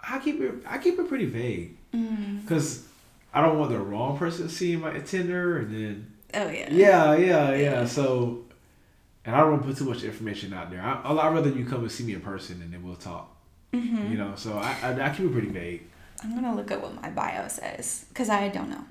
I 0.00 0.18
keep 0.18 0.40
it. 0.40 0.54
I 0.66 0.78
keep 0.78 0.98
it 0.98 1.08
pretty 1.08 1.26
vague 1.26 1.76
Mm. 1.94 2.42
because 2.42 2.86
I 3.32 3.40
don't 3.40 3.58
want 3.58 3.70
the 3.70 3.78
wrong 3.78 4.18
person 4.18 4.46
to 4.48 4.52
see 4.52 4.76
my 4.76 4.98
Tinder, 4.98 5.58
and 5.58 5.72
then 5.74 6.12
Oh 6.34 6.48
yeah. 6.50 6.68
yeah, 6.70 7.14
yeah, 7.16 7.54
yeah. 7.54 7.84
So, 7.86 8.44
and 9.24 9.34
I 9.34 9.40
don't 9.40 9.52
want 9.52 9.62
to 9.62 9.68
put 9.68 9.78
too 9.78 9.84
much 9.86 10.02
information 10.02 10.52
out 10.52 10.70
there. 10.70 10.82
I, 10.82 11.00
I'd 11.04 11.32
rather 11.34 11.48
you 11.50 11.64
come 11.64 11.80
and 11.82 11.90
see 11.90 12.04
me 12.04 12.12
in 12.14 12.20
person, 12.20 12.60
and 12.62 12.72
then 12.72 12.82
we'll 12.82 12.96
talk. 12.96 13.34
Mhm. 13.72 14.10
You 14.10 14.16
know, 14.16 14.32
so 14.36 14.58
I, 14.58 14.76
I, 14.82 15.10
I 15.10 15.10
keep 15.10 15.26
it 15.26 15.32
pretty 15.32 15.48
vague. 15.48 15.82
I'm 16.22 16.34
gonna 16.34 16.54
look 16.54 16.70
at 16.70 16.80
what 16.82 17.00
my 17.00 17.10
bio 17.10 17.48
says 17.48 18.06
because 18.08 18.28
I 18.28 18.48
don't 18.48 18.70
know. 18.70 18.84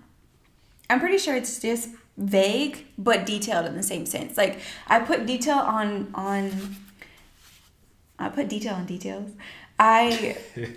I'm 0.89 0.99
pretty 0.99 1.17
sure 1.17 1.35
it's 1.35 1.59
just 1.59 1.89
vague 2.17 2.85
but 2.97 3.25
detailed 3.25 3.65
in 3.65 3.75
the 3.75 3.83
same 3.83 4.05
sense. 4.05 4.37
Like 4.37 4.59
I 4.87 4.99
put 4.99 5.25
detail 5.25 5.57
on 5.57 6.11
on. 6.13 6.75
I 8.19 8.29
put 8.29 8.47
detail 8.47 8.75
on 8.75 8.85
details. 8.85 9.31
I 9.77 10.37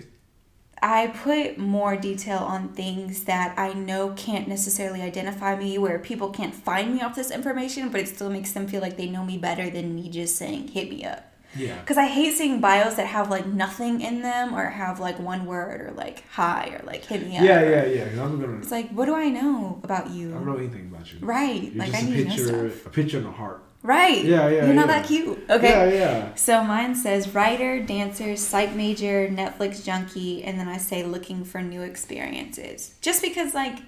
I 0.83 1.09
put 1.09 1.59
more 1.59 1.95
detail 1.97 2.39
on 2.39 2.71
things 2.71 3.25
that 3.25 3.59
I 3.59 3.75
know 3.75 4.15
can't 4.17 4.49
necessarily 4.49 5.03
identify 5.03 5.55
me, 5.57 5.77
where 5.77 5.99
people 5.99 6.31
can't 6.31 6.55
find 6.55 6.95
me 6.95 7.03
off 7.03 7.15
this 7.15 7.31
information, 7.31 7.91
but 7.91 8.01
it 8.01 8.09
still 8.09 8.31
makes 8.31 8.53
them 8.53 8.67
feel 8.67 8.81
like 8.81 8.97
they 8.97 9.07
know 9.09 9.25
me 9.25 9.37
better 9.37 9.69
than 9.69 9.95
me 9.95 10.09
just 10.09 10.37
saying 10.37 10.69
hit 10.69 10.89
me 10.89 11.05
up. 11.05 11.30
Yeah. 11.57 11.81
Because 11.81 11.97
I 11.97 12.07
hate 12.07 12.35
seeing 12.35 12.61
bios 12.61 12.95
that 12.95 13.07
have 13.07 13.31
like 13.31 13.47
nothing 13.47 14.01
in 14.01 14.23
them 14.23 14.55
or 14.55 14.67
have 14.67 15.01
like 15.01 15.19
one 15.19 15.47
word 15.47 15.81
or 15.81 15.91
like 15.93 16.25
hi 16.31 16.69
or 16.69 16.85
like 16.87 17.05
hit 17.05 17.27
me 17.27 17.37
up. 17.37 17.45
Yeah, 17.45 17.63
yeah, 17.63 17.85
yeah. 17.87 18.59
It's 18.59 18.71
like, 18.71 18.91
what 18.91 19.07
do 19.07 19.15
I 19.15 19.29
know 19.29 19.81
about 19.83 20.11
you? 20.11 20.31
I 20.31 20.35
don't 20.35 20.47
know 20.47 20.57
anything 20.57 20.91
about 20.93 21.13
you. 21.13 21.19
Right. 21.21 21.63
You're 21.63 21.75
like 21.75 21.95
I 21.95 21.99
a 21.99 22.03
need 22.05 22.17
to 22.17 22.25
know 22.25 22.31
picture, 22.31 22.71
stuff. 22.71 22.87
a 22.87 22.91
picture 22.91 23.19
in 23.19 23.25
the 23.25 23.33
heart. 23.33 23.65
Right. 23.83 24.25
Yeah, 24.25 24.49
yeah. 24.49 24.67
You're 24.67 24.75
not 24.75 24.89
yeah. 24.89 25.01
that 25.01 25.07
cute. 25.07 25.39
Okay. 25.49 25.69
Yeah, 25.69 25.99
yeah. 25.99 26.35
So 26.35 26.63
mine 26.63 26.95
says 26.95 27.35
writer, 27.35 27.81
dancer, 27.83 28.37
psych 28.37 28.75
major, 28.75 29.29
Netflix 29.29 29.85
junkie, 29.85 30.45
and 30.45 30.61
then 30.61 30.69
I 30.69 30.77
say 30.77 31.03
looking 31.03 31.45
for 31.45 31.63
new 31.63 31.81
experiences. 31.81 32.95
Just 33.01 33.23
because, 33.23 33.55
like, 33.55 33.79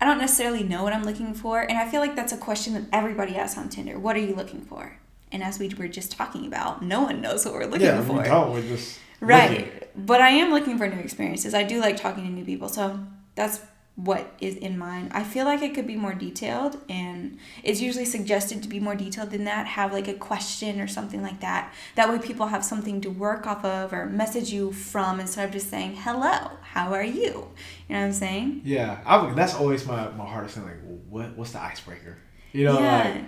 I 0.00 0.04
don't 0.04 0.18
necessarily 0.18 0.64
know 0.64 0.82
what 0.82 0.92
I'm 0.92 1.04
looking 1.04 1.32
for, 1.32 1.60
and 1.60 1.78
I 1.78 1.88
feel 1.88 2.00
like 2.00 2.16
that's 2.16 2.32
a 2.32 2.36
question 2.36 2.74
that 2.74 2.84
everybody 2.92 3.36
asks 3.36 3.56
on 3.56 3.68
Tinder. 3.68 4.00
What 4.00 4.16
are 4.16 4.20
you 4.20 4.34
looking 4.34 4.62
for? 4.62 4.98
And 5.32 5.42
as 5.42 5.58
we 5.58 5.68
were 5.68 5.88
just 5.88 6.12
talking 6.12 6.46
about, 6.46 6.82
no 6.82 7.02
one 7.02 7.20
knows 7.20 7.44
what 7.44 7.54
we're 7.54 7.66
looking 7.66 7.82
yeah, 7.86 8.02
for. 8.02 8.18
we 8.18 8.24
don't. 8.24 8.52
We're 8.52 8.62
just 8.62 8.98
Right. 9.20 9.50
looking. 9.50 9.70
But 9.96 10.20
I 10.20 10.30
am 10.30 10.50
looking 10.50 10.78
for 10.78 10.88
new 10.88 10.98
experiences. 10.98 11.54
I 11.54 11.62
do 11.62 11.80
like 11.80 11.96
talking 11.96 12.24
to 12.24 12.30
new 12.30 12.44
people. 12.44 12.68
So 12.68 13.00
that's 13.34 13.60
what 13.96 14.32
is 14.40 14.56
in 14.56 14.78
mind. 14.78 15.10
I 15.12 15.22
feel 15.24 15.44
like 15.44 15.62
it 15.62 15.74
could 15.74 15.86
be 15.86 15.96
more 15.96 16.14
detailed 16.14 16.78
and 16.88 17.38
it's 17.62 17.82
usually 17.82 18.06
suggested 18.06 18.62
to 18.62 18.68
be 18.68 18.80
more 18.80 18.94
detailed 18.94 19.30
than 19.30 19.44
that. 19.44 19.66
Have 19.66 19.92
like 19.92 20.08
a 20.08 20.14
question 20.14 20.80
or 20.80 20.86
something 20.86 21.20
like 21.22 21.40
that. 21.40 21.72
That 21.96 22.08
way 22.08 22.18
people 22.18 22.46
have 22.46 22.64
something 22.64 23.00
to 23.02 23.10
work 23.10 23.46
off 23.46 23.62
of 23.64 23.92
or 23.92 24.06
message 24.06 24.52
you 24.52 24.72
from 24.72 25.20
instead 25.20 25.44
of 25.46 25.52
just 25.52 25.68
saying, 25.68 25.96
hello, 25.96 26.50
how 26.62 26.94
are 26.94 27.04
you? 27.04 27.22
You 27.22 27.32
know 27.32 27.46
what 27.88 27.96
I'm 27.98 28.12
saying? 28.12 28.62
Yeah, 28.64 29.00
I 29.04 29.34
that's 29.34 29.54
always 29.54 29.84
my, 29.86 30.08
my 30.10 30.24
hardest 30.24 30.54
thing. 30.54 30.64
Like, 30.64 30.80
what 31.10 31.36
what's 31.36 31.52
the 31.52 31.60
icebreaker? 31.60 32.16
You 32.52 32.64
know, 32.64 32.80
yeah. 32.80 33.04
like, 33.04 33.24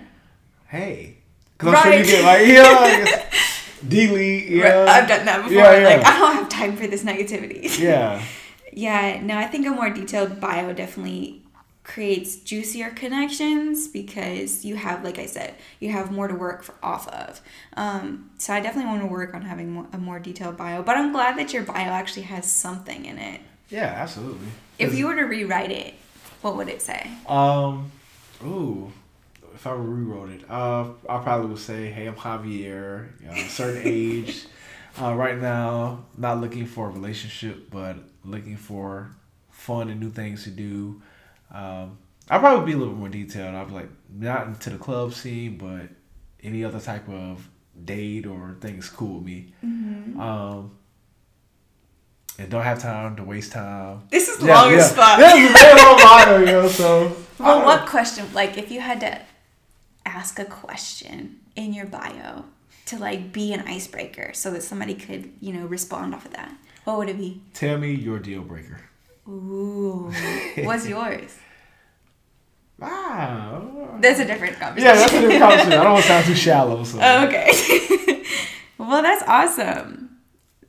hey, 0.69 1.19
because 1.63 1.75
I'm 1.75 1.83
sure 1.83 1.93
you 1.93 2.25
Right. 2.25 2.47
get 2.47 3.05
like, 3.05 3.05
like, 3.15 3.33
delete. 3.89 4.51
Know? 4.53 4.85
I've 4.89 5.09
done 5.09 5.25
that 5.27 5.39
before. 5.43 5.53
Yeah, 5.57 5.79
yeah. 5.79 5.97
Like, 5.97 6.07
I 6.07 6.19
don't 6.19 6.35
have 6.35 6.49
time 6.49 6.77
for 6.77 6.87
this 6.87 7.03
negativity. 7.05 7.79
yeah, 7.79 8.23
Yeah, 8.73 9.21
no, 9.23 9.37
I 9.37 9.47
think 9.47 9.67
a 9.67 9.71
more 9.71 9.91
detailed 9.91 10.41
bio 10.41 10.73
definitely 10.73 11.39
creates 11.85 12.37
juicier 12.37 12.91
connections 12.91 13.89
because 13.89 14.65
you 14.65 14.77
have, 14.77 15.03
like 15.05 15.19
I 15.19 15.27
said, 15.27 15.55
you 15.81 15.91
have 15.91 16.13
more 16.13 16.29
to 16.29 16.35
work 16.35 16.63
for, 16.63 16.75
off 16.83 17.09
of. 17.09 17.41
Um, 17.77 18.31
so 18.39 18.55
I 18.55 18.61
definitely 18.61 18.91
want 18.93 19.03
to 19.03 19.09
work 19.09 19.35
on 19.35 19.43
having 19.43 19.71
more, 19.73 19.87
a 19.93 19.99
more 19.99 20.21
detailed 20.21 20.57
bio. 20.57 20.83
But 20.83 20.97
I'm 20.97 21.11
glad 21.13 21.37
that 21.39 21.53
your 21.53 21.65
bio 21.65 21.91
actually 21.91 22.23
has 22.23 22.51
something 22.51 23.05
in 23.05 23.19
it. 23.19 23.41
yeah, 23.69 23.87
absolutely. 23.97 24.47
If 24.79 24.95
you 24.95 25.07
were 25.07 25.17
to 25.17 25.23
rewrite 25.25 25.71
it, 25.73 25.95
what 26.41 26.57
would 26.57 26.69
it 26.69 26.83
say? 26.83 27.11
um, 27.29 27.91
ooh, 28.45 28.93
if 29.63 29.67
I 29.69 29.75
rewrote 29.75 30.31
it, 30.31 30.51
uh, 30.51 30.89
I 31.09 31.19
probably 31.19 31.47
would 31.47 31.59
say, 31.61 31.89
hey, 31.89 32.09
I'm 32.09 32.17
Javier, 32.17 33.11
you 33.21 33.29
know, 33.29 33.35
certain 33.47 33.83
age. 33.85 34.47
Uh, 35.01 35.15
right 35.15 35.41
now, 35.41 36.05
not 36.19 36.41
looking 36.41 36.67
for 36.67 36.89
a 36.89 36.91
relationship, 36.91 37.71
but 37.71 37.95
looking 38.25 38.57
for 38.57 39.13
fun 39.51 39.89
and 39.89 40.01
new 40.01 40.11
things 40.11 40.43
to 40.45 40.51
do. 40.51 41.01
Um, 41.55 41.97
I'll 42.29 42.41
probably 42.41 42.67
be 42.67 42.73
a 42.73 42.77
little 42.77 42.93
bit 42.93 42.99
more 42.99 43.09
detailed. 43.09 43.55
I'll 43.55 43.67
be 43.67 43.73
like, 43.75 43.89
not 44.13 44.49
into 44.49 44.71
the 44.71 44.79
club 44.79 45.15
scene, 45.15 45.59
but 45.59 45.91
any 46.43 46.65
other 46.65 46.81
type 46.81 47.09
of 47.09 47.49
date 47.85 48.27
or 48.27 48.57
things 48.61 48.89
cool 48.89 49.19
with 49.19 49.25
me. 49.27 49.55
Mm-hmm. 49.65 50.21
Um, 50.21 50.73
and 52.37 52.51
don't 52.51 52.65
have 52.65 52.83
time 52.83 53.15
to 53.15 53.23
waste 53.23 53.53
time. 53.53 54.09
This 54.11 54.29
is 54.29 54.43
Yeah, 54.43 54.61
long 54.61 54.73
yeah. 54.73 54.79
as 54.79 54.93
fuck. 54.93 55.21
That's 55.21 55.39
a 55.39 55.53
very 55.53 56.37
long 56.37 56.45
know, 56.47 56.69
so. 56.69 57.17
Well, 57.39 57.65
what 57.65 57.87
question, 57.87 58.27
like 58.35 58.59
if 58.59 58.71
you 58.71 58.81
had 58.81 59.01
to 59.01 59.21
ask 60.05 60.39
a 60.39 60.45
question 60.45 61.41
in 61.57 61.73
your 61.73 61.87
bio 61.87 62.45
to 62.87 62.99
like 62.99 63.33
be 63.33 63.53
an 63.53 63.61
icebreaker 63.61 64.33
so 64.35 64.51
that 64.51 64.63
somebody 64.63 64.95
could, 64.95 65.33
you 65.41 65.53
know, 65.53 65.67
respond 65.67 66.15
off 66.15 66.25
of 66.27 66.33
that, 66.33 66.55
what 66.85 66.99
would 66.99 67.09
it 67.09 67.19
be? 67.19 67.41
Tell 67.55 67.79
me 67.79 67.93
your 67.93 68.19
deal 68.19 68.43
breaker. 68.43 68.81
Ooh, 69.29 70.13
what's 70.63 70.87
yours? 70.97 71.37
Wow. 72.79 73.99
That's 74.01 74.19
a 74.19 74.25
different 74.25 74.59
conversation. 74.59 74.87
Yeah, 74.87 74.95
that's 74.95 75.13
a 75.13 75.21
different 75.21 75.41
conversation. 75.41 75.73
I 75.75 75.83
don't 75.85 75.93
want 75.93 76.03
to 76.03 76.09
sound 76.09 76.27
too 76.27 76.35
shallow. 76.35 76.85
So. 76.85 76.99
Okay. 77.29 78.25
well, 78.79 79.03
that's 79.03 79.23
awesome. 79.29 80.19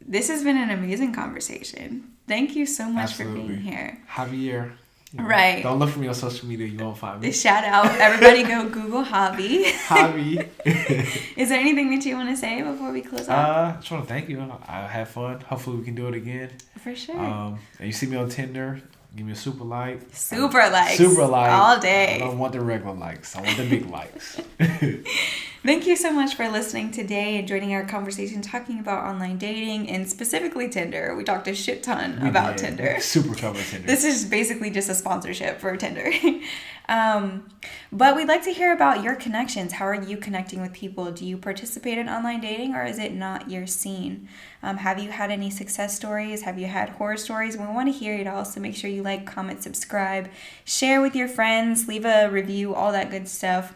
This 0.05 0.27
has 0.27 0.43
been 0.43 0.57
an 0.57 0.69
amazing 0.69 1.13
conversation. 1.13 2.11
Thank 2.27 2.55
you 2.55 2.65
so 2.67 2.87
much 2.87 3.13
for 3.13 3.25
being 3.25 3.57
here. 3.57 3.99
Javier. 4.11 4.73
You 5.13 5.19
know, 5.19 5.25
Right. 5.29 5.61
Don't 5.61 5.77
look 5.79 5.89
for 5.91 5.99
me 5.99 6.07
on 6.07 6.15
social 6.15 6.47
media. 6.47 6.65
You 6.67 6.79
won't 6.79 6.97
find 6.97 7.21
me. 7.21 7.31
Shout 7.31 7.63
out, 7.63 7.85
everybody 7.99 8.43
go 8.43 8.67
Google 8.77 9.03
hobby. 9.03 9.63
hobby. 9.85 10.39
Is 11.37 11.49
there 11.49 11.59
anything 11.59 11.91
that 11.91 12.03
you 12.05 12.15
want 12.15 12.29
to 12.29 12.35
say 12.37 12.61
before 12.63 12.91
we 12.91 13.01
close 13.01 13.29
off? 13.29 13.29
uh, 13.29 13.79
just 13.79 13.91
want 13.91 14.07
to 14.07 14.09
thank 14.13 14.27
you. 14.27 14.41
I 14.67 14.87
had 14.87 15.07
fun. 15.07 15.39
Hopefully 15.41 15.77
we 15.77 15.85
can 15.85 15.95
do 15.95 16.07
it 16.07 16.15
again. 16.15 16.49
For 16.79 16.95
sure. 16.95 17.17
Um, 17.19 17.59
and 17.77 17.87
you 17.87 17.93
see 17.93 18.07
me 18.07 18.17
on 18.17 18.27
Tinder. 18.29 18.81
Give 19.15 19.27
me 19.27 19.33
a 19.33 19.35
super 19.35 19.63
like. 19.63 20.01
Super 20.11 20.67
likes. 20.71 20.97
Super 20.97 21.27
like. 21.27 21.51
All 21.51 21.79
day. 21.79 22.15
I 22.15 22.17
don't 22.17 22.39
want 22.39 22.53
the 22.53 22.61
regular 22.61 22.95
likes. 22.95 23.35
I 23.35 23.41
want 23.41 23.57
the 23.57 23.69
big 23.69 23.87
likes. 23.87 24.41
Thank 25.65 25.87
you 25.87 25.95
so 25.95 26.11
much 26.11 26.35
for 26.35 26.49
listening 26.49 26.91
today 26.91 27.37
and 27.39 27.47
joining 27.47 27.73
our 27.73 27.85
conversation 27.85 28.41
talking 28.41 28.81
about 28.81 29.05
online 29.05 29.37
dating 29.37 29.89
and 29.89 30.09
specifically 30.09 30.67
Tinder. 30.67 31.15
We 31.15 31.23
talked 31.23 31.47
a 31.47 31.55
shit 31.55 31.81
ton 31.81 32.19
We 32.21 32.27
about 32.27 32.57
did. 32.57 32.65
Tinder. 32.65 32.97
Super 32.99 33.33
cover 33.33 33.61
Tinder. 33.61 33.87
This 33.87 34.03
is 34.03 34.25
basically 34.25 34.71
just 34.71 34.89
a 34.89 34.93
sponsorship 34.93 35.61
for 35.61 35.77
Tinder. 35.77 36.11
um, 36.89 37.47
but 37.93 38.17
we'd 38.17 38.27
like 38.27 38.43
to 38.43 38.51
hear 38.51 38.73
about 38.73 39.03
your 39.03 39.15
connections. 39.15 39.71
How 39.71 39.85
are 39.85 40.03
you 40.03 40.17
connecting 40.17 40.59
with 40.59 40.73
people? 40.73 41.09
Do 41.13 41.25
you 41.25 41.37
participate 41.37 41.97
in 41.97 42.09
online 42.09 42.41
dating 42.41 42.75
or 42.75 42.83
is 42.83 42.99
it 42.99 43.13
not 43.13 43.49
your 43.49 43.65
scene? 43.65 44.27
Um, 44.61 44.75
have 44.75 44.99
you 44.99 45.11
had 45.11 45.31
any 45.31 45.49
success 45.49 45.95
stories? 45.95 46.41
Have 46.41 46.59
you 46.59 46.67
had 46.67 46.89
horror 46.89 47.15
stories? 47.15 47.55
We 47.57 47.63
want 47.67 47.87
to 47.87 47.97
hear 47.97 48.15
it 48.15 48.27
all. 48.27 48.43
So 48.43 48.59
make 48.59 48.75
sure 48.75 48.89
you 48.89 49.01
like, 49.01 49.25
comment, 49.25 49.63
subscribe, 49.63 50.29
share 50.65 50.99
with 51.01 51.15
your 51.15 51.29
friends, 51.29 51.87
leave 51.87 52.03
a 52.03 52.27
review, 52.29 52.75
all 52.75 52.91
that 52.91 53.09
good 53.09 53.29
stuff. 53.29 53.73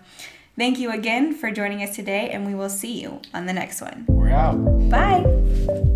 Thank 0.57 0.79
you 0.79 0.91
again 0.91 1.33
for 1.33 1.51
joining 1.51 1.83
us 1.83 1.95
today, 1.95 2.31
and 2.31 2.45
we 2.45 2.55
will 2.55 2.69
see 2.69 2.99
you 2.99 3.21
on 3.31 3.45
the 3.45 3.53
next 3.53 3.79
one. 3.79 4.05
We're 4.07 4.29
out. 4.29 4.57
Bye. 4.89 5.93